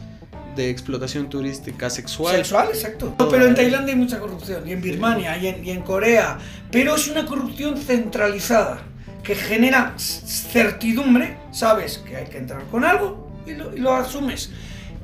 de 0.55 0.69
explotación 0.69 1.29
turística 1.29 1.89
sexual. 1.89 2.35
Sexual, 2.35 2.67
exacto. 2.69 3.15
No, 3.17 3.29
pero 3.29 3.45
en 3.45 3.55
Tailandia 3.55 3.93
hay 3.93 3.99
mucha 3.99 4.19
corrupción, 4.19 4.67
y 4.67 4.71
en 4.71 4.81
Birmania, 4.81 5.37
y 5.37 5.47
en, 5.47 5.65
y 5.65 5.71
en 5.71 5.81
Corea. 5.81 6.37
Pero 6.71 6.95
es 6.95 7.07
una 7.07 7.25
corrupción 7.25 7.77
centralizada, 7.77 8.81
que 9.23 9.35
genera 9.35 9.93
certidumbre, 9.97 11.37
sabes 11.51 11.97
que 11.99 12.17
hay 12.17 12.25
que 12.25 12.37
entrar 12.37 12.63
con 12.65 12.83
algo 12.83 13.31
y 13.45 13.53
lo, 13.53 13.75
y 13.75 13.79
lo 13.79 13.93
asumes. 13.93 14.51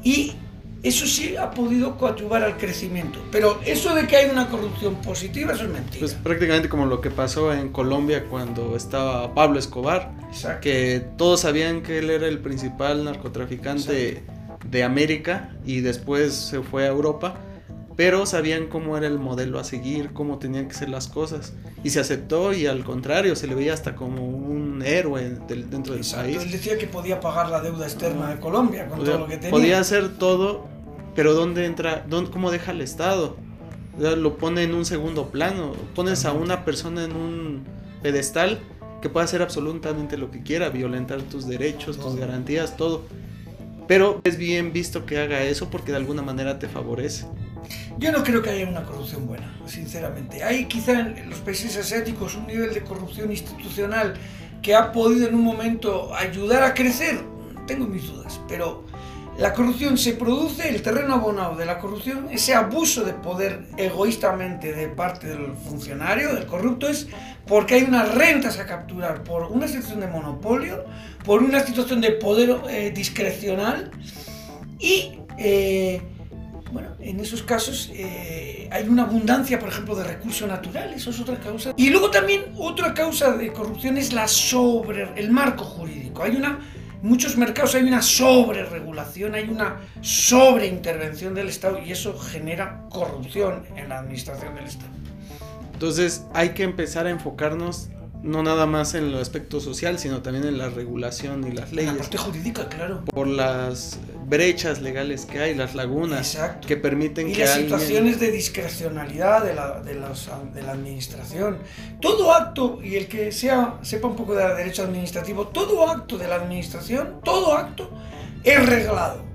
Y 0.04 0.34
eso 0.82 1.06
sí 1.06 1.36
ha 1.36 1.52
podido 1.52 1.98
coadyuvar 1.98 2.44
al 2.44 2.58
crecimiento. 2.58 3.20
Pero 3.32 3.60
eso 3.66 3.96
de 3.96 4.08
que 4.08 4.16
hay 4.16 4.30
una 4.30 4.50
corrupción 4.50 4.96
positiva, 4.96 5.54
eso 5.54 5.64
es 5.64 5.70
mentira. 5.70 6.00
Pues 6.00 6.14
prácticamente 6.14 6.70
como 6.70 6.86
lo 6.86 7.02
que 7.02 7.12
pasó 7.12 7.54
en 7.54 7.70
Colombia 7.70 8.26
cuando 8.30 8.76
estaba 8.76 9.34
Pablo 9.34 9.60
Escobar, 9.60 10.12
Exacto. 10.30 10.62
que 10.62 11.06
todos 11.18 11.42
sabían 11.42 11.82
que 11.82 12.00
él 12.00 12.10
era 12.10 12.28
el 12.28 12.40
principal 12.40 13.04
narcotraficante 13.04 14.24
de 14.66 14.84
América 14.84 15.52
y 15.66 15.82
después 15.82 16.34
se 16.34 16.62
fue 16.62 16.84
a 16.86 16.88
Europa, 16.88 17.36
pero 17.96 18.26
sabían 18.26 18.68
cómo 18.68 18.98
era 18.98 19.08
el 19.08 19.20
modelo 19.20 19.60
a 19.60 19.64
seguir, 19.64 20.12
cómo 20.14 20.38
tenían 20.40 20.68
que 20.68 20.74
ser 20.74 20.90
las 20.90 21.08
cosas. 21.08 21.54
Y 21.84 21.90
se 21.90 22.00
aceptó 22.00 22.54
y 22.54 22.66
al 22.66 22.84
contrario, 22.84 23.36
se 23.36 23.48
le 23.48 23.56
veía 23.56 23.74
hasta 23.74 23.96
como 23.96 24.26
un 24.26 24.82
héroe 24.86 25.38
del- 25.48 25.70
dentro 25.70 25.94
del 25.94 26.02
Exacto. 26.04 26.30
Él 26.30 26.38
país. 26.38 26.52
decía 26.52 26.78
que 26.78 26.88
podía 26.88 27.20
pagar 27.20 27.50
la 27.50 27.62
deuda 27.62 27.86
externa 27.86 28.30
de 28.34 28.40
Colombia 28.40 28.88
con 28.88 29.00
Podía, 29.00 29.12
todo 29.14 29.22
lo 29.24 29.28
que 29.28 29.36
tenía. 29.38 29.52
podía 29.52 29.80
hacer 29.80 30.18
todo, 30.18 30.66
pero 31.16 31.34
¿dónde 31.34 31.66
entra? 31.66 32.06
¿Dónde, 32.08 32.32
¿Cómo 32.32 32.52
deja 32.52 32.72
el 32.72 32.82
Estado? 32.82 33.36
Lo 33.98 34.38
pone 34.38 34.64
en 34.64 34.74
un 34.76 34.86
segundo 34.86 35.28
plano. 35.30 35.74
Pones 35.94 36.24
a 36.24 36.32
una 36.32 36.64
persona 36.64 37.04
en 37.04 37.14
un 37.18 37.64
pedestal 38.02 38.60
que 39.02 39.10
puede 39.10 39.26
hacer 39.26 39.42
absolutamente 39.42 40.16
lo 40.18 40.32
que 40.32 40.42
quiera, 40.42 40.70
violentar 40.70 41.22
tus 41.24 41.48
derechos, 41.48 41.98
tus 41.98 42.16
garantías, 42.16 42.78
todo. 42.78 43.04
Pero 43.90 44.22
es 44.24 44.38
bien 44.38 44.72
visto 44.72 45.08
que 45.08 45.18
haga 45.18 45.42
eso 45.42 45.72
porque 45.72 45.92
de 45.92 45.98
alguna 45.98 46.22
manera 46.22 46.60
te 46.60 46.68
favorece. 46.68 47.26
Yo 47.98 48.12
no 48.12 48.24
creo 48.24 48.44
que 48.44 48.52
haya 48.52 48.70
una 48.70 48.84
corrupción 48.84 49.26
buena, 49.26 49.52
sinceramente. 49.66 50.44
Hay 50.44 50.66
quizá 50.66 51.00
en 51.00 51.28
los 51.28 51.40
países 51.40 51.76
asiáticos 51.76 52.36
un 52.36 52.46
nivel 52.46 52.72
de 52.72 52.82
corrupción 52.82 53.32
institucional 53.32 54.14
que 54.62 54.76
ha 54.76 54.92
podido 54.92 55.28
en 55.28 55.34
un 55.34 55.42
momento 55.42 56.14
ayudar 56.14 56.62
a 56.62 56.76
crecer. 56.76 57.20
Tengo 57.66 57.88
mis 57.88 58.06
dudas, 58.06 58.40
pero 58.48 58.86
la 59.40 59.54
corrupción 59.54 59.98
se 59.98 60.14
produce, 60.14 60.68
el 60.68 60.82
terreno 60.82 61.14
abonado 61.14 61.56
de 61.56 61.66
la 61.66 61.80
corrupción, 61.80 62.28
ese 62.30 62.54
abuso 62.54 63.06
de 63.06 63.14
poder 63.14 63.68
egoístamente 63.78 64.74
de 64.74 64.90
parte 64.90 65.28
del 65.28 65.54
funcionario, 65.56 66.34
del 66.36 66.46
corrupto, 66.46 66.88
es 66.90 67.08
porque 67.48 67.76
hay 67.76 67.84
unas 67.84 68.14
rentas 68.14 68.60
a 68.60 68.66
capturar 68.66 69.24
por 69.24 69.44
una 69.44 69.68
situación 69.68 70.02
de 70.02 70.08
monopolio, 70.08 70.84
por 71.24 71.42
una 71.42 71.62
situación 71.62 72.02
de 72.02 72.12
poder 72.12 72.58
eh, 72.70 72.92
discrecional 72.92 73.92
y... 74.80 75.20
eh, 75.38 76.02
bueno, 76.72 76.90
en 77.00 77.20
esos 77.20 77.42
casos 77.42 77.90
eh, 77.94 78.70
hay 78.72 78.88
una 78.88 79.02
abundancia, 79.02 79.58
por 79.58 79.70
ejemplo, 79.70 79.96
de 79.96 80.04
recursos 80.04 80.48
naturales, 80.48 80.98
eso 80.98 81.10
es 81.10 81.20
otra 81.20 81.40
causa. 81.40 81.74
Y 81.76 81.90
luego 81.90 82.12
también 82.12 82.46
otra 82.58 82.94
causa 82.94 83.32
de 83.32 83.52
corrupción 83.52 83.98
es 83.98 84.14
la 84.14 84.28
sobre, 84.28 85.10
el 85.16 85.32
marco 85.32 85.64
jurídico. 85.64 86.22
Hay 86.22 86.36
una, 86.36 86.60
en 87.02 87.10
muchos 87.10 87.38
mercados 87.38 87.76
hay 87.76 87.84
una 87.84 88.02
sobreregulación, 88.02 89.36
hay 89.36 89.50
una 89.50 89.78
sobreintervención 90.02 91.34
del 91.34 91.50
Estado 91.50 91.80
y 91.80 91.92
eso 91.92 92.18
genera 92.18 92.84
corrupción 92.90 93.64
en 93.76 93.90
la 93.90 94.00
administración 94.00 94.56
del 94.56 94.66
Estado. 94.66 94.92
Entonces 95.74 96.26
hay 96.34 96.50
que 96.50 96.64
empezar 96.64 97.08
a 97.08 97.10
enfocarnos 97.10 97.90
no 98.22 98.44
nada 98.44 98.66
más 98.66 98.96
en 98.96 99.06
el 99.06 99.16
aspecto 99.16 99.62
social, 99.62 99.98
sino 99.98 100.22
también 100.22 100.46
en 100.46 100.58
la 100.58 100.70
regulación 100.70 101.48
y 101.48 101.52
las 101.54 101.72
leyes. 101.72 101.94
La 101.94 102.00
parte 102.00 102.18
jurídica, 102.18 102.68
claro. 102.68 103.06
Por 103.06 103.28
las 103.28 103.98
brechas 104.30 104.80
legales 104.82 105.26
que 105.26 105.40
hay, 105.40 105.56
las 105.56 105.74
lagunas 105.76 106.36
Exacto. 106.36 106.68
que 106.68 106.78
permiten 106.78 107.30
y 107.30 107.34
que 107.34 107.42
las 107.42 107.56
alguien... 107.56 107.70
situaciones 107.70 108.20
de 108.20 108.32
discrecionalidad 108.32 109.44
de 109.44 109.54
la, 109.56 109.80
de, 109.82 109.96
los- 109.96 110.30
de 110.54 110.62
la 110.62 110.74
administración. 110.74 111.58
Todo 112.00 112.34
acto, 112.34 112.80
y 112.84 112.96
el 112.96 113.08
que 113.08 113.32
sea, 113.32 113.76
sepa 113.82 114.08
un 114.08 114.16
poco 114.16 114.36
de 114.36 114.48
derecho 114.56 114.84
administrativo, 114.84 115.48
todo 115.48 115.90
acto 115.90 116.18
de 116.18 116.28
la 116.28 116.36
administración, 116.36 117.16
todo 117.24 117.56
acto 117.56 117.90
es 118.44 118.64
reglado. 118.66 119.28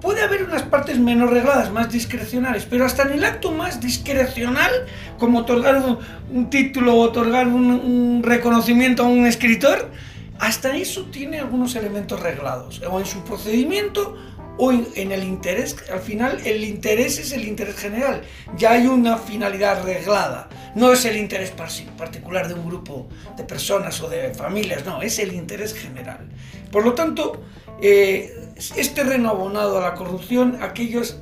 Puede 0.00 0.22
haber 0.22 0.44
unas 0.44 0.62
partes 0.62 0.98
menos 1.00 1.30
regladas, 1.30 1.72
más 1.72 1.90
discrecionales, 1.90 2.66
pero 2.68 2.84
hasta 2.84 3.02
en 3.04 3.12
el 3.12 3.24
acto 3.24 3.50
más 3.50 3.80
discrecional, 3.80 4.70
como 5.18 5.40
otorgar 5.40 5.76
un, 5.76 5.98
un 6.32 6.50
título 6.50 6.94
o 6.94 7.00
otorgar 7.00 7.48
un, 7.48 7.70
un 7.70 8.22
reconocimiento 8.22 9.02
a 9.04 9.06
un 9.08 9.26
escritor, 9.26 9.90
hasta 10.38 10.76
eso 10.76 11.04
tiene 11.06 11.40
algunos 11.40 11.74
elementos 11.76 12.20
reglados, 12.20 12.80
o 12.82 12.98
en 12.98 13.06
su 13.06 13.22
procedimiento 13.24 14.16
o 14.58 14.72
en, 14.72 15.12
el 15.12 15.24
interés. 15.24 15.76
Al 15.92 16.00
final, 16.00 16.40
el 16.44 16.64
interés 16.64 17.18
es 17.18 17.32
el 17.32 17.46
interés 17.46 17.76
general, 17.76 18.22
ya 18.56 18.72
hay 18.72 18.86
una 18.86 19.18
finalidad 19.18 19.84
reglada, 19.84 20.48
no 20.74 20.92
es 20.92 21.04
el 21.04 21.16
interés 21.16 21.50
particular 21.50 22.48
de 22.48 22.54
un 22.54 22.66
grupo 22.66 23.08
de 23.36 23.44
personas 23.44 24.00
o 24.00 24.08
de 24.08 24.34
familias, 24.34 24.84
no, 24.84 25.02
es 25.02 25.18
el 25.18 25.32
interés 25.32 25.74
general. 25.74 26.28
Por 26.70 26.84
lo 26.84 26.94
tanto, 26.94 27.42
eh, 27.80 28.34
es 28.56 28.94
terreno 28.94 29.30
abonado 29.30 29.78
a 29.78 29.82
la 29.82 29.94
corrupción, 29.94 30.58
aquellas 30.62 31.18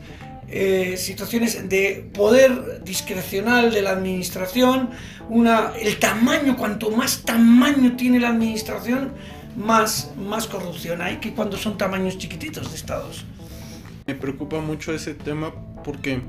eh, 0.57 0.97
situaciones 0.97 1.69
de 1.69 2.09
poder 2.15 2.85
discrecional 2.85 3.73
de 3.73 3.83
la 3.83 3.91
administración, 3.91 4.91
el 5.81 5.99
tamaño, 5.99 6.57
cuanto 6.57 6.93
más 6.93 7.23
tamaño 7.23 7.97
tiene 7.97 8.21
la 8.21 8.29
administración, 8.29 9.11
más, 9.57 10.13
más 10.17 10.47
corrupción 10.47 11.03
hay 11.03 11.17
que 11.17 11.35
cuando 11.35 11.57
son 11.57 11.77
tamaños 11.77 12.19
chiquititos 12.19 12.71
de 12.71 12.77
estados. 12.77 13.25
Me 14.07 14.15
preocupa 14.15 14.61
mucho 14.61 14.95
ese 14.95 15.15
tema 15.15 15.53
porque 15.83 16.21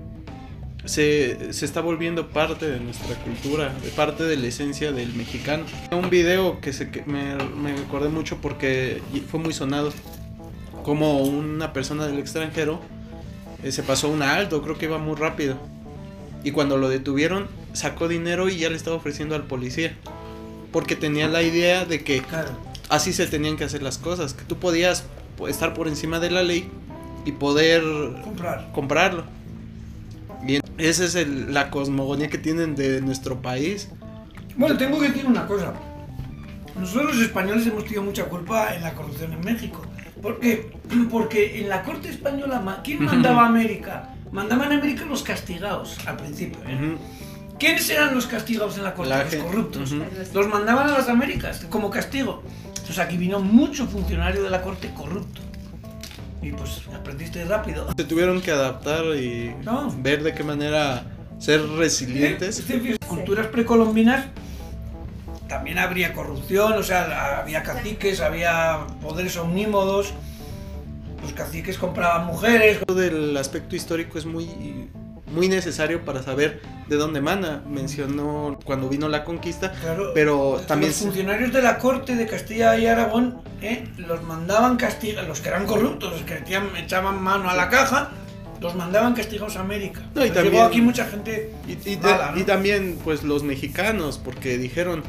se, 0.86 1.54
se 1.54 1.64
está 1.64 1.82
volviendo 1.82 2.30
parte 2.30 2.68
de 2.68 2.80
nuestra 2.80 3.16
cultura, 3.18 3.76
parte 3.96 4.24
de 4.24 4.38
la 4.38 4.48
esencia 4.48 4.92
del 4.92 5.14
mexicano. 5.14 5.66
Un 5.92 6.10
video 6.10 6.62
que, 6.62 6.74
se, 6.74 6.90
me, 7.06 7.36
me 7.36 8.10
mucho 8.10 8.42
porque 8.42 9.04
fue 9.30 9.40
muy 9.40 9.54
sonado, 9.54 9.94
como 10.82 11.20
una 11.20 11.74
persona 11.74 12.08
del 12.08 12.18
extranjero 12.18 12.82
se 13.72 13.84
pasó 13.84 14.10
un 14.10 14.22
alto, 14.22 14.62
creo 14.62 14.78
que 14.78 14.86
iba 14.86 14.98
muy 14.98 15.16
rápido. 15.16 15.58
Y 16.44 16.52
cuando 16.52 16.78
lo 16.78 16.90
detuvieron, 16.90 17.48
sacó 17.74 18.08
dinero 18.08 18.50
y 18.50 18.58
ya 18.58 18.70
le 18.70 18.76
estaba 18.76 18.96
ofreciendo 18.96 19.36
al 19.36 19.44
policía. 19.44 19.96
Porque 20.72 20.96
tenía 20.96 21.28
la 21.28 21.42
idea 21.42 21.86
de 21.86 22.04
que 22.04 22.22
así 22.90 23.14
se 23.14 23.26
tenían 23.28 23.58
que 23.58 23.64
hacer 23.64 23.82
las 23.82 23.98
cosas, 23.98 24.34
que 24.34 24.44
tú 24.44 24.58
podías 24.58 25.06
estar 25.48 25.74
por 25.74 25.88
encima 25.88 26.20
de 26.20 26.30
la 26.32 26.44
ley 26.44 26.70
y 27.26 27.32
poder 27.32 27.82
Comprar. 28.24 28.72
comprarlo. 28.74 29.24
Y 30.48 30.60
esa 30.78 31.06
es 31.06 31.16
el- 31.16 31.54
la 31.54 31.72
cosmogonía 31.72 32.30
que 32.30 32.38
tienen 32.38 32.76
de 32.76 33.02
nuestro 33.02 33.42
país. 33.42 33.90
Bueno, 34.56 34.78
tengo 34.78 35.00
que 35.00 35.08
decir 35.10 35.26
una 35.26 35.48
cosa. 35.48 35.74
Nosotros 36.80 37.16
los 37.16 37.24
españoles 37.26 37.66
hemos 37.66 37.84
tenido 37.86 38.04
mucha 38.04 38.26
culpa 38.26 38.76
en 38.76 38.84
la 38.84 38.94
corrupción 38.94 39.34
en 39.34 39.42
México. 39.42 39.82
¿Por 40.26 40.40
qué? 40.40 40.72
Porque 41.12 41.60
en 41.62 41.70
la 41.70 41.84
corte 41.84 42.10
española, 42.10 42.82
¿quién 42.84 43.06
mandaba 43.06 43.44
a 43.44 43.48
América? 43.48 44.10
Mandaban 44.32 44.72
a 44.72 44.78
América 44.78 45.06
los 45.06 45.22
castigados 45.22 45.98
al 46.08 46.18
principio. 46.18 46.58
¿eh? 46.68 46.96
¿Quiénes 47.60 47.88
eran 47.92 48.16
los 48.16 48.26
castigados 48.26 48.76
en 48.78 48.86
la 48.86 48.96
corte? 48.96 49.12
La 49.12 49.22
los 49.22 49.30
gente- 49.30 49.46
corruptos. 49.46 49.92
Los 50.34 50.48
mandaban 50.48 50.90
a 50.90 50.94
las 50.94 51.10
Américas 51.10 51.68
como 51.70 51.92
castigo. 51.92 52.42
Entonces 52.70 52.98
aquí 52.98 53.18
vino 53.18 53.40
mucho 53.40 53.86
funcionario 53.86 54.42
de 54.42 54.50
la 54.50 54.64
corte 54.64 54.92
corrupto. 54.96 55.42
Y 56.42 56.52
pues 56.54 56.82
aprendiste 56.96 57.46
rápido. 57.46 57.88
Se 57.96 58.04
tuvieron 58.04 58.42
que 58.42 58.50
adaptar 58.50 59.06
y 59.16 59.54
No. 59.64 59.94
ver 60.02 60.24
de 60.24 60.34
qué 60.34 60.44
manera 60.44 61.04
ser 61.38 61.62
resilientes. 61.70 62.68
En 62.68 62.98
culturas 63.08 63.46
precolombinas 63.48 64.26
también 65.48 65.78
habría 65.80 66.14
corrupción, 66.14 66.74
o 66.74 66.84
sea, 66.84 67.40
había 67.40 67.64
caciques, 67.64 68.20
había 68.22 68.80
poderes 69.02 69.38
omnímodos, 69.38 70.14
los 71.22 71.34
caciques 71.34 71.78
compraban 71.78 72.26
mujeres. 72.28 72.80
Del 72.88 73.36
aspecto 73.38 73.76
histórico 73.76 74.18
es 74.18 74.26
muy, 74.26 74.90
muy 75.28 75.48
necesario 75.48 76.04
para 76.06 76.22
saber 76.24 76.62
de 76.88 76.96
dónde 76.98 77.22
mana. 77.22 77.64
Mencionó 77.68 78.58
cuando 78.64 78.90
vino 78.90 79.08
la 79.08 79.24
conquista, 79.24 79.72
Claro, 79.72 80.12
pero 80.14 80.62
también... 80.68 80.92
los 80.92 81.00
funcionarios 81.02 81.52
de 81.54 81.62
la 81.62 81.78
corte 81.78 82.16
de 82.16 82.28
Castilla 82.28 82.78
y 82.78 82.86
Aragón 82.88 83.42
¿eh? 83.62 83.88
los 83.98 84.22
mandaban 84.24 84.78
castigar, 84.78 85.26
los 85.26 85.42
que 85.42 85.50
eran 85.50 85.66
corruptos, 85.66 86.12
los 86.12 86.22
que 86.22 86.38
echaban, 86.40 86.76
echaban 86.78 87.22
mano 87.22 87.50
a 87.50 87.56
la 87.56 87.70
caja, 87.70 88.12
los 88.62 88.76
mandaban 88.76 89.14
castigados 89.14 89.58
a 89.58 89.62
América. 89.62 90.02
No, 90.14 90.22
y 90.24 90.28
Entonces 90.28 90.34
también- 90.34 90.54
Llegó 90.54 90.66
aquí 90.66 90.82
mucha 90.82 91.06
gente 91.06 91.52
Y, 91.68 91.90
y- 91.94 91.98
mala, 91.98 92.32
¿no? 92.32 92.40
y 92.40 92.44
también 92.44 93.00
pues 93.04 93.24
los 93.24 93.44
mexicanos, 93.44 94.20
porque 94.24 94.58
dijeron, 94.58 95.04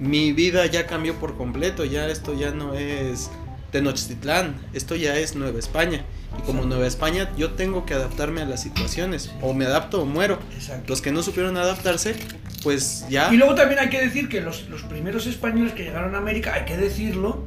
mi 0.00 0.32
vida 0.32 0.66
ya 0.66 0.86
cambió 0.86 1.14
por 1.16 1.36
completo, 1.36 1.84
ya 1.84 2.08
esto 2.08 2.34
ya 2.34 2.50
no 2.50 2.74
es 2.74 3.30
Tenochtitlán, 3.70 4.56
esto 4.72 4.96
ya 4.96 5.16
es 5.16 5.36
Nueva 5.36 5.58
España. 5.58 6.04
Y 6.38 6.42
como 6.42 6.64
Nueva 6.64 6.86
España 6.86 7.30
yo 7.36 7.52
tengo 7.52 7.84
que 7.86 7.94
adaptarme 7.94 8.40
a 8.42 8.44
las 8.46 8.62
situaciones, 8.62 9.30
o 9.42 9.52
me 9.54 9.66
adapto 9.66 10.02
o 10.02 10.06
muero. 10.06 10.38
Exacto. 10.54 10.84
Los 10.88 11.02
que 11.02 11.12
no 11.12 11.22
supieron 11.22 11.56
adaptarse, 11.56 12.14
pues 12.62 13.04
ya... 13.08 13.32
Y 13.32 13.36
luego 13.36 13.54
también 13.54 13.80
hay 13.80 13.90
que 13.90 14.00
decir 14.00 14.28
que 14.28 14.40
los, 14.40 14.68
los 14.68 14.82
primeros 14.82 15.26
españoles 15.26 15.72
que 15.72 15.84
llegaron 15.84 16.14
a 16.14 16.18
América, 16.18 16.54
hay 16.54 16.64
que 16.64 16.76
decirlo, 16.76 17.44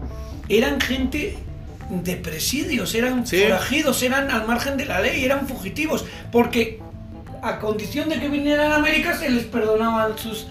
eran 0.50 0.80
gente 0.82 1.38
de 1.90 2.16
presidios, 2.18 2.94
eran 2.96 3.26
Sí. 3.28 3.42
forajidos, 3.44 4.02
eran 4.04 4.32
al 4.32 4.48
margen 4.48 4.78
de 4.78 4.86
la 4.86 5.00
ley, 5.02 5.24
eran 5.24 5.48
fugitivos, 5.48 6.06
porque 6.32 6.80
a 7.42 7.60
condición 7.60 8.10
de 8.10 8.20
que 8.20 8.30
vinieran 8.30 8.72
a 8.72 8.76
América 8.76 9.18
se 9.18 9.30
les 9.30 9.44
perdonaban 9.46 10.18
sus, 10.18 10.48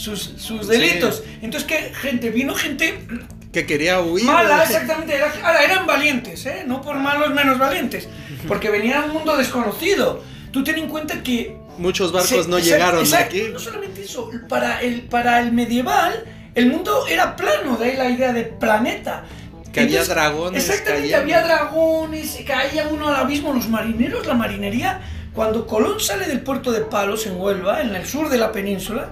sus, 0.00 0.32
sus 0.36 0.66
Sí. 0.66 0.72
delitos. 0.72 1.22
Entonces, 1.42 1.64
¿qué 1.68 1.92
gente? 1.94 2.30
Vino 2.30 2.54
gente 2.54 3.06
Que 3.52 3.66
quería 3.66 4.00
huir. 4.00 4.24
mala, 4.24 4.62
exactamente. 4.64 5.14
Era, 5.16 5.32
ahora, 5.42 5.62
eran 5.62 5.86
valientes, 5.86 6.46
¿eh? 6.46 6.64
No 6.66 6.80
por 6.82 6.96
malos 6.96 7.30
menos 7.34 7.58
valientes, 7.58 8.08
porque 8.48 8.70
venían 8.70 9.02
a 9.02 9.06
un 9.06 9.12
mundo 9.12 9.36
desconocido. 9.36 10.22
Tú 10.52 10.64
ten 10.64 10.78
en 10.78 10.88
cuenta 10.88 11.22
que 11.22 11.56
Muchos 11.78 12.12
barcos 12.12 12.44
se- 12.44 12.50
no 12.50 12.58
llegaron 12.58 13.00
exacto. 13.00 13.36
aquí. 13.36 13.48
No 13.52 13.58
solamente 13.58 14.02
eso, 14.02 14.30
para 14.48 14.80
el, 14.82 15.02
para 15.02 15.40
el 15.40 15.52
medieval, 15.52 16.24
el 16.54 16.66
mundo 16.68 17.06
era 17.08 17.36
plano, 17.36 17.76
de 17.76 17.84
ahí 17.90 17.96
la 17.96 18.10
idea 18.10 18.32
de 18.32 18.44
planeta. 18.44 19.24
Que 19.72 19.82
había 19.82 20.02
dragones 20.04 20.68
Exactamente, 20.68 21.14
había 21.14 21.42
dragones, 21.42 22.38
caía 22.44 22.88
uno 22.88 23.08
al 23.08 23.14
abismo, 23.16 23.52
los 23.52 23.68
marineros, 23.68 24.26
la 24.26 24.34
marinería. 24.34 25.00
Cuando 25.32 25.64
Colón 25.64 26.00
sale 26.00 26.26
del 26.26 26.40
puerto 26.40 26.72
de 26.72 26.80
Palos 26.80 27.24
en 27.26 27.36
Huelva, 27.40 27.80
en 27.80 27.94
el 27.94 28.04
sur 28.04 28.28
de 28.28 28.36
la 28.36 28.50
península, 28.50 29.10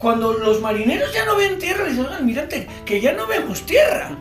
cuando 0.00 0.32
los 0.32 0.60
marineros 0.60 1.12
ya 1.12 1.24
no 1.26 1.36
ven 1.36 1.58
tierra, 1.58 1.84
dicen, 1.84 2.06
oigan, 2.06 2.26
mirante, 2.26 2.66
que 2.84 3.00
ya 3.00 3.12
no 3.12 3.26
vemos 3.26 3.64
tierra. 3.66 4.16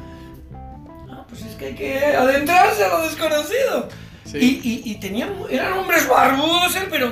Ah, 1.10 1.26
pues 1.28 1.42
es 1.44 1.56
que 1.56 1.66
hay 1.68 1.76
que 1.76 2.06
adentrarse 2.06 2.84
a 2.84 2.90
lo 2.90 3.02
desconocido. 3.04 3.90
Sí. 4.26 4.38
Y, 4.64 4.70
y- 4.70 4.92
y 4.92 4.96
tenían, 5.00 5.34
eran 5.50 5.74
hombres 5.74 6.08
barbudos, 6.08 6.76
¿eh? 6.76 6.88
pero 6.90 7.12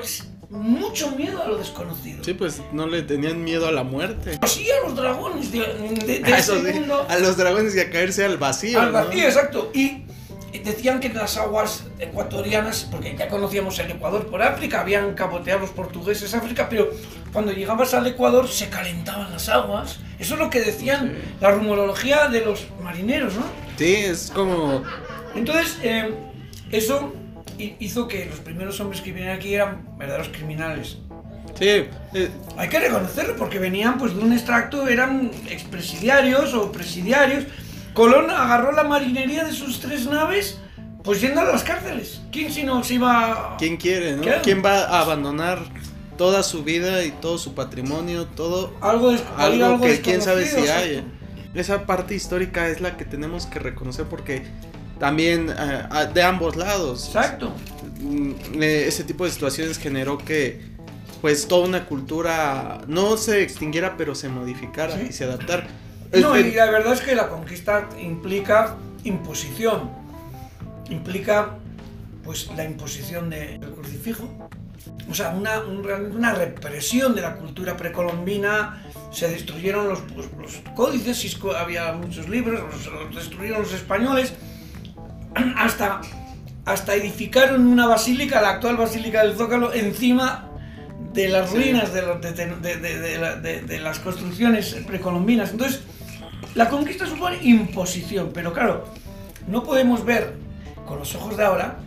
mucho 0.50 1.12
miedo 1.12 1.42
a 1.42 1.48
lo 1.48 1.58
desconocido. 1.58 2.24
Sí, 2.24 2.34
pues 2.34 2.62
no 2.72 2.86
le 2.88 3.02
tenían 3.02 3.44
miedo 3.44 3.68
a 3.68 3.72
la 3.72 3.84
muerte. 3.84 4.38
Sí, 4.46 4.68
a 4.70 4.86
los 4.88 4.96
dragones 4.96 5.52
de, 5.52 5.60
de, 6.06 6.20
de 6.20 6.24
A, 6.34 6.38
ese 6.38 6.60
sí, 6.72 6.80
mundo. 6.80 7.06
a 7.10 7.18
los 7.20 7.36
dragones 7.38 7.76
y 7.76 7.80
a 7.80 7.90
caerse 7.90 8.24
al 8.26 8.38
vacío. 8.38 8.80
Al 8.80 8.92
¿no? 8.92 9.06
vacío, 9.06 9.24
exacto. 9.24 9.72
Y 9.74 10.04
decían 10.64 11.00
que 11.00 11.08
en 11.08 11.16
las 11.16 11.38
aguas 11.38 11.86
ecuatorianas, 12.00 12.88
porque 12.92 13.16
ya 13.18 13.28
conocíamos 13.28 13.78
el 13.80 13.92
Ecuador 13.92 14.28
por 14.28 14.42
África, 14.42 14.82
habían 14.82 15.14
capoteado 15.14 15.60
los 15.62 15.70
portugueses 15.72 16.34
África, 16.34 16.68
pero 16.70 16.90
cuando 17.34 17.52
llegabas 17.52 17.94
al 17.94 18.06
Ecuador 18.08 18.48
se 18.48 18.70
calentaban 18.70 19.32
las 19.32 19.50
aguas. 19.50 20.00
Eso 20.20 20.34
es 20.36 20.40
lo 20.40 20.50
que 20.50 20.62
decían 20.62 21.14
Sí. 21.16 21.36
la 21.42 21.52
rumorología 21.52 22.28
de 22.28 22.42
los 22.46 22.68
marineros, 22.84 23.36
¿no? 23.36 23.44
Sí, 23.78 23.96
es 23.96 24.32
como 24.34 24.84
Entonces, 25.36 25.78
eh, 25.84 26.12
eso 26.72 27.14
hi- 27.60 27.76
hizo 27.80 28.08
que 28.08 28.26
los 28.26 28.40
primeros 28.40 28.80
hombres 28.80 29.02
que 29.02 29.12
vinieron 29.12 29.38
aquí 29.38 29.54
eran 29.54 29.98
verdaderos 29.98 30.30
criminales. 30.30 30.98
Sí, 31.60 31.66
eh, 31.68 31.90
Hay 32.58 32.70
que 32.70 32.80
reconocerlo 32.80 33.36
porque 33.36 33.60
venían 33.60 33.98
pues 33.98 34.16
de 34.16 34.22
un 34.22 34.34
extracto, 34.34 34.88
eran 34.88 35.32
expresidiarios 35.50 36.54
o 36.54 36.72
presidiarios. 36.72 37.46
Colón 37.98 38.30
agarró 38.30 38.74
la 38.74 38.84
marinería 38.84 39.44
de 39.44 39.52
sus 39.52 39.80
tres 39.80 40.06
naves 40.06 40.60
Pues 41.04 41.20
yendo 41.20 41.42
a 41.42 41.46
las 41.46 41.64
cárceles. 41.64 42.22
¿Quién 42.32 42.52
si 42.52 42.62
no 42.62 42.84
se 42.84 42.94
iba 42.94 43.54
a... 43.54 43.58
¿Quién 43.58 43.78
quiere, 43.78 44.16
no? 44.16 44.22
¿Quién 44.44 44.64
va 44.64 44.84
a 44.84 45.02
abandonar 45.02 45.64
toda 46.16 46.44
su 46.44 46.64
vida 46.64 47.04
y 47.06 47.10
todo 47.10 47.40
su 47.40 47.56
patrimonio, 47.56 48.28
todo 48.28 48.76
Algo, 48.82 49.10
algo, 49.10 49.66
algo 49.66 49.82
que 49.82 50.00
quién 50.02 50.22
sabe 50.22 50.46
si 50.46 50.68
hay? 50.68 51.04
Esa 51.56 51.88
parte 51.88 52.14
histórica 52.14 52.68
es 52.68 52.82
la 52.82 52.98
que 52.98 53.06
tenemos 53.06 53.48
que 53.48 53.58
reconocer 53.58 54.06
porque 54.06 54.46
también 55.00 55.50
eh, 55.50 56.08
de 56.14 56.22
ambos 56.22 56.56
lados. 56.56 57.08
Exacto. 57.08 57.52
Mm, 58.00 58.62
eh, 58.62 58.86
ese 58.88 59.06
tipo 59.06 59.26
de 59.26 59.32
situaciones 59.32 59.80
generó 59.80 60.20
que 60.20 60.62
pues 61.22 61.48
toda 61.48 61.66
una 61.66 61.86
cultura 61.86 62.82
no 62.86 63.18
se 63.18 63.42
extinguiera 63.42 63.98
pero 63.98 64.14
se 64.14 64.30
modificara 64.30 64.96
Sí. 64.96 65.08
y 65.10 65.14
se 65.14 65.24
adaptara. 65.24 65.66
No, 66.14 66.38
y 66.38 66.52
la 66.54 66.70
verdad 66.72 66.94
es 66.94 67.02
que 67.02 67.16
la 67.16 67.28
conquista 67.30 67.88
implica 68.00 68.76
imposición. 69.04 69.90
Implica, 70.90 71.56
pues, 72.24 72.50
la 72.56 72.64
imposición 72.64 73.30
de- 73.30 73.58
del 73.58 73.72
crucifijo. 73.72 74.28
O 75.10 75.14
sea, 75.14 75.30
una, 75.30 75.60
una 75.62 76.34
represión 76.34 77.16
de 77.16 77.22
la 77.22 77.36
cultura 77.36 77.76
precolombina. 77.76 78.84
Se 79.12 79.28
destruyeron 79.30 79.88
los, 79.90 80.00
pues, 80.14 80.28
los 80.40 80.62
códices, 80.76 81.38
había 81.58 81.92
muchos 81.94 82.28
libros, 82.30 82.62
los, 82.72 82.86
los 82.94 83.16
destruyeron 83.16 83.62
los 83.64 83.74
españoles. 83.74 84.34
Hasta, 85.58 86.02
hasta 86.66 86.96
edificaron 86.96 87.68
una 87.68 87.86
basílica, 87.88 88.42
la 88.42 88.50
actual 88.52 88.76
basílica 88.78 89.24
del 89.24 89.36
Zócalo, 89.38 89.72
encima 89.74 90.50
de 91.14 91.30
las 91.30 91.52
ruinas 91.52 91.94
de, 91.94 92.02
los- 92.02 92.22
de- 92.22 93.62
de 93.62 93.80
las 93.80 94.00
construcciones 94.00 94.76
precolombinas. 94.88 95.52
Entonces, 95.52 95.82
la 96.56 96.70
conquista 96.70 97.06
supone 97.06 97.38
imposición, 97.44 98.32
pero 98.34 98.54
claro, 98.54 98.86
no 99.48 99.64
podemos 99.64 100.04
ver 100.06 100.34
con 100.88 101.00
los 101.00 101.14
ojos 101.16 101.38
de 101.38 101.44
ahora 101.46 101.80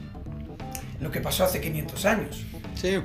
lo 1.01 1.11
que 1.11 1.21
pasó 1.21 1.45
hace 1.45 1.61
500 1.61 2.05
años. 2.07 2.45
sí. 2.75 2.99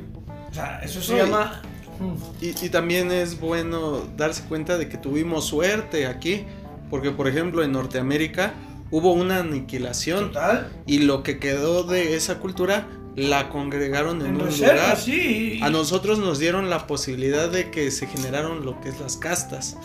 O 0.49 0.53
sea, 0.57 0.79
eso 0.83 1.01
se 1.01 1.15
y- 1.15 1.17
llama... 1.17 1.61
Mm, 1.99 2.13
Y, 2.43 2.65
y 2.65 2.69
también 2.69 3.11
es 3.11 3.39
bueno 3.41 4.01
darse 4.15 4.43
cuenta 4.43 4.77
de 4.77 4.87
que 4.87 4.97
tuvimos 4.97 5.45
suerte 5.47 6.07
aquí, 6.07 6.45
porque 6.89 7.11
por 7.11 7.27
ejemplo 7.27 7.61
en 7.61 7.73
Norteamérica 7.73 8.53
hubo 8.91 9.11
una 9.11 9.39
aniquilación 9.39 10.27
Total. 10.27 10.69
y 10.85 10.99
lo 10.99 11.23
que 11.23 11.39
quedó 11.39 11.83
de 11.83 12.15
esa 12.15 12.39
cultura 12.39 12.87
la 13.15 13.49
congregaron 13.49 14.19
en, 14.21 14.27
En 14.27 14.35
un 14.35 14.45
reserva, 14.47 14.73
lugar. 14.73 14.97
sí. 14.97 15.59
A 15.61 15.69
nosotros 15.69 16.19
nos 16.19 16.37
dieron 16.39 16.69
la 16.69 16.85
posibilidad 16.87 17.49
de 17.49 17.71
que 17.71 17.89
se 17.91 18.07
generaron 18.07 18.65
lo 18.65 18.79
que 18.81 18.89
es 18.89 18.99
las 18.99 19.15
castas. 19.17 19.77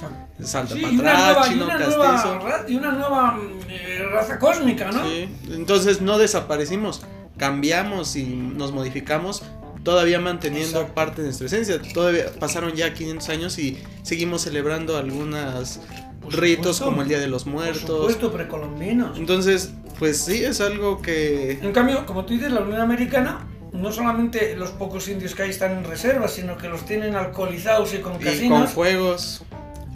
Salta 0.43 0.75
sí, 0.75 0.81
y 0.81 0.85
y 0.85 0.89
chino 0.91 1.03
una 1.03 1.79
castizo. 1.79 2.35
nueva 2.41 2.65
y 2.69 2.75
una 2.77 2.93
nueva 2.93 3.39
eh, 3.69 4.05
raza 4.13 4.39
cósmica, 4.39 4.91
¿no? 4.91 5.09
Sí, 5.09 5.29
Entonces 5.53 6.01
no 6.01 6.19
desaparecimos, 6.19 7.03
cambiamos 7.37 8.17
y 8.17 8.25
nos 8.25 8.73
modificamos, 8.73 9.43
todavía 9.85 10.19
manteniendo 10.21 10.79
Exacto. 10.81 10.95
parte 10.95 11.23
de 11.23 11.29
nuestra 11.29 11.47
esencia. 11.47 11.81
Todavía 11.95 12.25
pasaron 12.39 12.73
ya 12.75 12.93
500 12.93 13.29
años 13.29 13.59
y 13.59 13.79
seguimos 14.03 14.43
celebrando 14.43 14.97
algunos 14.97 15.79
Por 16.21 16.37
ritos 16.39 16.81
como 16.81 17.03
el 17.03 17.09
Día 17.09 17.19
de 17.21 17.29
los 17.29 17.45
Por 17.45 17.53
Muertos. 17.55 17.81
supuesto, 17.89 18.33
precolombinos. 18.33 19.17
Entonces, 19.17 19.71
pues 20.01 20.17
sí, 20.19 20.43
es 20.45 20.61
algo 20.61 21.01
que... 21.01 21.61
En 21.63 21.71
cambio, 21.73 22.05
como 22.07 22.25
tú 22.25 22.33
dices, 22.35 22.51
la 22.51 22.61
Unión 22.63 22.81
Americana, 22.81 23.47
no 23.73 23.93
solamente 23.93 24.57
los 24.57 24.71
pocos 24.71 25.07
indios 25.09 25.35
que 25.37 25.43
hay 25.45 25.51
están 25.51 25.73
en 25.79 25.85
reservas, 25.85 26.33
sino 26.33 26.57
que 26.57 26.69
los 26.69 26.85
tienen 26.85 27.15
alcoholizados 27.15 27.95
y 27.95 27.99
con 27.99 28.15
Y 28.15 28.17
con 28.17 28.25
casinos 28.25 28.71
fuegos. 28.71 29.43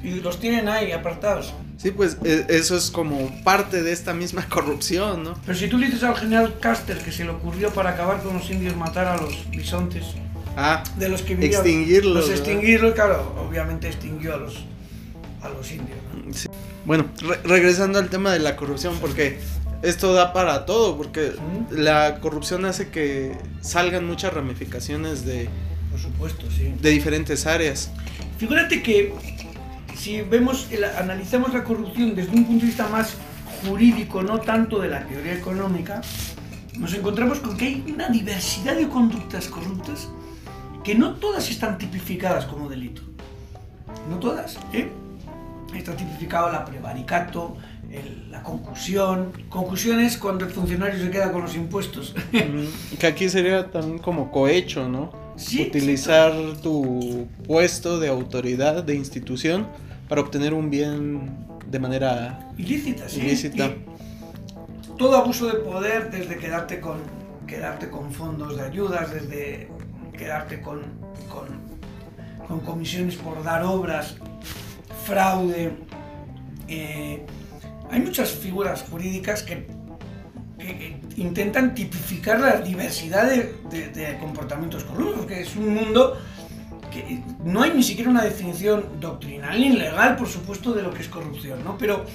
y 0.03 0.21
los 0.21 0.39
tienen 0.39 0.69
ahí 0.69 0.93
apartados. 0.93 1.53
Sí, 1.79 1.91
pues 1.91 2.19
e- 2.23 2.47
eso 2.51 2.77
es 2.77 2.91
como 2.91 3.31
parte 3.43 3.83
de 3.83 3.91
esta 3.93 4.15
misma 4.15 4.47
corrupción, 4.49 5.25
¿no? 5.25 5.35
Pero 5.45 5.59
si 5.59 5.67
tú 5.69 5.77
le 5.79 5.87
dices 5.87 6.05
al 6.05 6.15
general 6.17 6.55
Custer 6.63 6.99
que 6.99 7.11
se 7.11 7.25
le 7.25 7.31
ocurrió 7.31 7.71
para 7.71 7.91
acabar 7.91 8.23
con 8.23 8.35
los 8.35 8.49
indios 8.51 8.77
matar 8.77 9.07
a 9.09 9.17
los 9.17 9.51
bisontes, 9.51 10.05
Ah, 10.57 10.85
de 10.99 11.09
los 11.09 11.23
que 11.23 11.35
vivían, 11.35 11.53
Extinguirlos, 11.63 12.15
los 12.15 12.31
extinguirlos, 12.31 12.95
claro, 12.95 13.35
obviamente 13.49 13.89
extinguió 13.89 14.35
a 14.35 14.37
los, 14.37 14.65
a 15.43 15.49
los 15.49 15.69
indios. 15.73 15.99
¿no? 16.15 16.33
sí. 16.33 16.49
Bueno, 16.85 17.07
re- 17.27 17.41
regresando 17.43 17.99
al 17.99 18.09
tema 18.09 18.33
de 18.33 18.39
la 18.39 18.55
corrupción, 18.55 18.97
porque 19.01 19.39
esto 19.85 20.13
da 20.13 20.33
para 20.33 20.67
todo, 20.67 20.97
porque 20.97 21.29
Ujú. 21.31 21.75
la 21.77 22.21
corrupción 22.21 22.65
hace 22.65 22.89
que 22.91 23.37
salgan 23.61 24.07
muchas 24.07 24.33
ramificaciones 24.33 25.25
de, 25.25 25.49
Por 25.91 26.01
supuesto, 26.01 26.47
sí. 26.51 26.75
de 26.81 26.91
diferentes 26.91 27.47
áreas. 27.47 27.91
Figúrate 28.39 28.83
que 28.83 29.15
si 29.97 30.23
vemos, 30.23 30.69
el- 30.71 30.85
analizamos 30.85 31.53
la 31.55 31.63
corrupción 31.65 32.15
desde 32.15 32.33
un 32.37 32.45
punto 32.45 32.61
de 32.63 32.67
vista 32.67 32.89
más 32.89 33.15
jurídico, 33.67 34.23
no 34.23 34.41
tanto 34.41 34.81
de 34.81 34.89
la 34.89 35.07
teoría 35.07 35.35
económica, 35.35 36.01
nos 36.79 36.93
encontramos 36.95 37.39
con 37.39 37.57
que 37.57 37.67
hay 37.67 37.85
una 37.95 38.09
diversidad 38.09 38.75
de 38.75 38.89
conductas 38.89 39.47
corruptas 39.47 40.09
que 40.83 40.95
no 40.95 41.15
todas 41.15 41.49
están 41.49 41.79
tipificadas 41.79 42.45
como 42.47 42.69
delito. 42.69 43.01
No 44.11 44.17
todas, 44.19 44.59
¿eh? 44.73 44.89
Está 45.75 45.97
tipificado 45.97 46.51
la 46.53 46.65
prevaricato, 46.65 47.57
el- 47.95 48.31
la 48.31 48.43
concusión. 48.43 49.33
Concusión 49.49 50.01
es 50.01 50.17
cuando 50.19 50.45
el 50.45 50.51
funcionario 50.51 50.99
se 51.03 51.11
queda 51.11 51.31
con 51.33 51.43
los 51.43 51.55
impuestos. 51.55 52.15
Que 52.99 53.07
aquí 53.07 53.29
sería 53.29 53.71
también 53.71 53.99
como 53.99 54.31
cohecho, 54.31 54.89
¿no? 54.89 55.13
Sí, 55.37 55.63
Utilizar 55.63 56.33
tu 56.63 57.27
puesto 57.47 57.99
de 57.99 58.09
autoridad, 58.09 58.85
de 58.85 58.95
institución, 58.95 59.67
para 60.09 60.21
obtener 60.21 60.55
un 60.55 60.71
bien 60.71 61.37
de 61.71 61.79
manera... 61.79 62.51
ilícita, 62.57 63.09
sí. 63.09 63.21
Ilícita. 63.21 63.67
Y 63.67 64.97
todo 64.97 65.17
abuso 65.17 65.47
de 65.47 65.55
poder, 65.55 66.11
desde 66.11 66.37
quedarte 66.37 66.79
con, 66.81 66.99
quedarte 67.49 67.91
con 67.91 68.13
fondos 68.13 68.57
de 68.57 68.63
ayudas, 68.63 69.13
desde 69.13 69.69
quedarte 70.17 70.61
con, 70.61 70.83
con, 71.29 71.49
con 72.47 72.61
comisiones 72.61 73.17
por 73.17 73.43
dar 73.43 73.65
obras, 73.65 74.17
fraude. 75.05 75.73
eh, 76.69 77.27
hay 77.91 78.01
muchas 78.01 78.31
figuras 78.31 78.85
jurídicas 78.91 79.43
que, 79.43 79.67
intentan 81.17 81.75
tipificar 81.75 82.41
la 82.41 82.61
diversidad 82.61 83.31
de, 83.31 84.17
comportamientos 84.19 84.85
corruptos, 84.85 85.27
que 85.27 85.43
es 85.43 85.55
un 85.57 85.75
mundo 85.75 86.19
que 86.91 87.21
no 87.45 87.63
hay 87.63 87.73
ni 87.73 87.83
siquiera 87.83 88.11
una 88.11 88.23
definición 88.23 89.01
doctrinal 89.01 89.61
ni 89.61 89.71
legal, 89.71 90.17
por 90.17 90.29
supuesto, 90.29 90.73
de 90.73 90.83
lo 90.83 90.93
que 90.93 91.03
es 91.03 91.09
corrupción, 91.09 91.63
¿no? 91.65 91.77
Pero 91.77 92.07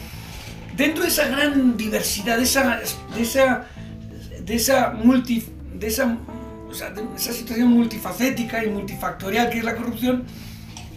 dentro 0.75 1.03
de 1.03 1.09
esa 1.09 1.27
gran 1.27 1.77
diversidad, 1.77 2.37
de 2.37 2.43
esa, 2.43 2.79
de 3.15 3.21
esa, 3.21 3.65
de 4.43 4.55
esa 4.55 4.91
multi, 4.91 5.45
de 5.75 5.87
esa, 5.87 6.17
o 6.67 6.73
sea, 6.73 6.89
de 6.89 7.03
esa 7.15 7.33
situación 7.33 7.67
multifacética 7.69 8.63
y 8.63 8.69
multifactorial 8.69 9.49
que 9.49 9.59
es 9.59 9.63
la 9.63 9.75
corrupción, 9.75 10.23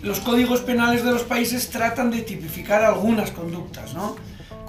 los 0.02 0.20
códigos 0.20 0.60
penales 0.60 1.04
de 1.04 1.10
los 1.10 1.22
países 1.22 1.70
tratan 1.70 2.10
de 2.10 2.22
tipificar 2.22 2.82
algunas 2.84 3.30
conductas, 3.30 3.94
¿no? 3.94 4.16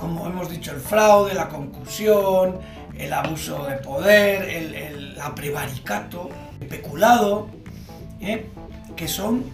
Como 0.03 0.27
hemos 0.27 0.49
dicho, 0.49 0.71
el 0.71 0.81
fraude, 0.81 1.33
la 1.33 1.47
concursión, 1.47 2.57
el 2.97 3.13
abuso 3.13 3.63
de 3.63 3.77
poder, 3.77 4.49
el, 4.49 4.75
el 4.75 5.17
prevaricato, 5.33 6.29
el 6.59 6.67
peculado, 6.67 7.47
¿eh? 8.19 8.47
que 8.97 9.07
son 9.07 9.45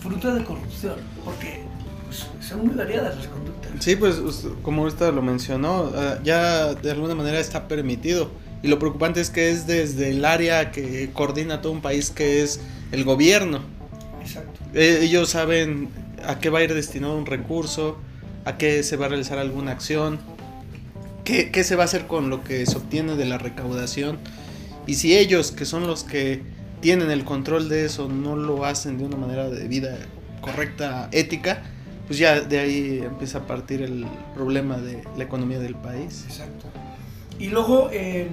fruto 0.00 0.32
de 0.32 0.44
corrupción, 0.44 0.94
porque 1.24 1.62
pues, 2.04 2.28
son 2.40 2.68
muy 2.68 2.76
variadas 2.76 3.16
las 3.16 3.26
conductas. 3.26 3.72
Sí, 3.80 3.96
pues 3.96 4.22
como 4.62 4.82
usted 4.84 5.12
lo 5.12 5.22
mencionó, 5.22 5.90
ah, 5.92 6.18
ya 6.22 6.74
de 6.74 6.92
alguna 6.92 7.16
manera 7.16 7.40
está 7.40 7.66
permitido. 7.66 8.30
Y 8.62 8.68
lo 8.68 8.78
preocupante 8.78 9.20
es 9.20 9.28
que 9.28 9.50
es 9.50 9.66
desde 9.66 10.10
el 10.10 10.24
área 10.24 10.70
que 10.70 11.10
coordina 11.12 11.60
todo 11.60 11.72
un 11.72 11.80
país, 11.80 12.10
que 12.10 12.44
es 12.44 12.60
el 12.92 13.02
gobierno. 13.02 13.58
Exacto. 14.22 14.60
Eh, 14.72 15.00
ellos 15.02 15.30
saben 15.30 15.88
a 16.24 16.38
qué 16.38 16.48
va 16.48 16.60
a 16.60 16.62
ir 16.62 16.72
destinado 16.74 17.18
un 17.18 17.26
recurso, 17.26 17.98
a 18.48 18.56
qué 18.56 18.82
se 18.82 18.96
va 18.96 19.06
a 19.06 19.08
realizar 19.10 19.38
alguna 19.38 19.72
acción, 19.72 20.18
qué, 21.22 21.50
qué 21.50 21.64
se 21.64 21.76
va 21.76 21.82
a 21.82 21.84
hacer 21.84 22.06
con 22.06 22.30
lo 22.30 22.42
que 22.42 22.64
se 22.64 22.78
obtiene 22.78 23.14
de 23.14 23.26
la 23.26 23.36
recaudación. 23.36 24.18
Y 24.86 24.94
si 24.94 25.18
ellos, 25.18 25.52
que 25.52 25.66
son 25.66 25.86
los 25.86 26.02
que 26.02 26.40
tienen 26.80 27.10
el 27.10 27.24
control 27.24 27.68
de 27.68 27.84
eso, 27.84 28.08
no 28.08 28.36
lo 28.36 28.64
hacen 28.64 28.96
de 28.96 29.04
una 29.04 29.18
manera 29.18 29.50
de 29.50 29.68
vida 29.68 29.98
correcta, 30.40 31.10
ética, 31.12 31.62
pues 32.06 32.18
ya 32.18 32.40
de 32.40 32.58
ahí 32.58 33.02
empieza 33.04 33.38
a 33.38 33.46
partir 33.46 33.82
el 33.82 34.06
problema 34.34 34.78
de 34.78 35.04
la 35.18 35.24
economía 35.24 35.58
del 35.58 35.74
país. 35.74 36.24
Exacto. 36.26 36.68
Y 37.38 37.48
luego, 37.48 37.90
eh, 37.92 38.28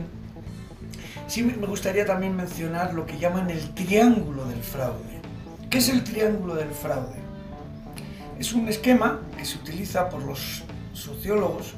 sí 1.27 1.43
me 1.43 1.67
gustaría 1.67 2.05
también 2.05 2.37
mencionar 2.37 2.93
lo 2.93 3.05
que 3.05 3.19
llaman 3.19 3.49
el 3.49 3.73
triángulo 3.73 4.45
del 4.45 4.63
fraude. 4.63 5.19
¿Qué 5.69 5.79
es 5.79 5.89
el 5.89 6.05
triángulo 6.05 6.55
del 6.55 6.69
fraude? 6.69 7.24
Es 8.39 8.53
un 8.53 8.67
esquema 8.67 9.21
que 9.37 9.45
se 9.45 9.57
utiliza 9.57 10.09
por 10.09 10.23
los 10.23 10.63
sociólogos 10.93 11.73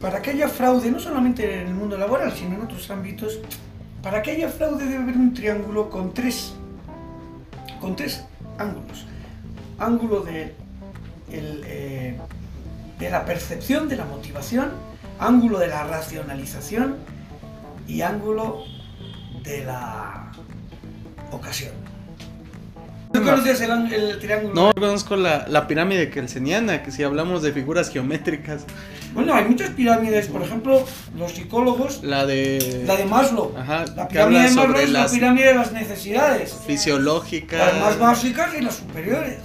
para 0.00 0.20
que 0.20 0.30
haya 0.30 0.48
fraude, 0.48 0.90
no 0.90 1.00
solamente 1.00 1.62
en 1.62 1.68
el 1.68 1.74
mundo 1.74 1.96
laboral, 1.96 2.32
sino 2.32 2.56
en 2.56 2.62
otros 2.62 2.90
ámbitos. 2.90 3.38
Para 4.02 4.20
que 4.20 4.32
haya 4.32 4.50
fraude 4.50 4.84
debe 4.84 5.02
haber 5.02 5.16
un 5.16 5.32
triángulo 5.32 5.88
con 5.88 6.12
tres, 6.12 6.52
con 7.80 7.96
tres 7.96 8.24
ángulos. 8.58 9.06
Ángulo 9.78 10.20
de 10.20 10.54
el, 11.30 11.62
eh, 11.64 12.18
de 12.98 13.10
la 13.10 13.24
percepción 13.24 13.88
de 13.88 13.96
la 13.96 14.04
motivación, 14.04 14.72
ángulo 15.18 15.58
de 15.58 15.68
la 15.68 15.84
racionalización 15.84 16.96
y 17.88 18.02
ángulo 18.02 18.64
de 19.42 19.64
la 19.64 20.32
ocasión. 21.32 21.83
¿No 23.14 23.20
No. 23.20 23.30
conoces 23.30 23.60
el, 23.60 24.18
triángulo? 24.18 24.54
No 24.54 24.72
conozco 24.74 25.16
la, 25.16 25.46
la 25.48 25.66
pirámide 25.66 26.10
kelseniana, 26.10 26.82
que 26.82 26.90
si 26.90 27.02
hablamos 27.04 27.42
de 27.42 27.52
figuras 27.52 27.90
geométricas, 27.90 28.64
Bueno, 29.14 29.32
hay 29.34 29.44
muchas 29.44 29.70
pirámides, 29.70 30.26
por 30.26 30.42
ejemplo, 30.42 30.84
los 31.16 31.32
psicólogos, 31.32 32.02
la 32.02 32.26
de... 32.26 32.82
la 32.86 32.96
de 32.96 33.04
Maslow. 33.04 33.54
Ajá, 33.56 33.84
La 33.94 34.08
pirámide 34.08 34.42
de 34.42 34.50
Maslow 34.50 34.76
es 34.78 34.90
la 34.90 35.06
pirámide 35.08 35.46
de 35.46 35.54
las 35.54 35.72
necesidades. 35.72 36.56
fisiológicas. 36.66 37.60
Las 37.74 37.80
más 37.80 37.98
básicas 38.00 38.50
y 38.58 38.62
las 38.62 38.74
superiores. 38.76 39.38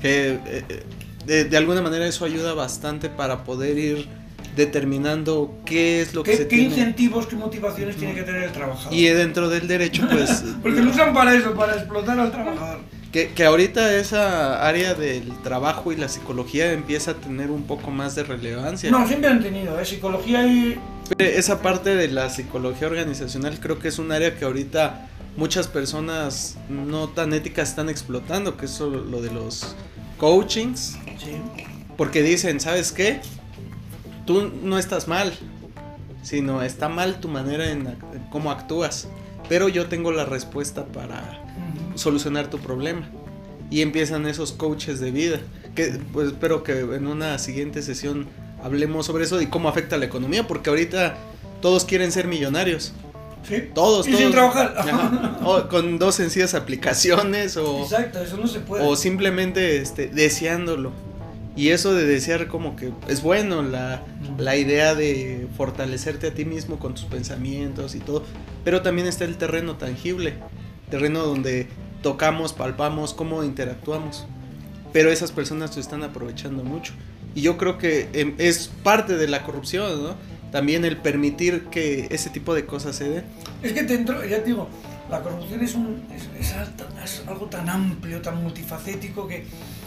que 0.00 0.28
eh, 0.34 0.40
eh, 0.68 0.82
de, 1.26 1.44
de 1.44 1.56
alguna 1.56 1.82
manera 1.82 2.06
eso 2.06 2.24
ayuda 2.24 2.54
bastante 2.54 3.08
para 3.10 3.42
poder 3.44 3.76
ir 3.76 4.08
determinando 4.54 5.58
qué 5.64 6.00
es 6.02 6.14
lo 6.14 6.22
que 6.22 6.30
¿Qué, 6.32 6.36
se 6.36 6.42
qué 6.44 6.48
tiene. 6.56 6.64
incentivos, 6.66 7.26
qué 7.26 7.36
motivaciones 7.36 7.96
tiene 7.96 8.14
que 8.14 8.22
tener 8.22 8.44
el 8.44 8.52
trabajador? 8.52 8.92
Y 8.94 9.04
dentro 9.06 9.48
del 9.48 9.66
derecho, 9.68 10.06
pues, 10.10 10.44
Porque 10.62 10.80
lo 10.80 10.90
usan 10.90 11.12
para 11.12 11.34
eso, 11.34 11.54
para 11.54 11.74
explotar 11.74 12.18
al 12.18 12.30
trabajador. 12.30 12.80
Que, 13.18 13.32
que 13.34 13.44
ahorita 13.44 13.96
esa 13.96 14.66
área 14.66 14.94
del 14.94 15.36
trabajo 15.42 15.92
y 15.92 15.96
la 15.96 16.08
psicología 16.08 16.72
empieza 16.72 17.12
a 17.12 17.14
tener 17.14 17.50
un 17.50 17.64
poco 17.64 17.90
más 17.90 18.14
de 18.14 18.22
relevancia. 18.22 18.90
No, 18.90 19.06
siempre 19.08 19.28
han 19.28 19.42
tenido, 19.42 19.78
¿eh? 19.80 19.84
Psicología 19.84 20.46
y... 20.46 20.78
Esa 21.18 21.60
parte 21.60 21.96
de 21.96 22.08
la 22.08 22.30
psicología 22.30 22.86
organizacional 22.86 23.58
creo 23.58 23.80
que 23.80 23.88
es 23.88 23.98
un 23.98 24.12
área 24.12 24.36
que 24.36 24.44
ahorita 24.44 25.08
muchas 25.36 25.66
personas 25.66 26.58
no 26.68 27.08
tan 27.08 27.32
éticas 27.32 27.70
están 27.70 27.88
explotando, 27.88 28.56
que 28.56 28.66
es 28.66 28.78
lo 28.78 29.20
de 29.20 29.32
los 29.32 29.74
coachings. 30.18 30.98
Sí. 31.18 31.40
Porque 31.96 32.22
dicen, 32.22 32.60
¿sabes 32.60 32.92
qué? 32.92 33.20
Tú 34.26 34.52
no 34.62 34.78
estás 34.78 35.08
mal, 35.08 35.32
sino 36.22 36.62
está 36.62 36.88
mal 36.88 37.18
tu 37.18 37.28
manera 37.28 37.70
en, 37.72 37.96
cómo 38.30 38.52
actúas. 38.52 39.08
Pero 39.48 39.68
yo 39.68 39.88
tengo 39.88 40.12
la 40.12 40.24
respuesta 40.24 40.84
para. 40.84 41.47
Solucionar 41.98 42.48
tu 42.50 42.58
problema. 42.58 43.08
Y 43.70 43.82
empiezan 43.82 44.26
esos 44.26 44.52
coaches 44.52 44.98
de 45.00 45.10
vida. 45.10 45.40
Que 45.74 45.98
pues 46.12 46.28
espero 46.28 46.62
que 46.62 46.80
en 46.80 47.06
una 47.06 47.38
siguiente 47.38 47.82
sesión 47.82 48.26
hablemos 48.62 49.06
sobre 49.06 49.24
eso 49.24 49.40
y 49.40 49.46
cómo 49.46 49.68
afecta 49.68 49.96
a 49.96 49.98
la 49.98 50.06
economía, 50.06 50.46
porque 50.46 50.70
ahorita 50.70 51.16
todos 51.60 51.84
quieren 51.84 52.10
ser 52.12 52.26
millonarios. 52.26 52.92
Sí. 53.46 53.64
Todos, 53.74 54.06
Y 54.08 54.10
todos. 54.10 54.22
sin 54.22 54.32
trabajar. 54.32 54.74
Ajá. 54.76 55.38
O 55.44 55.68
con 55.68 55.98
dos 55.98 56.16
sencillas 56.16 56.54
aplicaciones 56.54 57.56
o 57.56 57.82
Exacto, 57.82 58.20
eso 58.22 58.36
no 58.36 58.46
se 58.48 58.60
puede. 58.60 58.84
o 58.84 58.96
simplemente 58.96 59.78
este, 59.80 60.08
deseándolo. 60.08 60.92
Y 61.56 61.70
eso 61.70 61.92
de 61.94 62.04
desear 62.06 62.46
como 62.48 62.76
que 62.76 62.92
es 63.08 63.20
bueno, 63.22 63.62
la, 63.62 64.02
la 64.38 64.56
idea 64.56 64.94
de 64.94 65.48
fortalecerte 65.56 66.28
a 66.28 66.34
ti 66.34 66.44
mismo 66.44 66.78
con 66.78 66.94
tus 66.94 67.04
pensamientos 67.04 67.94
y 67.94 68.00
todo. 68.00 68.22
Pero 68.64 68.82
también 68.82 69.08
está 69.08 69.24
el 69.24 69.36
terreno 69.36 69.76
tangible, 69.76 70.34
terreno 70.90 71.24
donde 71.24 71.66
tocamos, 72.02 72.52
palpamos, 72.52 73.14
cómo 73.14 73.44
interactuamos. 73.44 74.26
Pero 74.92 75.10
esas 75.10 75.32
personas 75.32 75.74
se 75.74 75.80
están 75.80 76.02
aprovechando 76.02 76.64
mucho. 76.64 76.92
Y 77.34 77.42
yo 77.42 77.56
creo 77.58 77.76
que 77.78 78.08
em, 78.14 78.34
es 78.38 78.70
parte 78.82 79.16
de 79.16 79.28
la 79.28 79.42
corrupción, 79.44 80.02
¿no? 80.02 80.14
También 80.50 80.84
el 80.86 80.96
permitir 80.96 81.64
que 81.64 82.08
ese 82.10 82.30
tipo 82.30 82.54
de 82.54 82.64
cosas 82.64 82.96
se 82.96 83.08
den. 83.10 83.24
Es 83.62 83.72
que 83.72 83.82
dentro, 83.82 84.24
ya 84.24 84.38
te 84.38 84.46
digo, 84.46 84.66
la 85.10 85.20
corrupción 85.22 85.62
es, 85.62 85.74
un, 85.74 86.02
es, 86.14 86.22
es 86.40 86.54
alta- 86.56 86.88
es 87.04 87.22
algo 87.26 87.46
tan 87.46 87.68
amplio, 87.68 88.22
tan 88.22 88.42
multifacético 88.42 89.28
que... 89.28 89.44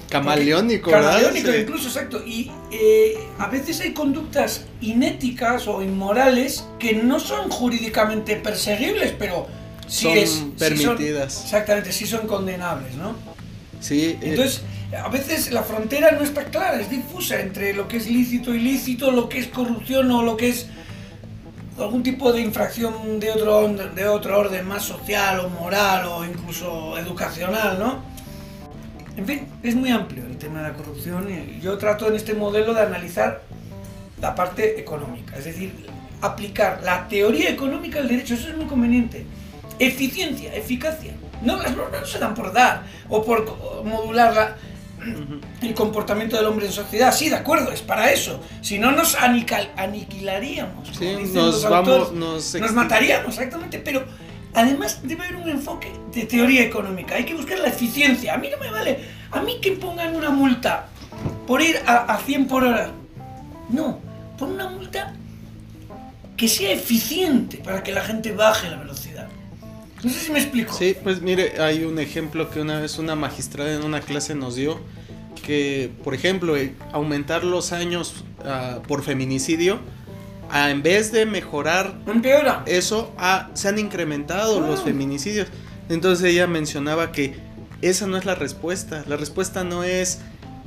Camaleónico, 0.10 0.92
¿verdad? 0.92 1.14
Camaleónico, 1.14 1.52
Sí. 1.52 1.58
incluso, 1.62 1.88
exacto. 1.88 2.22
Y 2.26 2.52
eh, 2.72 3.16
a 3.40 3.48
veces 3.48 3.80
hay 3.82 3.94
conductas 3.94 4.66
inéticas 4.82 5.68
o 5.68 5.82
inmorales 5.82 6.66
que 6.80 6.94
no 6.94 7.20
son 7.20 7.50
jurídicamente 7.50 8.36
perseguibles, 8.36 9.14
pero 9.18 9.48
sí 9.92 10.04
Son 10.06 10.18
es... 10.18 10.30
sí 10.32 10.38
son- 10.40 10.52
permitidas. 10.96 11.44
exactamente, 11.44 11.92
sí 11.92 12.06
son 12.08 12.26
condenables, 12.28 12.96
¿no? 12.96 13.14
Sí, 13.82 14.06
eh, 14.06 14.18
Entonces, 14.22 14.62
a 14.98 15.10
veces 15.10 15.52
la 15.52 15.64
frontera 15.64 16.12
no 16.12 16.24
está 16.24 16.46
clara, 16.46 16.80
es 16.80 16.90
difusa 16.90 17.40
entre 17.42 17.74
lo 17.74 17.88
que 17.88 17.98
es 17.98 18.08
lícito, 18.10 18.54
ilícito, 18.54 19.12
lo 19.12 19.28
que 19.28 19.40
es 19.40 19.48
corrupción 19.48 20.10
o 20.12 20.22
lo 20.24 20.38
que 20.38 20.50
es 20.50 20.68
algún 21.80 22.04
tipo 22.04 22.32
de 22.32 22.42
infracción 22.42 23.20
de 23.20 23.32
otro, 23.32 23.68
de 23.68 24.08
otro 24.08 24.40
orden 24.40 24.68
más 24.68 24.84
social 24.84 25.40
o 25.42 25.50
moral 25.50 26.06
o 26.06 26.24
incluso 26.26 26.98
educacional, 26.98 27.80
¿no? 27.80 28.00
En 29.18 29.26
fin, 29.26 29.48
es 29.64 29.76
muy 29.76 29.90
amplio 29.90 30.24
el 30.26 30.38
tema 30.38 30.62
de 30.62 30.70
la 30.70 30.74
corrupción 30.74 31.28
y 31.30 31.60
yo 31.60 31.78
trato 31.78 32.08
en 32.08 32.16
este 32.16 32.34
modelo 32.34 32.74
de 32.74 32.82
analizar 32.82 33.42
la 34.22 34.36
parte 34.36 34.80
económica, 34.80 35.36
es 35.38 35.46
decir, 35.46 35.74
aplicar 36.22 36.82
la 36.84 37.08
teoría 37.08 37.50
económica 37.50 38.00
al 38.00 38.08
derecho, 38.08 38.36
eso 38.36 38.50
es 38.50 38.56
muy 38.58 38.68
conveniente. 38.68 39.26
Eficiencia, 39.86 40.54
eficacia. 40.54 41.14
No, 41.42 41.58
las 41.58 41.76
normas 41.76 42.02
no 42.02 42.08
se 42.08 42.20
dan 42.20 42.36
por 42.36 42.54
dar 42.54 42.84
o 43.10 43.24
por 43.26 43.84
modular 43.84 44.34
la- 44.34 44.56
el 45.64 45.74
comportamiento 45.74 46.38
del 46.38 46.46
hombre 46.46 46.68
en 46.68 46.72
sociedad. 46.72 47.12
Sí, 47.12 47.30
de 47.30 47.36
acuerdo, 47.36 47.72
es 47.72 47.82
para 47.82 48.12
eso. 48.12 48.40
Si 48.62 48.78
no, 48.78 48.92
nos 48.92 49.16
anical- 49.16 49.72
aniquilaríamos. 49.76 50.90
Sí, 50.96 51.14
nos 51.34 51.64
vamos, 51.64 51.90
autores. 51.90 52.12
nos, 52.12 52.54
Nos 52.56 52.74
mataríamos, 52.74 53.30
exactamente, 53.30 53.80
pero 53.80 54.04
además 54.54 55.00
debe 55.02 55.24
haber 55.26 55.38
un 55.38 55.50
enfoque 55.50 55.92
de 56.14 56.26
teoría 56.26 56.62
económica. 56.62 57.16
Hay 57.16 57.26
que 57.26 57.34
buscar 57.34 57.58
la 57.58 57.70
eficiencia. 57.70 58.36
A 58.36 58.38
mí 58.38 58.50
no 58.52 58.58
me 58.64 58.70
vale. 58.70 59.00
A 59.32 59.42
mí 59.42 59.60
que 59.60 59.72
pongan 59.72 60.16
una 60.16 60.30
multa 60.30 60.86
por 61.48 61.62
ir 61.64 61.80
a, 61.88 62.14
a 62.14 62.18
100 62.20 62.46
por 62.48 62.64
hora. 62.64 62.92
No, 63.70 63.98
pon 64.38 64.52
una 64.52 64.70
multa 64.70 65.14
que 66.38 66.48
sea 66.48 66.72
eficiente 66.72 67.58
para 67.58 67.82
que 67.82 67.92
la 67.92 68.02
gente 68.04 68.32
baje 68.34 68.70
la 68.70 68.78
velocidad. 68.78 69.01
No 70.04 70.10
sé 70.12 70.20
si 70.20 70.32
me 70.32 70.40
explico. 70.40 70.74
Sí, 70.74 70.96
pues 71.04 71.22
mire, 71.22 71.62
hay 71.62 71.84
un 71.84 72.00
ejemplo 72.00 72.50
que 72.50 72.60
una 72.62 72.80
vez 72.80 72.98
una 72.98 73.16
magistrada 73.16 73.74
en 73.74 73.84
una 73.84 74.02
clase 74.02 74.34
nos 74.36 74.56
dio, 74.56 74.80
que 75.46 75.92
por 76.04 76.14
ejemplo, 76.14 76.56
eh, 76.58 76.76
aumentar 76.92 77.44
los 77.44 77.72
años 77.72 78.14
ah, 78.46 78.80
por 78.88 79.04
feminicidio, 79.04 79.80
en 80.54 80.84
vez 80.84 81.12
de 81.12 81.26
mejorar 81.26 81.94
Empeora. 82.08 82.64
eso, 82.66 83.14
se 83.54 83.68
han 83.70 83.80
incrementado 83.80 84.60
los 84.60 84.82
Ah. 84.82 84.84
feminicidios. 84.86 85.48
Entonces 85.90 86.26
ella 86.32 86.48
mencionaba 86.48 87.12
que 87.12 87.36
esa 87.82 88.06
no 88.08 88.18
es 88.18 88.26
la 88.26 88.36
respuesta, 88.36 89.04
la 89.08 89.18
respuesta 89.18 89.64
no 89.64 89.84
es 89.84 90.20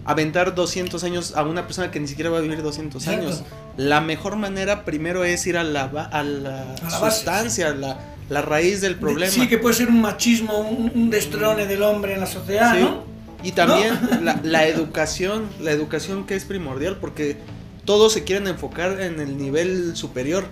aventar 0.06 0.54
200 0.54 1.02
años 1.04 1.34
a 1.36 1.42
una 1.44 1.66
persona 1.66 1.90
que 1.90 1.98
ni 2.00 2.08
siquiera 2.08 2.30
va 2.30 2.38
a 2.38 2.40
vivir 2.40 2.62
200 2.62 3.02
Exacto. 3.06 3.26
años. 3.26 3.42
La 3.76 4.00
mejor 4.00 4.36
manera 4.36 4.84
primero 4.84 5.24
es 5.24 5.46
ir 5.46 5.56
a 5.56 5.64
la, 5.64 5.86
ba- 5.86 6.04
a 6.04 6.22
la, 6.22 6.62
A 6.82 6.90
la 6.90 6.98
base, 6.98 7.16
sustancia, 7.16 7.68
a 7.68 7.74
la, 7.74 7.98
la 8.28 8.42
raíz 8.42 8.80
del 8.80 8.96
problema. 8.96 9.30
Sí, 9.30 9.48
que 9.48 9.58
puede 9.58 9.74
ser 9.74 9.88
un 9.88 10.00
machismo, 10.00 10.58
un, 10.58 10.90
un 10.94 11.10
destrone 11.10 11.66
del 11.66 11.82
hombre 11.82 12.14
en 12.14 12.20
la 12.20 12.26
sociedad, 12.26 12.74
Sí. 12.74 12.80
¿no? 12.82 13.04
Y 13.42 13.52
también 13.52 13.98
la, 14.22 14.40
la 14.42 14.66
educación, 14.66 15.44
la 15.60 15.70
educación 15.72 16.24
que 16.24 16.34
es 16.34 16.44
primordial, 16.46 16.96
porque 16.98 17.36
todos 17.84 18.14
se 18.14 18.24
quieren 18.24 18.46
enfocar 18.48 18.98
en 19.02 19.20
el 19.20 19.36
nivel 19.36 19.94
superior, 19.96 20.44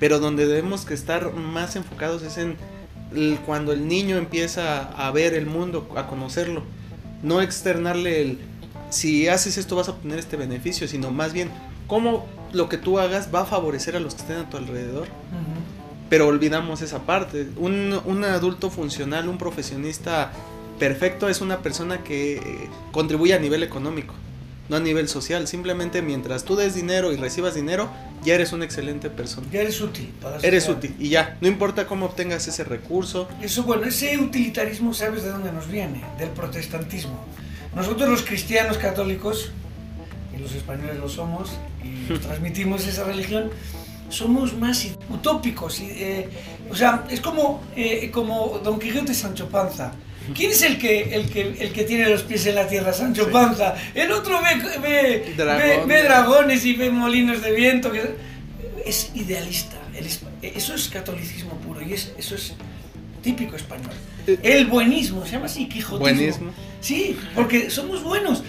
pero 0.00 0.18
donde 0.18 0.46
debemos 0.46 0.84
que 0.84 0.94
estar 0.94 1.32
más 1.34 1.76
enfocados 1.76 2.22
es 2.22 2.38
en 2.38 2.56
el- 3.14 3.38
cuando 3.46 3.72
el 3.72 3.86
niño 3.86 4.16
empieza 4.16 4.82
a 4.82 5.10
ver 5.12 5.34
el 5.34 5.46
mundo, 5.46 5.88
a 5.96 6.08
conocerlo, 6.08 6.64
no 7.22 7.40
externarle 7.40 8.20
el 8.22 8.38
si 8.90 9.28
haces 9.28 9.56
esto 9.56 9.76
vas 9.76 9.86
a 9.88 9.92
obtener 9.92 10.18
este 10.18 10.36
beneficio, 10.36 10.88
sino 10.88 11.12
más 11.12 11.32
bien 11.32 11.48
cómo 11.86 12.26
lo 12.52 12.68
que 12.68 12.76
tú 12.76 12.98
hagas 12.98 13.28
va 13.32 13.42
a 13.42 13.44
favorecer 13.44 13.94
a 13.94 14.00
los 14.00 14.14
que 14.16 14.22
estén 14.22 14.36
a 14.38 14.50
tu 14.50 14.56
alrededor 14.56 15.06
pero 16.12 16.26
olvidamos 16.26 16.82
esa 16.82 17.06
parte. 17.06 17.48
Un, 17.56 17.98
un 18.04 18.24
adulto 18.24 18.68
funcional, 18.68 19.30
un 19.30 19.38
profesionista 19.38 20.30
perfecto 20.78 21.30
es 21.30 21.40
una 21.40 21.60
persona 21.60 22.04
que 22.04 22.34
eh, 22.36 22.42
contribuye 22.90 23.32
a 23.32 23.38
nivel 23.38 23.62
económico, 23.62 24.12
no 24.68 24.76
a 24.76 24.80
nivel 24.80 25.08
social. 25.08 25.48
Simplemente 25.48 26.02
mientras 26.02 26.44
tú 26.44 26.54
des 26.54 26.74
dinero 26.74 27.12
y 27.12 27.16
recibas 27.16 27.54
dinero, 27.54 27.88
ya 28.22 28.34
eres 28.34 28.52
una 28.52 28.66
excelente 28.66 29.08
persona. 29.08 29.46
Ya 29.50 29.62
eres 29.62 29.80
útil. 29.80 30.12
Para 30.20 30.36
Eres 30.40 30.64
sociedad. 30.64 30.90
útil 30.92 30.96
y 31.06 31.08
ya, 31.08 31.38
no 31.40 31.48
importa 31.48 31.86
cómo 31.86 32.04
obtengas 32.04 32.46
ese 32.46 32.62
recurso. 32.62 33.26
Eso, 33.40 33.62
bueno, 33.62 33.84
ese 33.84 34.18
utilitarismo, 34.18 34.92
¿sabes 34.92 35.22
de 35.22 35.30
dónde 35.30 35.50
nos 35.50 35.66
viene? 35.66 36.04
Del 36.18 36.28
protestantismo. 36.28 37.24
Nosotros 37.74 38.10
los 38.10 38.20
cristianos 38.20 38.76
católicos, 38.76 39.50
y 40.36 40.42
los 40.42 40.52
españoles 40.52 40.98
lo 40.98 41.08
somos, 41.08 41.52
y 41.82 42.12
transmitimos 42.18 42.86
esa 42.86 43.04
religión, 43.04 43.48
somos 44.12 44.54
más 44.56 44.86
utópicos. 45.10 45.80
y, 45.80 45.86
eh, 45.90 46.28
o 46.70 46.74
sea, 46.76 47.04
es 47.10 47.20
como, 47.20 47.62
eh, 47.76 48.10
como 48.12 48.60
Don 48.62 48.78
Quijote 48.78 49.12
y 49.12 49.14
Sancho 49.14 49.48
Panza. 49.48 49.92
¿Quién 50.34 50.52
es 50.52 50.62
el 50.62 50.78
que, 50.78 51.14
el, 51.16 51.28
que, 51.28 51.40
el 51.58 51.72
que 51.72 51.82
tiene 51.82 52.08
los 52.08 52.22
pies 52.22 52.46
en 52.46 52.54
la 52.54 52.68
tierra? 52.68 52.92
Sancho 52.92 53.24
Sí. 53.24 53.30
Panza. 53.32 53.74
El 53.94 54.12
otro 54.12 54.40
ve, 54.40 54.78
ve, 54.78 55.24
ve, 55.26 55.34
Dragón. 55.36 55.88
ve 55.88 56.02
dragones 56.04 56.64
y 56.64 56.74
ve 56.74 56.90
molinos 56.90 57.42
de 57.42 57.52
viento. 57.52 57.90
que- 57.90 58.14
es 58.86 59.10
idealista. 59.14 59.76
Eso 60.42 60.74
es 60.74 60.88
catolicismo 60.88 61.52
puro 61.58 61.80
y 61.82 61.92
es, 61.92 62.12
eso 62.18 62.34
es 62.34 62.54
típico 63.22 63.54
español. 63.56 63.90
Eh, 64.26 64.38
El 64.42 64.66
buenismo, 64.66 65.24
se 65.24 65.32
llama 65.32 65.46
así, 65.46 65.68
quijotismo. 65.68 65.98
Buenismo. 66.00 66.50
Sí, 66.80 67.16
porque 67.34 67.70
somos 67.70 68.02
buenos. 68.02 68.42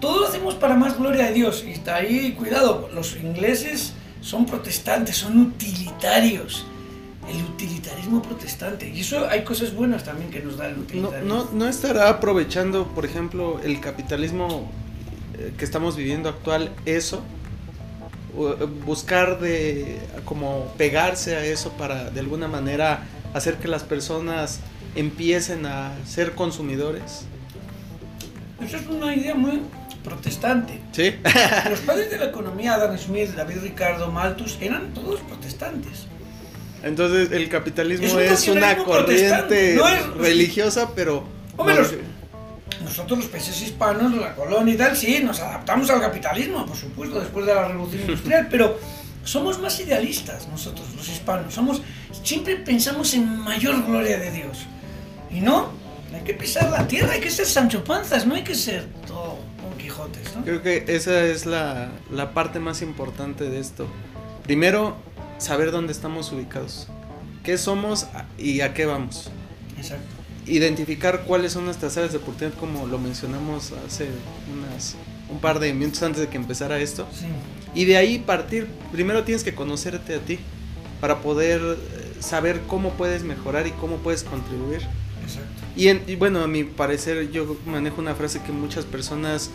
todo 0.00 0.20
lo 0.20 0.28
hacemos 0.28 0.54
para 0.54 0.74
más 0.76 0.98
gloria 0.98 1.26
de 1.26 1.32
Dios. 1.34 1.62
Y 1.66 1.72
está 1.72 1.96
ahí, 1.96 2.32
cuidado, 2.32 2.88
los 2.94 3.16
ingleses 3.16 3.92
son 4.20 4.46
protestantes, 4.46 5.16
son 5.16 5.38
utilitarios. 5.40 6.66
El 7.28 7.42
utilitarismo 7.44 8.22
protestante. 8.22 8.88
Y 8.88 9.00
eso 9.00 9.28
hay 9.28 9.44
cosas 9.44 9.74
buenas 9.74 10.04
también 10.04 10.30
que 10.30 10.40
nos 10.40 10.56
da 10.56 10.68
el 10.68 10.76
No, 10.76 10.82
utilitarismo. 10.82 11.34
no, 11.34 11.48
no 11.52 11.68
estará 11.68 12.08
aprovechando, 12.08 12.88
por 12.88 13.04
ejemplo, 13.04 13.60
el 13.62 13.78
capitalismo 13.80 14.68
eh, 15.38 15.52
que 15.56 15.64
estamos 15.64 15.96
viviendo 15.96 16.28
actual, 16.28 16.72
eso, 16.86 17.22
eh, 18.36 18.66
buscar 18.84 19.38
de 19.38 19.98
como 20.24 20.72
pegarse 20.76 21.36
a 21.36 21.44
eso 21.44 21.72
para 21.72 22.10
de 22.10 22.18
alguna 22.20 22.48
manera 22.48 23.04
hacer 23.32 23.56
que 23.58 23.68
las 23.68 23.84
personas 23.84 24.58
empiecen 24.96 25.66
a 25.66 25.92
ser 26.04 26.32
consumidores. 26.34 27.26
Eso 28.60 28.76
es 28.76 28.86
una 28.88 29.14
idea 29.14 29.34
muy 29.34 29.62
protestante. 30.04 30.80
Sí. 30.92 31.14
Los 31.70 31.80
padres 31.80 32.10
de 32.10 32.18
la 32.18 32.26
economía, 32.26 32.74
Adam 32.74 32.96
Smith, 32.98 33.30
David 33.30 33.58
Ricardo, 33.62 34.10
Malthus, 34.10 34.58
eran 34.60 34.92
todos 34.94 35.20
protestantes. 35.20 36.06
Entonces 36.82 37.30
el 37.32 37.48
capitalismo 37.50 38.06
Es 38.06 38.12
un 38.14 38.20
es, 38.20 38.48
una 38.48 38.76
corriente 38.78 39.74
no 39.76 39.86
es- 39.88 40.06
religiosa, 40.14 40.90
pero 40.94 41.24
Hombre, 41.56 41.74
los- 41.76 41.92
Nosotros 42.82 43.18
los 43.18 43.28
países 43.28 43.60
hispanos, 43.60 44.14
la 44.16 44.34
colonia 44.34 44.72
y 44.72 44.76
tal, 44.78 44.96
sí, 44.96 45.20
nos 45.22 45.40
adaptamos 45.40 45.90
al 45.90 46.00
capitalismo, 46.00 46.64
por 46.64 46.76
supuesto, 46.76 47.20
después 47.20 47.44
de 47.44 47.54
la 47.54 47.68
revolución 47.68 48.00
industrial, 48.02 48.48
pero 48.50 48.78
somos 49.24 49.60
más 49.60 49.78
idealistas 49.80 50.48
nosotros, 50.48 50.86
los 50.96 51.06
hispanos. 51.06 51.52
Somos, 51.52 51.82
siempre 52.22 52.56
pensamos 52.56 53.12
en 53.12 53.28
mayor 53.40 53.84
gloria 53.84 54.18
de 54.18 54.30
Dios. 54.30 54.60
Y 55.30 55.42
no, 55.42 55.68
hay 56.14 56.22
que 56.22 56.32
pisar 56.32 56.70
la 56.70 56.88
tierra, 56.88 57.12
hay 57.12 57.20
que 57.20 57.30
ser 57.30 57.44
Sancho 57.44 57.84
Panzas, 57.84 58.26
no 58.26 58.34
hay 58.34 58.42
que 58.42 58.54
ser 58.54 58.86
todo 59.06 59.36
Quijotes, 59.82 60.36
¿no? 60.36 60.44
Creo 60.44 60.62
que 60.62 60.84
esa 60.88 61.24
es 61.24 61.46
la, 61.46 61.90
la 62.10 62.32
parte 62.34 62.58
más 62.60 62.82
importante 62.82 63.48
de 63.48 63.58
esto. 63.60 63.86
Primero, 64.44 64.96
saber 65.38 65.70
dónde 65.72 65.92
estamos 65.92 66.30
ubicados. 66.32 66.88
¿Qué 67.44 67.56
somos 67.58 68.06
y 68.38 68.60
a 68.60 68.74
qué 68.74 68.86
vamos? 68.86 69.30
Exacto. 69.78 70.04
Identificar 70.46 71.22
cuáles 71.26 71.52
son 71.52 71.64
nuestras 71.64 71.96
áreas 71.96 72.12
de 72.12 72.18
oportunidad, 72.18 72.56
como 72.58 72.86
lo 72.86 72.98
mencionamos 72.98 73.72
hace 73.86 74.08
unas, 74.52 74.96
un 75.30 75.38
par 75.38 75.60
de 75.60 75.72
minutos 75.72 76.02
antes 76.02 76.20
de 76.22 76.28
que 76.28 76.36
empezara 76.36 76.78
esto. 76.80 77.06
Sí. 77.12 77.26
Y 77.74 77.84
de 77.84 77.96
ahí 77.96 78.18
partir. 78.18 78.66
Primero 78.92 79.22
tienes 79.24 79.44
que 79.44 79.54
conocerte 79.54 80.14
a 80.16 80.18
ti 80.20 80.38
para 81.00 81.20
poder 81.20 81.60
eh, 81.62 81.76
saber 82.20 82.60
cómo 82.66 82.90
puedes 82.90 83.22
mejorar 83.22 83.66
y 83.66 83.70
cómo 83.72 83.98
puedes 83.98 84.24
contribuir. 84.24 84.80
Exacto. 85.22 85.48
Y, 85.76 85.88
en- 85.88 86.02
y 86.06 86.16
bueno, 86.16 86.42
a 86.42 86.46
mi 86.48 86.64
parecer 86.64 87.30
yo 87.30 87.56
manejo 87.66 88.00
una 88.00 88.14
frase 88.14 88.42
que 88.42 88.50
muchas 88.52 88.84
personas 88.84 89.50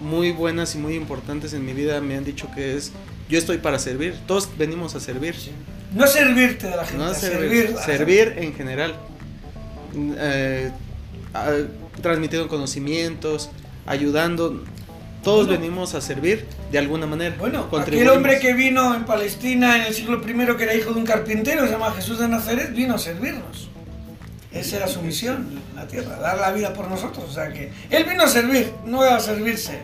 muy 0.00 0.32
buenas 0.32 0.74
y 0.74 0.78
muy 0.78 0.94
importantes 0.94 1.52
en 1.54 1.64
mi 1.64 1.72
vida 1.72 2.00
me 2.00 2.16
han 2.16 2.24
dicho 2.24 2.48
que 2.54 2.76
es 2.76 2.92
yo 3.28 3.38
estoy 3.38 3.58
para 3.58 3.78
servir, 3.78 4.14
todos 4.26 4.48
venimos 4.58 4.94
a 4.94 5.00
servir, 5.00 5.34
Sí. 5.34 5.50
No 5.94 6.06
servirte 6.06 6.66
de 6.68 6.76
la 6.76 6.84
gente, 6.84 7.04
no 7.04 7.14
servir, 7.14 7.74
servir. 7.84 8.34
en 8.38 8.54
general, 8.54 8.94
Eh, 10.16 10.70
transmitiendo 12.02 12.48
conocimientos, 12.48 13.48
ayudando, 13.86 14.64
todos 15.22 15.46
Bueno. 15.46 15.60
venimos 15.62 15.94
a 15.94 16.00
servir 16.00 16.46
de 16.72 16.78
alguna 16.78 17.06
manera. 17.06 17.36
Bueno, 17.38 17.60
aquel 17.60 17.70
Contribuimos. 17.70 18.16
hombre 18.16 18.38
que 18.40 18.52
vino 18.54 18.94
en 18.94 19.04
Palestina 19.04 19.76
en 19.78 19.82
el 19.84 19.94
siglo 19.94 20.20
I, 20.20 20.56
que 20.56 20.64
era 20.64 20.74
hijo 20.74 20.92
de 20.92 20.98
un 20.98 21.06
carpintero, 21.06 21.64
se 21.64 21.72
llama 21.72 21.92
Jesús 21.92 22.18
de 22.18 22.28
Nazaret, 22.28 22.74
vino 22.74 22.94
a 22.94 22.98
servirnos. 22.98 23.70
Esa 24.54 24.76
era 24.76 24.86
su 24.88 25.02
misión 25.02 25.48
en 25.70 25.76
la 25.76 25.86
tierra, 25.88 26.16
dar 26.18 26.38
la 26.38 26.52
vida 26.52 26.72
por 26.72 26.88
nosotros. 26.88 27.24
O 27.28 27.32
sea 27.32 27.52
que 27.52 27.72
él 27.90 28.04
vino 28.04 28.22
a 28.22 28.28
servir, 28.28 28.72
no 28.86 29.02
a 29.02 29.18
servirse. 29.20 29.80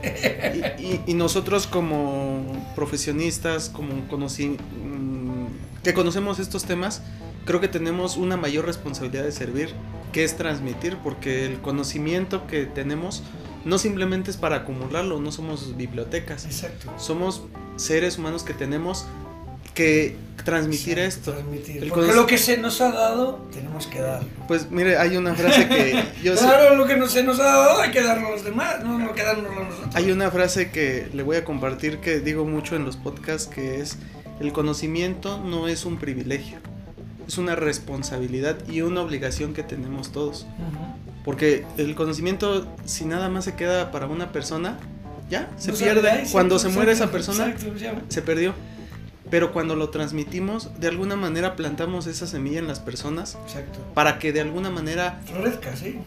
Y, 0.78 0.82
y- 0.84 1.02
y 1.08 1.14
nosotros 1.14 1.66
como 1.66 2.44
profesionistas, 2.76 3.68
como 3.68 4.06
conocí, 4.08 4.48
mm, 4.48 5.46
que 5.82 5.92
conocemos 5.94 6.38
estos 6.38 6.64
temas, 6.64 7.02
creo 7.46 7.60
que 7.60 7.68
tenemos 7.68 8.16
una 8.16 8.36
mayor 8.36 8.66
responsabilidad 8.66 9.24
de 9.24 9.32
servir, 9.32 9.70
que 10.12 10.24
es 10.24 10.36
transmitir, 10.36 10.96
porque 11.02 11.46
el 11.46 11.60
conocimiento 11.60 12.46
que 12.46 12.66
tenemos 12.66 13.22
no 13.64 13.78
simplemente 13.78 14.30
es 14.30 14.36
para 14.36 14.56
acumularlo, 14.56 15.20
no 15.20 15.32
somos 15.32 15.76
bibliotecas, 15.76 16.44
Exacto. 16.46 16.92
somos 16.96 17.42
seres 17.76 18.18
humanos 18.18 18.42
que 18.42 18.54
tenemos 18.54 19.06
que 19.74 20.16
transmitir 20.44 20.98
esto. 20.98 21.32
transmitir. 21.32 21.88
Porque 21.88 22.12
lo 22.12 22.26
que 22.26 22.38
se 22.38 22.56
nos 22.56 22.80
ha 22.80 22.90
dado, 22.92 23.46
tenemos 23.52 23.86
que 23.86 24.00
dar. 24.00 24.22
Pues 24.48 24.70
mire, 24.70 24.96
hay 24.96 25.16
una 25.16 25.34
frase 25.34 25.68
que 25.68 26.02
yo 26.22 26.36
sé- 26.36 26.44
claro, 26.44 26.76
lo 26.76 26.86
que 26.86 26.96
no 26.96 27.06
se 27.08 27.22
nos 27.22 27.38
ha 27.40 27.44
dado 27.44 27.80
hay 27.80 27.90
que 27.90 28.02
darlo 28.02 28.28
a 28.28 28.30
los 28.32 28.44
demás, 28.44 28.82
no, 28.82 28.98
no 28.98 29.12
quedárnoslo 29.12 29.64
nosotros. 29.64 29.94
Hay 29.94 30.10
una 30.10 30.30
frase 30.30 30.70
que 30.70 31.08
le 31.12 31.22
voy 31.22 31.36
a 31.36 31.44
compartir 31.44 31.98
que 31.98 32.20
digo 32.20 32.44
mucho 32.46 32.74
en 32.76 32.84
los 32.84 32.96
podcasts 32.96 33.46
que 33.46 33.80
es 33.80 33.98
el 34.40 34.52
conocimiento 34.52 35.38
no 35.44 35.68
es 35.68 35.84
un 35.84 35.98
privilegio, 35.98 36.58
es 37.28 37.36
una 37.36 37.54
responsabilidad 37.54 38.56
y 38.68 38.80
una 38.80 39.02
obligación 39.02 39.52
que 39.52 39.62
tenemos 39.62 40.10
todos. 40.12 40.46
Porque 41.24 41.66
el 41.76 41.94
conocimiento 41.94 42.66
si 42.86 43.04
nada 43.04 43.28
más 43.28 43.44
se 43.44 43.54
queda 43.54 43.90
para 43.90 44.06
una 44.06 44.32
persona, 44.32 44.78
ya 45.28 45.50
se 45.58 45.72
No 45.72 45.76
pierde. 45.78 46.24
Cuando 46.32 46.58
se 46.58 46.68
muere 46.70 46.92
esa 46.92 47.10
persona, 47.10 47.48
exacto, 47.48 47.74
se 48.08 48.22
perdió. 48.22 48.54
Pero 49.30 49.52
cuando 49.52 49.76
lo 49.76 49.90
transmitimos, 49.90 50.70
de 50.80 50.88
alguna 50.88 51.16
manera 51.16 51.56
plantamos 51.56 52.06
esa 52.06 52.26
semilla 52.26 52.58
en 52.58 52.66
las 52.66 52.80
personas 52.80 53.38
Exacto. 53.46 53.78
para 53.94 54.18
que 54.18 54.32
de 54.32 54.40
alguna 54.40 54.70
manera 54.70 55.20
Florezca, 55.24 55.76
sí. 55.76 55.98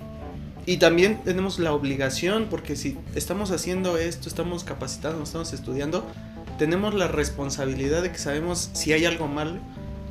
y 0.66 0.78
también 0.78 1.22
tenemos 1.24 1.58
la 1.58 1.74
obligación, 1.74 2.48
porque 2.50 2.76
si 2.76 2.98
estamos 3.16 3.52
haciendo 3.52 3.98
esto, 3.98 4.28
estamos 4.28 4.64
capacitando, 4.64 5.24
estamos 5.24 5.54
estudiando, 5.54 6.06
tenemos 6.58 6.94
la 6.94 7.08
responsabilidad 7.08 8.04
de 8.04 8.12
que 8.12 8.18
sabemos 8.18 8.70
si 8.74 8.92
hay 8.94 9.06
algo 9.06 9.28
mal, 9.28 9.62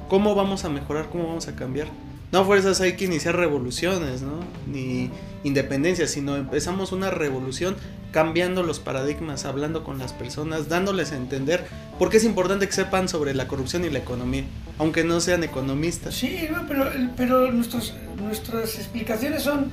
cómo 0.08 0.34
vamos 0.34 0.64
a 0.64 0.70
mejorar, 0.70 1.08
cómo 1.10 1.26
vamos 1.26 1.48
a 1.48 1.54
cambiar. 1.54 1.88
No 2.32 2.46
fuerzas 2.46 2.80
hay 2.80 2.96
que 2.96 3.04
iniciar 3.04 3.36
revoluciones, 3.36 4.22
¿no? 4.22 4.40
Ni 4.66 5.10
independencia, 5.44 6.06
sino 6.06 6.36
empezamos 6.36 6.92
una 6.92 7.10
revolución 7.10 7.76
cambiando 8.12 8.62
los 8.62 8.78
paradigmas, 8.78 9.44
hablando 9.44 9.82
con 9.82 9.98
las 9.98 10.12
personas, 10.12 10.68
dándoles 10.68 11.10
a 11.12 11.16
entender 11.16 11.66
por 11.98 12.10
qué 12.10 12.18
es 12.18 12.24
importante 12.24 12.66
que 12.66 12.72
sepan 12.72 13.08
sobre 13.08 13.34
la 13.34 13.48
corrupción 13.48 13.84
y 13.84 13.90
la 13.90 13.98
economía, 13.98 14.44
aunque 14.78 15.02
no 15.02 15.20
sean 15.20 15.42
economistas. 15.42 16.14
Sí, 16.14 16.48
pero, 16.68 16.90
pero 17.16 17.50
nuestros, 17.50 17.94
nuestras 18.22 18.76
explicaciones 18.76 19.42
son 19.42 19.72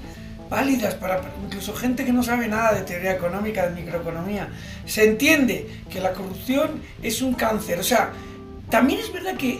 válidas 0.50 0.96
para 0.96 1.22
incluso 1.46 1.76
gente 1.76 2.06
que 2.06 2.12
no 2.12 2.24
sabe 2.24 2.48
nada 2.48 2.74
de 2.74 2.82
teoría 2.82 3.14
económica, 3.14 3.70
de 3.70 3.76
microeconomía. 3.80 4.50
Se 4.86 5.08
entiende 5.08 5.70
que 5.90 6.00
la 6.00 6.14
corrupción 6.14 6.82
es 7.04 7.22
un 7.22 7.36
cáncer. 7.36 7.80
O 7.80 7.84
sea, 7.84 8.12
también 8.70 9.00
es 9.00 9.14
verdad 9.14 9.36
que 9.38 9.60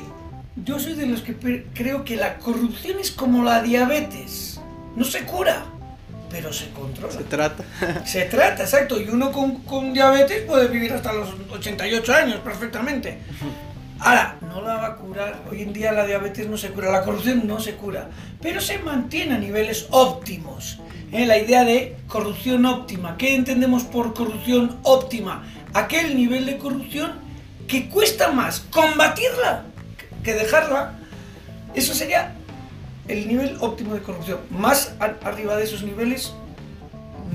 yo 0.66 0.80
soy 0.80 0.94
de 0.94 1.06
los 1.06 1.22
que 1.22 1.36
creo 1.74 2.04
que 2.04 2.16
la 2.16 2.38
corrupción 2.38 3.00
es 3.00 3.12
como 3.12 3.44
la 3.44 3.62
diabetes. 3.62 4.60
No 4.96 5.06
se 5.06 5.24
cura, 5.24 5.66
pero 6.30 6.54
se 6.54 6.70
controla. 6.70 7.14
Se 7.14 7.24
trata. 7.24 7.64
Se 8.06 8.26
trata, 8.26 8.64
exacto. 8.64 9.00
Y 9.00 9.10
uno 9.10 9.32
con, 9.32 9.64
con 9.64 9.94
diabetes 9.94 10.44
puede 10.44 10.68
vivir 10.68 10.94
hasta 10.94 11.14
los 11.14 11.30
88 11.52 12.14
años 12.14 12.40
perfectamente. 12.42 13.20
Ahora, 14.00 14.38
no 14.42 14.62
la 14.62 14.76
va 14.76 14.88
a 14.88 14.96
curar. 14.96 15.42
Hoy 15.52 15.62
en 15.62 15.74
día 15.74 15.92
la 15.92 16.06
diabetes 16.06 16.48
no 16.48 16.58
se 16.58 16.70
cura, 16.70 16.92
la 16.92 17.04
corrupción 17.04 17.46
no 17.46 17.60
se 17.60 17.76
cura. 17.76 18.10
Pero 18.42 18.62
se 18.62 18.80
mantiene 18.80 19.36
a 19.36 19.38
niveles 19.38 19.88
óptimos. 19.90 20.80
¿eh? 21.12 21.26
La 21.26 21.38
idea 21.38 21.66
de 21.66 21.98
corrupción 22.08 22.66
óptima. 22.66 23.18
¿Qué 23.18 23.36
entendemos 23.36 23.84
por 23.84 24.14
corrupción 24.14 24.80
óptima? 24.84 25.44
Aquel 25.74 26.16
nivel 26.16 26.46
de 26.46 26.58
corrupción 26.58 27.12
que 27.68 27.90
cuesta 27.90 28.32
más 28.32 28.62
combatirla 28.72 29.66
que 30.24 30.34
dejarla. 30.34 30.94
Eso 31.76 31.94
sería 31.94 32.36
el 33.10 33.28
nivel 33.28 33.58
óptimo 33.60 33.94
de 33.96 34.02
corrupción. 34.02 34.40
Más 34.50 34.94
a- 35.00 35.28
arriba 35.28 35.56
de 35.58 35.64
esos 35.66 35.84
niveles 35.84 36.34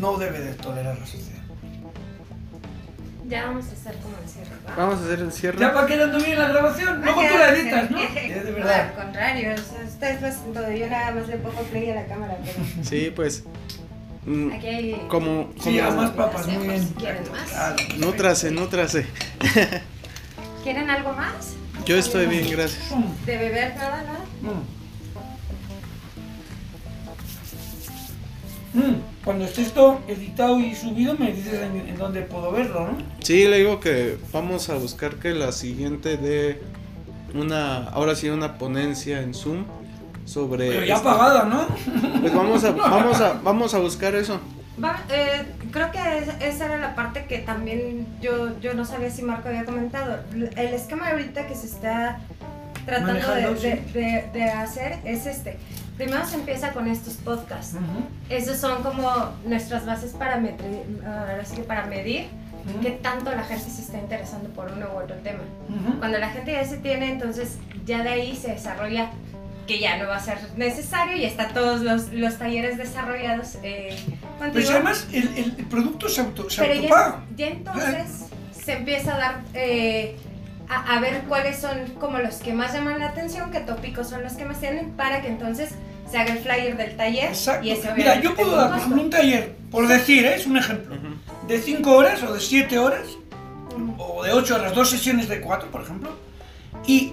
no 0.00 0.16
debe 0.16 0.40
de 0.40 0.54
tolerar 0.54 0.98
la 0.98 1.06
sociedad. 1.06 1.30
Ya 3.26 3.46
vamos 3.46 3.64
a 3.66 3.72
estar 3.72 3.94
como 3.96 4.14
el 4.22 4.28
cierre, 4.28 4.50
¿va? 4.68 4.76
Vamos 4.76 5.00
a 5.00 5.04
hacer 5.04 5.18
el 5.20 5.32
cierre. 5.32 5.58
¿Ya 5.58 5.70
va 5.70 5.86
quedando 5.86 6.18
bien 6.18 6.38
la 6.38 6.48
grabación? 6.48 7.00
Luego 7.02 7.22
Va 7.22 7.28
tú 7.28 7.38
la 7.38 7.48
editas, 7.56 7.90
¿no? 7.90 7.98
Eh, 7.98 8.42
De 8.44 8.50
No, 8.50 8.56
verdad. 8.56 8.80
al 8.90 8.94
contrario, 9.04 9.54
o 9.54 9.56
sea, 9.56 9.84
ustedes 9.86 10.20
lo 10.20 10.28
hacen 10.28 10.52
todo. 10.52 10.70
Yo 10.72 10.88
nada 10.90 11.10
más 11.12 11.28
le 11.28 11.36
pongo 11.38 11.62
play 11.62 11.90
a 11.90 11.94
la 11.94 12.06
cámara, 12.06 12.36
pero 12.44 12.58
Sí, 12.84 13.10
pues. 13.16 13.44
mm, 14.26 14.52
aquí 14.52 14.66
hay... 14.66 15.06
Como, 15.08 15.50
Sí, 15.58 15.78
como- 15.78 15.90
a 15.90 15.94
más 15.94 16.10
papas, 16.10 16.46
muy 16.48 16.68
bien. 16.68 16.86
Si 16.86 16.94
quieren 16.94 17.22
más. 17.32 17.48
Claro. 17.50 17.76
Nútrase, 17.98 18.50
nútrase. 18.50 19.06
¿Quieren 20.62 20.90
algo 20.90 21.12
más? 21.14 21.54
Yo 21.86 21.96
estoy 21.96 22.26
bien, 22.26 22.48
gracias. 22.50 22.90
¿De 23.26 23.36
beber 23.38 23.74
nada, 23.76 24.02
nada? 24.02 24.18
mm. 24.42 24.83
Cuando 29.24 29.44
esté 29.44 29.62
esto 29.62 30.00
editado 30.08 30.58
y 30.58 30.74
subido, 30.74 31.14
me 31.16 31.32
dices 31.32 31.54
en, 31.62 31.88
en 31.88 31.96
dónde 31.96 32.22
puedo 32.22 32.50
verlo, 32.52 32.88
¿no? 32.88 32.98
Sí, 33.20 33.46
le 33.46 33.58
digo 33.58 33.80
que 33.80 34.18
vamos 34.32 34.68
a 34.68 34.74
buscar 34.74 35.14
que 35.16 35.32
la 35.32 35.52
siguiente 35.52 36.16
de 36.16 36.60
una, 37.34 37.84
ahora 37.88 38.14
sí, 38.14 38.28
una 38.28 38.58
ponencia 38.58 39.20
en 39.22 39.32
Zoom 39.34 39.64
sobre. 40.24 40.68
Pero 40.70 40.84
ya 40.84 40.94
este- 40.96 41.06
pagada, 41.08 41.44
¿no? 41.44 41.66
Pues 42.20 42.34
vamos 42.34 42.64
a, 42.64 42.70
vamos 42.72 43.20
a, 43.20 43.32
vamos 43.42 43.74
a 43.74 43.78
buscar 43.78 44.14
eso. 44.14 44.40
Va, 44.82 45.00
eh, 45.08 45.44
creo 45.70 45.92
que 45.92 45.98
es- 46.18 46.54
esa 46.54 46.66
era 46.66 46.78
la 46.78 46.94
parte 46.96 47.26
que 47.26 47.38
también 47.38 48.06
yo, 48.20 48.58
yo 48.60 48.74
no 48.74 48.84
sabía 48.84 49.10
si 49.10 49.22
Marco 49.22 49.48
había 49.48 49.64
comentado. 49.64 50.18
El 50.32 50.74
esquema 50.74 51.10
ahorita 51.10 51.46
que 51.46 51.54
se 51.54 51.66
está 51.66 52.18
tratando 52.84 53.34
de, 53.34 53.54
de- 53.54 53.82
de- 54.00 54.30
de 54.32 54.44
hacer 54.44 54.98
es 55.04 55.26
este. 55.26 55.58
Primero 55.96 56.26
se 56.26 56.34
empieza 56.36 56.72
con 56.72 56.88
estos 56.88 57.14
podcasts. 57.14 57.74
Ujú, 57.74 58.04
Esos 58.28 58.56
son 58.58 58.82
como 58.82 59.10
nuestras 59.46 59.86
bases 59.86 60.12
para 60.12 60.38
medir, 60.38 61.00
ahora 61.06 61.44
sí 61.44 61.56
que 61.56 61.62
para 61.62 61.86
medir 61.86 62.26
ujú, 62.68 62.80
qué 62.82 62.90
tanto 62.90 63.30
la 63.30 63.44
gente 63.44 63.70
se 63.70 63.82
está 63.82 63.98
interesando 63.98 64.48
por 64.50 64.72
uno 64.72 64.86
u 64.94 64.98
otro 65.02 65.16
tema. 65.16 65.40
ujú. 65.68 65.98
Cuando 66.00 66.18
la 66.18 66.30
gente 66.30 66.52
ya 66.52 66.64
se 66.64 66.78
tiene, 66.78 67.12
entonces 67.12 67.58
ya 67.86 68.02
de 68.02 68.08
ahí 68.08 68.36
se 68.36 68.48
desarrolla 68.52 69.10
que 69.68 69.78
ya 69.80 69.96
no 69.96 70.08
va 70.08 70.16
a 70.16 70.20
ser 70.20 70.38
necesario 70.56 71.16
y 71.16 71.24
está 71.24 71.48
todos 71.48 71.80
los, 71.80 72.12
los 72.12 72.36
talleres 72.38 72.76
desarrollados 72.76 73.56
eh. 73.62 73.96
Pues 74.52 74.68
además 74.68 75.06
el, 75.12 75.28
el- 75.38 75.54
el 75.58 75.64
producto 75.66 76.08
se, 76.08 76.20
auto, 76.20 76.50
se 76.50 76.60
Pero 76.62 76.74
autopaga. 76.74 77.24
ya, 77.36 77.46
ya 77.46 77.52
entonces 77.52 78.26
se 78.52 78.72
empieza 78.74 79.14
a 79.14 79.18
dar, 79.18 79.40
eh, 79.54 80.16
a, 80.68 80.94
a 80.94 81.00
ver 81.00 81.22
cuáles 81.28 81.58
son 81.58 81.78
como 82.00 82.18
los 82.18 82.36
que 82.36 82.52
más 82.52 82.72
llaman 82.72 82.98
la 82.98 83.08
atención, 83.08 83.50
qué 83.50 83.60
tópicos 83.60 84.08
son 84.08 84.22
los 84.22 84.34
que 84.34 84.44
más 84.44 84.60
tienen, 84.60 84.90
para 84.92 85.22
que 85.22 85.28
entonces 85.28 85.70
se 86.10 86.18
haga 86.18 86.32
el 86.32 86.38
flyer 86.38 86.76
del 86.76 86.96
taller. 86.96 87.26
Exacto. 87.26 87.66
Y 87.66 87.70
ese 87.70 87.92
Mira, 87.94 88.20
yo 88.20 88.34
puedo 88.34 88.54
dar, 88.54 88.80
un 88.86 88.98
un 88.98 89.10
taller, 89.10 89.54
por 89.70 89.88
decir, 89.88 90.24
¿eh? 90.24 90.36
es 90.36 90.46
un 90.46 90.56
ejemplo, 90.56 90.96
de 91.46 91.60
5 91.60 91.90
horas 91.90 92.22
o 92.22 92.34
de 92.34 92.40
7 92.40 92.78
horas, 92.78 93.06
o 93.98 94.22
de 94.22 94.32
8 94.32 94.54
horas, 94.54 94.74
dos 94.74 94.90
sesiones 94.90 95.28
de 95.28 95.40
4, 95.40 95.70
por 95.70 95.82
ejemplo, 95.82 96.10
y, 96.86 97.12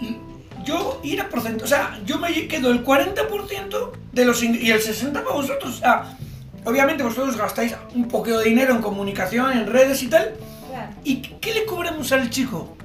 y 0.00 0.18
yo 0.64 1.00
ir 1.02 1.20
a 1.20 1.28
porcentaje, 1.28 1.64
o 1.64 1.68
sea, 1.68 1.98
yo 2.04 2.18
me 2.18 2.48
quedo 2.48 2.70
el 2.70 2.84
40% 2.84 3.92
de 4.12 4.24
los 4.24 4.42
y 4.42 4.70
el 4.70 4.80
60% 4.80 5.12
para 5.12 5.34
vosotros. 5.34 5.76
O 5.76 5.78
sea, 5.78 6.16
obviamente 6.64 7.02
vosotros 7.02 7.36
gastáis 7.36 7.74
un 7.94 8.08
poquito 8.08 8.38
de 8.38 8.46
dinero 8.46 8.74
en 8.74 8.82
comunicación, 8.82 9.52
en 9.52 9.66
redes 9.66 10.02
y 10.02 10.08
tal, 10.08 10.34
Claro. 10.68 10.92
¿Y 11.04 11.22
qué 11.22 11.54
le 11.54 11.64
cobramos 11.64 12.12
al 12.12 12.30
chico? 12.30 12.76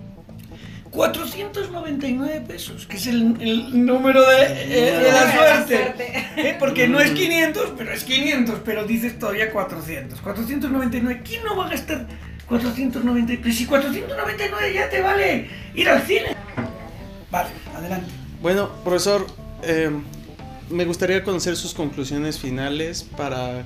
499 0.94 2.44
pesos, 2.48 2.86
que 2.86 2.98
es 2.98 3.08
el, 3.08 3.36
el 3.42 3.84
número 3.86 4.22
de, 4.22 4.44
eh, 4.46 5.00
de 5.00 5.12
la 5.12 5.34
suerte. 5.34 5.94
¿Eh? 6.38 6.56
Porque 6.60 6.88
no 6.88 7.00
es 7.00 7.12
500, 7.12 7.74
pero 7.76 7.92
es 7.92 8.04
500, 8.04 8.60
pero 8.64 8.86
dices 8.86 9.18
todavía 9.18 9.52
400. 9.52 10.22
499, 10.22 11.22
¿quién 11.26 11.44
no 11.44 11.58
va 11.58 11.66
a 11.66 11.70
gastar 11.70 12.06
499? 12.48 13.42
Pues 13.42 13.58
si 13.58 13.66
499 13.66 14.74
ya 14.74 14.90
te 14.90 15.02
vale 15.02 15.50
ir 15.74 15.90
al 15.90 16.04
cine. 16.04 16.36
Vale, 17.32 17.50
adelante. 17.76 18.12
Bueno, 18.40 18.70
profesor, 18.84 19.26
eh, 19.64 19.90
me 20.70 20.86
gustaría 20.86 21.24
conocer 21.24 21.56
sus 21.56 21.74
conclusiones 21.74 22.38
finales 22.38 23.02
para 23.02 23.66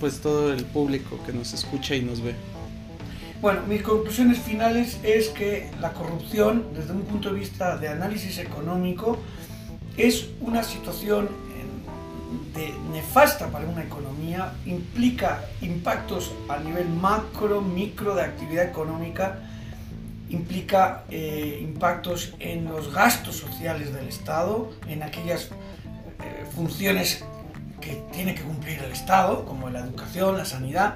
pues 0.00 0.20
todo 0.20 0.54
el 0.54 0.64
público 0.64 1.20
que 1.26 1.34
nos 1.34 1.52
escucha 1.52 1.94
y 1.94 2.00
nos 2.00 2.22
ve. 2.22 2.34
Bueno, 3.42 3.62
mis 3.66 3.82
conclusiones 3.82 4.38
finales 4.38 4.98
es 5.02 5.28
que 5.30 5.68
la 5.80 5.92
corrupción, 5.92 6.66
desde 6.76 6.92
un 6.92 7.02
punto 7.02 7.32
de 7.32 7.40
vista 7.40 7.76
de 7.76 7.88
análisis 7.88 8.38
económico, 8.38 9.18
es 9.96 10.28
una 10.40 10.62
situación 10.62 11.26
eh, 11.26 12.58
de- 12.58 12.74
nefasta 12.92 13.48
para 13.48 13.66
una 13.66 13.82
economía, 13.82 14.52
implica 14.64 15.44
impactos 15.60 16.30
a 16.48 16.58
nivel 16.60 16.88
macro, 16.88 17.60
micro 17.60 18.14
de 18.14 18.22
actividad 18.22 18.64
económica, 18.64 19.40
implica 20.30 21.02
eh, 21.10 21.58
impactos 21.60 22.34
en 22.38 22.66
los 22.66 22.94
gastos 22.94 23.36
sociales 23.38 23.92
del 23.92 24.06
Estado, 24.06 24.70
en 24.86 25.02
aquellas 25.02 25.46
eh, 25.46 26.46
funciones 26.54 27.24
que 27.80 28.00
tiene 28.12 28.36
que 28.36 28.42
cumplir 28.42 28.78
el 28.78 28.92
Estado, 28.92 29.44
como 29.46 29.68
la 29.68 29.80
educación, 29.80 30.36
la 30.38 30.44
sanidad, 30.44 30.94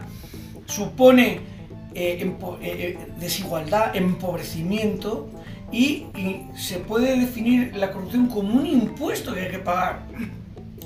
supone 0.66 1.55
eh, 1.98 2.20
eh, 2.20 2.36
eh, 2.60 2.98
desigualdad, 3.18 3.96
empobrecimiento 3.96 5.30
y, 5.72 6.08
se 6.54 6.78
puede 6.78 7.18
definir 7.18 7.74
la 7.74 7.90
corrupción 7.90 8.26
como 8.26 8.52
un 8.52 8.66
impuesto 8.66 9.32
que 9.32 9.40
hay 9.40 9.50
que 9.50 9.60
pagar. 9.60 10.02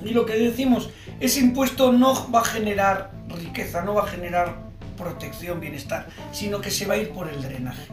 Y 0.04 0.10
lo 0.10 0.24
que 0.24 0.34
decimos, 0.34 0.90
ese 1.18 1.40
impuesto 1.40 1.90
no 1.90 2.30
va 2.30 2.42
a 2.42 2.44
generar 2.44 3.10
riqueza, 3.28 3.82
no 3.82 3.94
va 3.94 4.04
a 4.04 4.06
generar 4.06 4.54
protección, 4.96 5.58
bienestar, 5.58 6.06
sino 6.30 6.60
que 6.60 6.70
se 6.70 6.86
va 6.86 6.94
a 6.94 6.98
ir 6.98 7.10
por 7.10 7.28
el 7.28 7.42
drenaje 7.42 7.88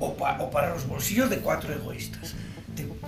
o, 0.00 0.06
o 0.06 0.50
para 0.50 0.70
los 0.70 0.88
bolsillos 0.88 1.28
de 1.28 1.40
cuatro 1.40 1.74
egoístas. 1.74 2.34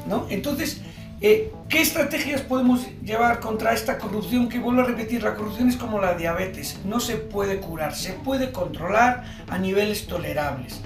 ¿no? 0.06 0.26
Entonces, 0.28 0.82
eh, 1.20 1.52
¿qué 1.68 1.80
estrategias 1.80 2.40
podemos 2.40 2.86
llevar 3.04 3.40
contra 3.40 3.72
esta 3.72 3.98
corrupción? 3.98 4.48
Que 4.48 4.58
vuelvo 4.58 4.82
a 4.82 4.84
repetir, 4.84 5.22
la 5.22 5.34
corrupción 5.34 5.68
es 5.68 5.76
como 5.76 6.00
la 6.00 6.14
diabetes, 6.14 6.78
no 6.84 7.00
se 7.00 7.16
puede 7.16 7.58
curar, 7.60 7.94
se 7.94 8.12
puede 8.12 8.52
controlar 8.52 9.24
a 9.48 9.58
niveles 9.58 10.06
tolerables. 10.06 10.80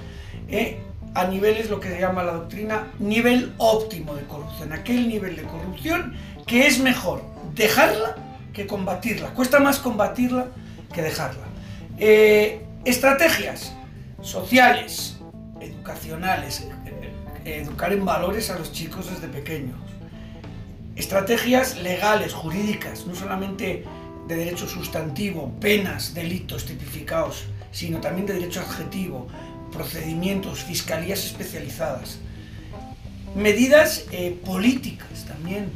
eh, 0.48 0.78
a 1.14 1.26
niveles, 1.26 1.70
lo 1.70 1.78
que 1.78 1.88
se 1.88 2.00
llama 2.00 2.24
la 2.24 2.32
doctrina, 2.32 2.88
nivel 2.98 3.54
óptimo 3.58 4.16
de 4.16 4.24
corrupción, 4.24 4.72
aquel 4.72 5.08
nivel 5.08 5.36
de 5.36 5.42
corrupción 5.42 6.14
que 6.44 6.66
es 6.66 6.80
mejor 6.80 7.22
dejarla 7.54 8.16
que 8.52 8.66
combatirla. 8.66 9.28
Cuesta 9.30 9.60
más 9.60 9.78
combatirla 9.78 10.46
que 10.92 11.02
dejarla. 11.02 11.44
Eh, 11.98 12.64
estrategias 12.84 13.72
sociales, 14.22 15.18
educacionales, 15.60 16.66
eh, 17.44 17.60
educar 17.60 17.92
en 17.92 18.04
valores 18.04 18.50
a 18.50 18.58
los 18.58 18.72
chicos 18.72 19.08
desde 19.10 19.28
pequeños. 19.28 19.76
Estrategias 20.96 21.76
legales, 21.78 22.32
jurídicas, 22.32 23.06
no 23.06 23.14
solamente 23.14 23.84
de 24.28 24.36
derecho 24.36 24.68
sustantivo, 24.68 25.52
penas, 25.60 26.14
delitos 26.14 26.64
tipificados, 26.64 27.44
sino 27.72 28.00
también 28.00 28.26
de 28.26 28.34
derecho 28.34 28.60
adjetivo, 28.60 29.26
procedimientos, 29.72 30.60
fiscalías 30.62 31.24
especializadas. 31.24 32.18
Medidas 33.34 34.04
eh, 34.12 34.38
políticas 34.44 35.24
también 35.26 35.68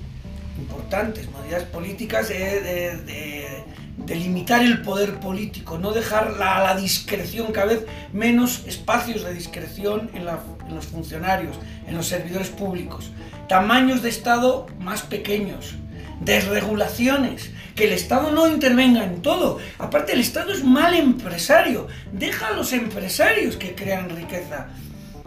importantes, 0.58 1.28
medidas 1.42 1.64
políticas 1.64 2.28
de, 2.28 2.60
de- 2.62 4.14
limitar 4.14 4.62
el 4.62 4.80
poder 4.82 5.20
político, 5.20 5.76
no 5.78 5.92
dejar 5.92 6.34
la- 6.38 6.56
a 6.58 6.62
la 6.74 6.80
discreción, 6.80 7.52
cada 7.52 7.66
vez 7.66 7.84
menos 8.12 8.62
espacios 8.66 9.24
de 9.24 9.34
discreción 9.34 10.10
en 10.14 10.24
los 10.24 10.86
funcionarios, 10.86 11.58
en 11.86 11.96
los 11.96 12.06
servidores 12.06 12.48
públicos, 12.48 13.10
tamaños 13.48 14.02
de 14.02 14.10
Estado 14.10 14.66
más 14.80 15.02
pequeños, 15.02 15.74
desregulaciones, 16.20 17.50
que 17.74 17.84
el 17.84 17.92
Estado 17.92 18.30
no 18.30 18.46
intervenga 18.46 19.04
en 19.04 19.22
todo. 19.22 19.58
Aparte, 19.78 20.12
el 20.12 20.20
Estado 20.20 20.52
es 20.52 20.64
mal 20.64 20.94
empresario, 20.94 21.86
deja 22.12 22.48
a 22.48 22.52
los 22.52 22.72
empresarios 22.72 23.56
que 23.56 23.74
crean 23.74 24.10
riqueza. 24.10 24.68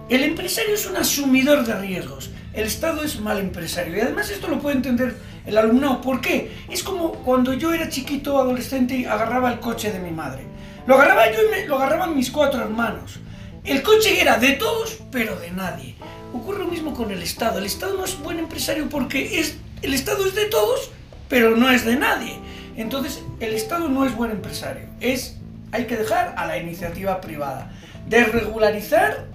El 0.09 0.23
empresario 0.23 0.75
es 0.75 0.85
un 0.85 0.97
asumidor 0.97 1.65
de 1.65 1.73
riesgos. 1.75 2.29
El 2.53 2.65
Estado 2.65 3.03
es 3.03 3.19
mal 3.21 3.39
empresario. 3.39 3.95
Y 3.95 4.01
además 4.01 4.29
esto 4.29 4.49
lo 4.49 4.59
puede 4.59 4.75
entender 4.75 5.15
el 5.45 5.57
alumnado. 5.57 6.01
¿Por 6.01 6.19
qué? 6.19 6.51
Es 6.69 6.83
como 6.83 7.13
cuando 7.13 7.53
yo 7.53 7.73
era 7.73 7.87
chiquito, 7.87 8.37
adolescente, 8.37 8.97
y 8.97 9.05
agarraba 9.05 9.53
el 9.53 9.61
coche 9.61 9.91
de 9.91 9.99
mi 9.99 10.11
madre. 10.11 10.43
Lo 10.85 10.95
agarraba 10.95 11.31
yo 11.31 11.37
y 11.43 11.67
lo 11.67 11.77
agarraban 11.77 12.15
mis 12.15 12.29
cuatro 12.29 12.61
hermanos. 12.61 13.19
El 13.63 13.81
coche 13.83 14.19
era 14.19 14.37
de 14.37 14.53
todos, 14.53 14.99
pero 15.11 15.39
de 15.39 15.51
nadie. 15.51 15.95
Ocurre 16.33 16.59
lo 16.59 16.67
mismo 16.67 16.93
con 16.93 17.11
el 17.11 17.21
Estado. 17.21 17.59
El 17.59 17.65
Estado 17.65 17.97
no 17.97 18.05
es 18.05 18.19
buen 18.19 18.39
empresario 18.39 18.89
porque 18.89 19.39
es, 19.39 19.57
el 19.81 19.93
Estado 19.93 20.25
es 20.25 20.35
de 20.35 20.45
todos, 20.45 20.91
pero 21.27 21.55
no 21.55 21.69
es 21.69 21.85
de 21.85 21.95
nadie. 21.95 22.35
Entonces, 22.77 23.21
el 23.39 23.53
Estado 23.53 23.89
no 23.89 24.05
es 24.05 24.15
buen 24.15 24.31
empresario. 24.31 24.87
Es, 24.99 25.37
hay 25.71 25.85
que 25.85 25.97
dejar 25.97 26.33
a 26.37 26.45
la 26.47 26.57
iniciativa 26.57 27.19
privada. 27.21 27.71
Desregularizar 28.07 29.31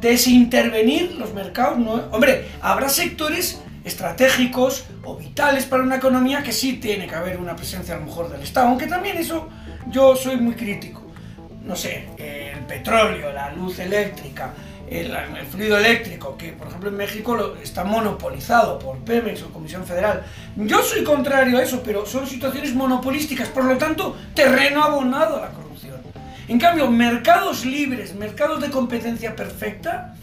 desintervenir 0.00 1.12
los 1.12 1.32
mercados. 1.34 1.78
No, 1.78 1.92
hombre, 2.10 2.46
habrá 2.60 2.88
sectores 2.88 3.60
estratégicos 3.84 4.84
o 5.02 5.16
vitales 5.16 5.64
para 5.66 5.82
una 5.82 5.96
economía 5.96 6.42
que 6.42 6.52
sí 6.52 6.74
tiene 6.74 7.06
que 7.06 7.14
haber 7.14 7.38
una 7.38 7.54
presencia 7.54 7.94
a 7.94 7.98
lo 7.98 8.06
mejor 8.06 8.30
del 8.30 8.42
Estado, 8.42 8.68
aunque 8.68 8.86
también 8.86 9.18
eso 9.18 9.48
yo 9.90 10.16
soy 10.16 10.36
muy 10.36 10.54
crítico. 10.54 11.02
No 11.62 11.76
sé, 11.76 12.08
el 12.18 12.60
petróleo, 12.60 13.32
la 13.32 13.52
luz 13.52 13.78
eléctrica, 13.78 14.52
el, 14.94 15.46
fluido 15.50 15.78
eléctrico, 15.78 16.36
que 16.36 16.52
por 16.52 16.68
ejemplo 16.68 16.88
en 16.88 16.96
México 16.96 17.56
está 17.62 17.84
monopolizado 17.84 18.78
por 18.78 18.98
Pemex 18.98 19.42
o 19.42 19.52
Comisión 19.52 19.84
Federal. 19.84 20.22
Yo 20.56 20.82
soy 20.82 21.02
contrario 21.02 21.58
a 21.58 21.62
eso, 21.62 21.82
pero 21.84 22.06
son 22.06 22.26
situaciones 22.26 22.74
monopolísticas, 22.74 23.48
por 23.48 23.64
lo 23.64 23.76
tanto, 23.76 24.16
terreno 24.34 24.82
abonado 24.84 25.38
a 25.38 25.40
la 25.42 25.50
corrupción. 25.50 25.96
En 26.46 26.58
cambio, 26.58 26.90
mercados 26.90 27.64
libres, 27.64 28.14
mercados 28.14 28.60
de 28.60 28.70
competencia 28.70 29.34
perfecta, 29.34 30.14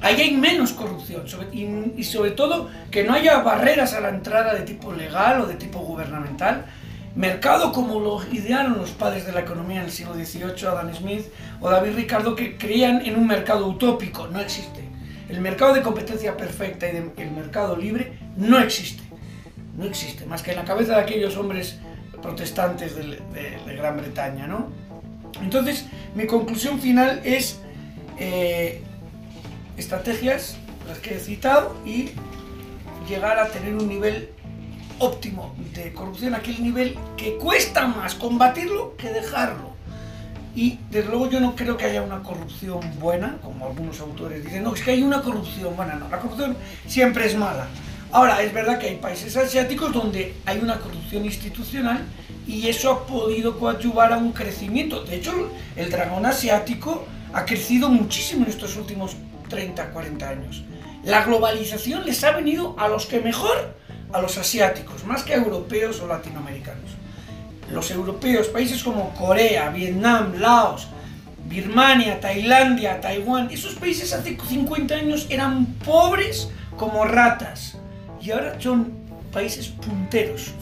ahí 0.00 0.20
hay 0.20 0.36
menos 0.36 0.72
corrupción 0.72 1.24
y 1.52 2.04
sobre 2.04 2.32
todo 2.32 2.70
que 2.90 3.04
no 3.04 3.14
haya 3.14 3.38
barreras 3.38 3.94
a 3.94 4.00
la 4.00 4.10
entrada 4.10 4.54
de 4.54 4.60
tipo 4.60 4.92
legal 4.92 5.40
o 5.40 5.46
de 5.46 5.54
tipo 5.54 5.80
gubernamental. 5.80 6.66
Mercado 7.14 7.72
como 7.72 8.00
lo 8.00 8.20
idearon 8.32 8.76
los 8.76 8.90
padres 8.90 9.24
de 9.24 9.32
la 9.32 9.40
economía 9.40 9.78
en 9.80 9.86
el 9.86 9.92
siglo 9.92 10.14
XVIII, 10.14 10.66
Adam 10.66 10.92
Smith 10.94 11.26
o 11.60 11.70
David 11.70 11.94
Ricardo, 11.94 12.34
que 12.34 12.56
creían 12.56 13.04
en 13.06 13.16
un 13.16 13.26
mercado 13.26 13.66
utópico. 13.66 14.26
No 14.26 14.40
existe. 14.40 14.82
El 15.28 15.40
mercado 15.40 15.74
de 15.74 15.82
competencia 15.82 16.36
perfecta 16.36 16.86
y 16.88 16.96
el 16.96 17.30
mercado 17.30 17.76
libre 17.76 18.18
no 18.36 18.58
existe. 18.58 19.02
No 19.76 19.84
existe, 19.84 20.26
más 20.26 20.42
que 20.42 20.50
en 20.52 20.58
la 20.58 20.64
cabeza 20.64 20.96
de 20.96 21.02
aquellos 21.02 21.36
hombres 21.36 21.78
protestantes 22.20 22.94
de, 22.96 23.20
de 23.66 23.76
Gran 23.76 23.96
Bretaña, 23.96 24.46
¿no? 24.46 24.68
Entonces, 25.42 25.86
mi 26.14 26.26
conclusión 26.26 26.80
final 26.80 27.20
es 27.24 27.60
eh, 28.18 28.82
estrategias, 29.76 30.56
las 30.88 30.98
que 30.98 31.16
he 31.16 31.18
citado, 31.18 31.76
y 31.84 32.10
llegar 33.08 33.38
a 33.38 33.48
tener 33.48 33.74
un 33.74 33.88
nivel 33.88 34.30
óptimo 34.98 35.54
de 35.74 35.92
corrupción, 35.92 36.34
aquel 36.34 36.62
nivel 36.62 36.96
que 37.16 37.36
cuesta 37.36 37.86
más 37.86 38.14
combatirlo 38.14 38.96
que 38.96 39.10
dejarlo. 39.10 39.74
Y 40.56 40.78
desde 40.90 41.08
luego 41.08 41.28
yo 41.28 41.40
no 41.40 41.56
creo 41.56 41.76
que 41.76 41.84
haya 41.84 42.02
una 42.02 42.22
corrupción 42.22 42.80
buena, 43.00 43.38
como 43.42 43.66
algunos 43.66 44.00
autores 44.00 44.44
dicen, 44.44 44.62
no, 44.62 44.74
es 44.74 44.82
que 44.82 44.92
hay 44.92 45.02
una 45.02 45.20
corrupción 45.20 45.74
buena, 45.74 45.94
no, 45.96 46.08
la 46.08 46.18
corrupción 46.18 46.56
siempre 46.86 47.26
es 47.26 47.36
mala. 47.36 47.66
Ahora, 48.12 48.40
es 48.42 48.54
verdad 48.54 48.78
que 48.78 48.86
hay 48.86 48.96
países 48.96 49.36
asiáticos 49.36 49.92
donde 49.92 50.36
hay 50.46 50.58
una 50.58 50.78
corrupción 50.78 51.24
institucional 51.24 52.04
y 52.46 52.68
eso 52.68 52.92
ha 52.92 53.06
podido 53.06 53.58
coadyuvar 53.58 54.12
a 54.12 54.18
un 54.18 54.30
crecimiento. 54.32 55.02
De 55.02 55.16
hecho, 55.16 55.50
el 55.74 55.90
dragón 55.90 56.24
asiático 56.24 57.04
ha 57.32 57.44
crecido 57.44 57.88
muchísimo 57.88 58.44
en 58.44 58.50
estos 58.50 58.76
últimos 58.76 59.16
30, 59.48 59.90
40 59.90 60.28
años. 60.28 60.62
La 61.02 61.24
globalización 61.24 62.04
les 62.06 62.22
ha 62.22 62.30
venido 62.30 62.76
a 62.78 62.86
los 62.86 63.06
que 63.06 63.18
mejor, 63.18 63.74
a 64.14 64.22
los 64.22 64.38
asiáticos, 64.38 65.04
más 65.04 65.24
que 65.24 65.34
a 65.34 65.36
europeos 65.36 66.00
o 66.00 66.06
latinoamericanos. 66.06 66.92
Los 67.72 67.90
europeos, 67.90 68.46
países 68.46 68.82
como 68.84 69.12
Corea, 69.14 69.70
Vietnam, 69.70 70.34
Laos, 70.38 70.86
Birmania, 71.48 72.20
Tailandia, 72.20 73.00
Taiwán, 73.00 73.50
esos 73.50 73.74
países 73.74 74.12
hace 74.12 74.38
50 74.38 74.94
años 74.94 75.26
eran 75.30 75.66
pobres 75.84 76.48
como 76.78 77.04
ratas 77.04 77.76
y 78.22 78.30
ahora 78.30 78.58
son 78.60 78.92
países 79.32 79.66
punteros, 79.68 80.52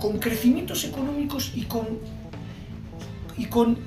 con 0.00 0.18
crecimientos 0.18 0.84
económicos 0.84 1.52
y 1.54 1.64
con, 1.64 1.98
y 3.36 3.44
con 3.44 3.78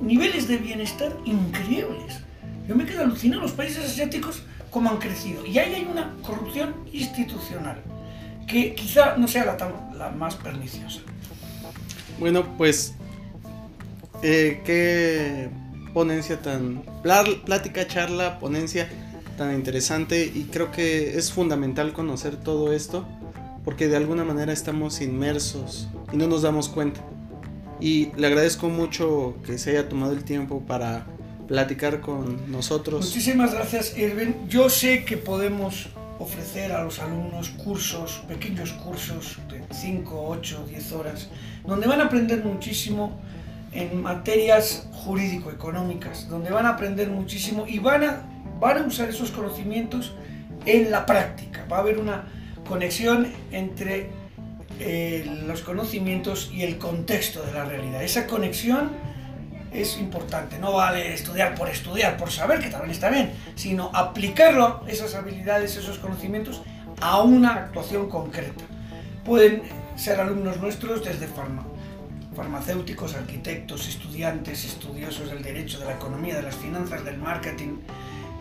niveles 0.00 0.46
de 0.46 0.58
bienestar 0.58 1.12
increíbles. 1.24 2.20
Yo 2.68 2.76
me 2.76 2.86
quedo 2.86 3.02
alucinado 3.02 3.42
los 3.42 3.52
países 3.52 3.84
asiáticos 3.84 4.42
cómo 4.78 4.90
han 4.90 4.98
crecido. 4.98 5.44
Y 5.44 5.58
ahí 5.58 5.74
hay 5.74 5.88
una 5.90 6.14
corrupción 6.24 6.72
institucional 6.92 7.82
que 8.46 8.76
quizá 8.76 9.16
no 9.16 9.26
sea 9.26 9.58
la, 9.98 10.10
más 10.10 10.36
perniciosa. 10.36 11.00
Bueno, 12.20 12.56
pues 12.56 12.94
eh, 14.22 14.62
qué 14.64 15.50
ponencia 15.92 16.40
tan... 16.40 16.84
Plática, 17.02 17.88
charla, 17.88 18.38
ponencia 18.38 18.88
tan 19.36 19.52
interesante 19.52 20.30
y 20.32 20.44
creo 20.44 20.70
que 20.70 21.18
es 21.18 21.32
fundamental 21.32 21.92
conocer 21.92 22.36
todo 22.36 22.72
esto 22.72 23.04
porque 23.64 23.88
de 23.88 23.96
alguna 23.96 24.22
manera 24.22 24.52
estamos 24.52 25.00
inmersos 25.00 25.88
y 26.12 26.16
no 26.16 26.28
nos 26.28 26.42
damos 26.42 26.68
cuenta. 26.68 27.00
Y 27.80 28.12
le 28.16 28.28
agradezco 28.28 28.68
mucho 28.68 29.34
que 29.44 29.58
se 29.58 29.70
haya 29.70 29.88
tomado 29.88 30.12
el 30.12 30.22
tiempo 30.22 30.62
para 30.68 31.04
platicar 31.48 32.00
con 32.00 32.50
nosotros. 32.50 33.06
Muchísimas 33.06 33.52
gracias, 33.54 33.96
Irving. 33.98 34.46
Yo 34.48 34.68
sé 34.70 35.04
que 35.04 35.16
podemos 35.16 35.88
ofrecer 36.18 36.72
a 36.72 36.84
los 36.84 36.98
alumnos 36.98 37.48
cursos, 37.50 38.22
pequeños 38.28 38.72
cursos 38.72 39.38
de 39.50 39.62
5, 39.74 40.28
8, 40.28 40.66
10 40.68 40.92
horas, 40.92 41.28
donde 41.66 41.86
van 41.86 42.00
a 42.00 42.04
aprender 42.04 42.44
muchísimo 42.44 43.18
en 43.72 44.02
materias 44.02 44.86
jurídico-económicas, 44.92 46.28
donde 46.28 46.50
van 46.50 46.66
a 46.66 46.70
aprender 46.70 47.08
muchísimo 47.08 47.66
y 47.66 47.78
van 47.78 48.04
a 48.04 48.22
van 48.60 48.78
a 48.78 48.82
usar 48.82 49.08
esos 49.08 49.30
conocimientos 49.30 50.12
en 50.66 50.90
la 50.90 51.06
práctica. 51.06 51.64
Va 51.70 51.78
a 51.78 51.80
haber 51.80 51.98
una 51.98 52.24
conexión 52.66 53.28
entre 53.52 54.10
eh, 54.80 55.42
los 55.46 55.62
conocimientos 55.62 56.50
y 56.52 56.62
el 56.62 56.78
contexto 56.78 57.42
de 57.42 57.52
la 57.52 57.64
realidad. 57.64 58.02
Esa 58.02 58.26
conexión 58.26 58.90
es 59.72 59.98
importante. 59.98 60.58
No 60.58 60.72
vale 60.72 61.14
estudiar 61.14 61.54
por 61.54 61.68
estudiar, 61.68 62.16
por 62.16 62.30
saber 62.30 62.60
que 62.60 62.68
también 62.68 62.92
está 62.92 63.10
bien, 63.10 63.32
sino 63.54 63.90
aplicarlo, 63.94 64.84
esas 64.86 65.14
habilidades, 65.14 65.76
esos 65.76 65.98
conocimientos, 65.98 66.62
a 67.00 67.22
una 67.22 67.54
actuación 67.54 68.08
concreta. 68.08 68.64
Pueden 69.24 69.62
ser 69.96 70.20
alumnos 70.20 70.58
nuestros 70.58 71.04
desde 71.04 71.28
farmacéuticos, 72.34 73.14
arquitectos, 73.14 73.88
estudiantes, 73.88 74.64
estudiosos 74.64 75.30
del 75.30 75.42
derecho, 75.42 75.78
de 75.78 75.86
la 75.86 75.94
economía, 75.94 76.36
de 76.36 76.42
las 76.42 76.56
finanzas, 76.56 77.04
del 77.04 77.18
marketing, 77.18 77.78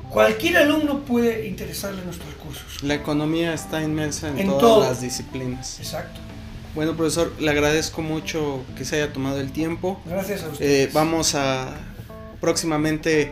Cualquier 0.09 0.57
alumno 0.57 0.99
puede 0.99 1.47
interesarle 1.47 2.03
nuestros 2.03 2.33
cursos. 2.35 2.81
La 2.81 2.93
economía 2.93 3.53
está 3.53 3.83
inmersa 3.83 4.29
en, 4.29 4.47
todas 4.47 4.89
las 4.89 5.01
disciplinas. 5.01 5.79
Exacto. 5.79 6.21
Bueno, 6.77 6.95
profesor, 6.95 7.33
le 7.39 7.49
agradezco 7.49 8.03
mucho 8.03 8.63
que 8.77 8.85
se 8.85 8.97
haya 8.97 9.11
tomado 9.11 9.39
el 9.39 9.51
tiempo. 9.51 9.99
Gracias 10.05 10.43
a 10.43 10.49
usted. 10.49 10.63
Eh, 10.63 10.89
vamos 10.93 11.33
a 11.33 11.73
próximamente 12.39 13.31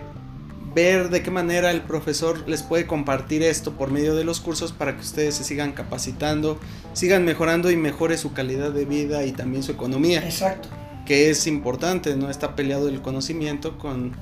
ver 0.74 1.12
de 1.12 1.22
qué 1.22 1.30
manera 1.30 1.70
el 1.70 1.82
profesor 1.82 2.50
les 2.50 2.64
puede 2.64 2.88
compartir 2.88 3.44
esto 3.44 3.74
por 3.74 3.92
medio 3.92 4.16
de 4.16 4.24
los 4.24 4.40
cursos 4.40 4.72
para 4.72 4.96
que 4.96 5.02
ustedes 5.02 5.36
se 5.36 5.44
sigan 5.44 5.74
capacitando, 5.74 6.60
sigan 6.94 7.24
mejorando 7.24 7.70
y 7.70 7.78
mejore 7.78 8.18
su 8.18 8.34
calidad 8.34 8.72
de 8.72 8.86
vida 8.86 9.24
y 9.26 9.32
también 9.32 9.62
su 9.62 9.74
economía. 9.74 10.26
Exacto. 10.26 10.68
Que 11.06 11.30
es 11.30 11.46
importante, 11.46 12.16
no 12.16 12.32
está 12.32 12.56
peleado 12.56 12.90
el 12.90 13.04
conocimiento 13.04 13.78
con, 13.78 14.18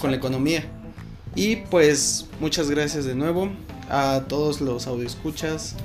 con 0.00 0.10
la 0.10 0.16
economía. 0.16 0.64
Y 1.36 1.54
pues 1.70 2.26
muchas 2.40 2.70
gracias 2.70 3.04
de 3.04 3.14
nuevo 3.14 3.50
a 3.88 4.24
todos 4.26 4.60
los 4.60 4.88
audioescuchas, 4.88 5.76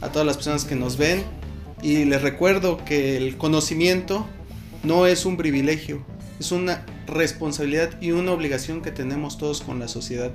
a 0.00 0.10
todas 0.10 0.24
las 0.24 0.36
personas 0.36 0.64
que 0.64 0.76
nos 0.76 0.96
ven. 0.96 1.39
Y 1.82 2.04
les 2.04 2.20
recuerdo 2.22 2.78
que 2.84 3.16
el 3.16 3.36
conocimiento 3.36 4.26
no 4.82 5.06
es 5.06 5.24
un 5.24 5.36
privilegio, 5.36 6.04
es 6.38 6.52
una 6.52 6.84
responsabilidad 7.06 7.90
y 8.00 8.12
una 8.12 8.32
obligación 8.32 8.82
que 8.82 8.90
tenemos 8.90 9.38
todos 9.38 9.62
con 9.62 9.78
la 9.78 9.88
sociedad. 9.88 10.30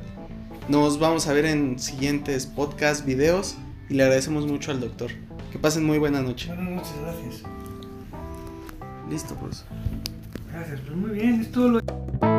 Nos 0.68 1.00
vamos 1.00 1.28
a 1.28 1.34
ver 1.34 1.46
en 1.46 1.78
siguientes 1.78 2.48
podcasts, 2.48 3.06
videos 3.06 3.56
y 3.90 3.94
le 3.94 4.04
agradecemos 4.04 4.48
mucho 4.48 4.72
al 4.72 4.80
doctor. 4.80 5.12
Que 5.52 5.60
pasen 5.60 5.86
muy 5.86 6.00
buena 6.00 6.22
noche. 6.22 6.48
Buenas 6.48 6.74
noches, 6.74 6.94
gracias. 7.02 7.44
Listo, 9.10 9.36
pues. 9.36 9.64
Gracias, 10.52 10.80
pues 10.82 10.98
muy 10.98 11.12
bien, 11.12 11.42
es 11.42 11.52
todo 11.52 11.70
lo... 11.70 12.35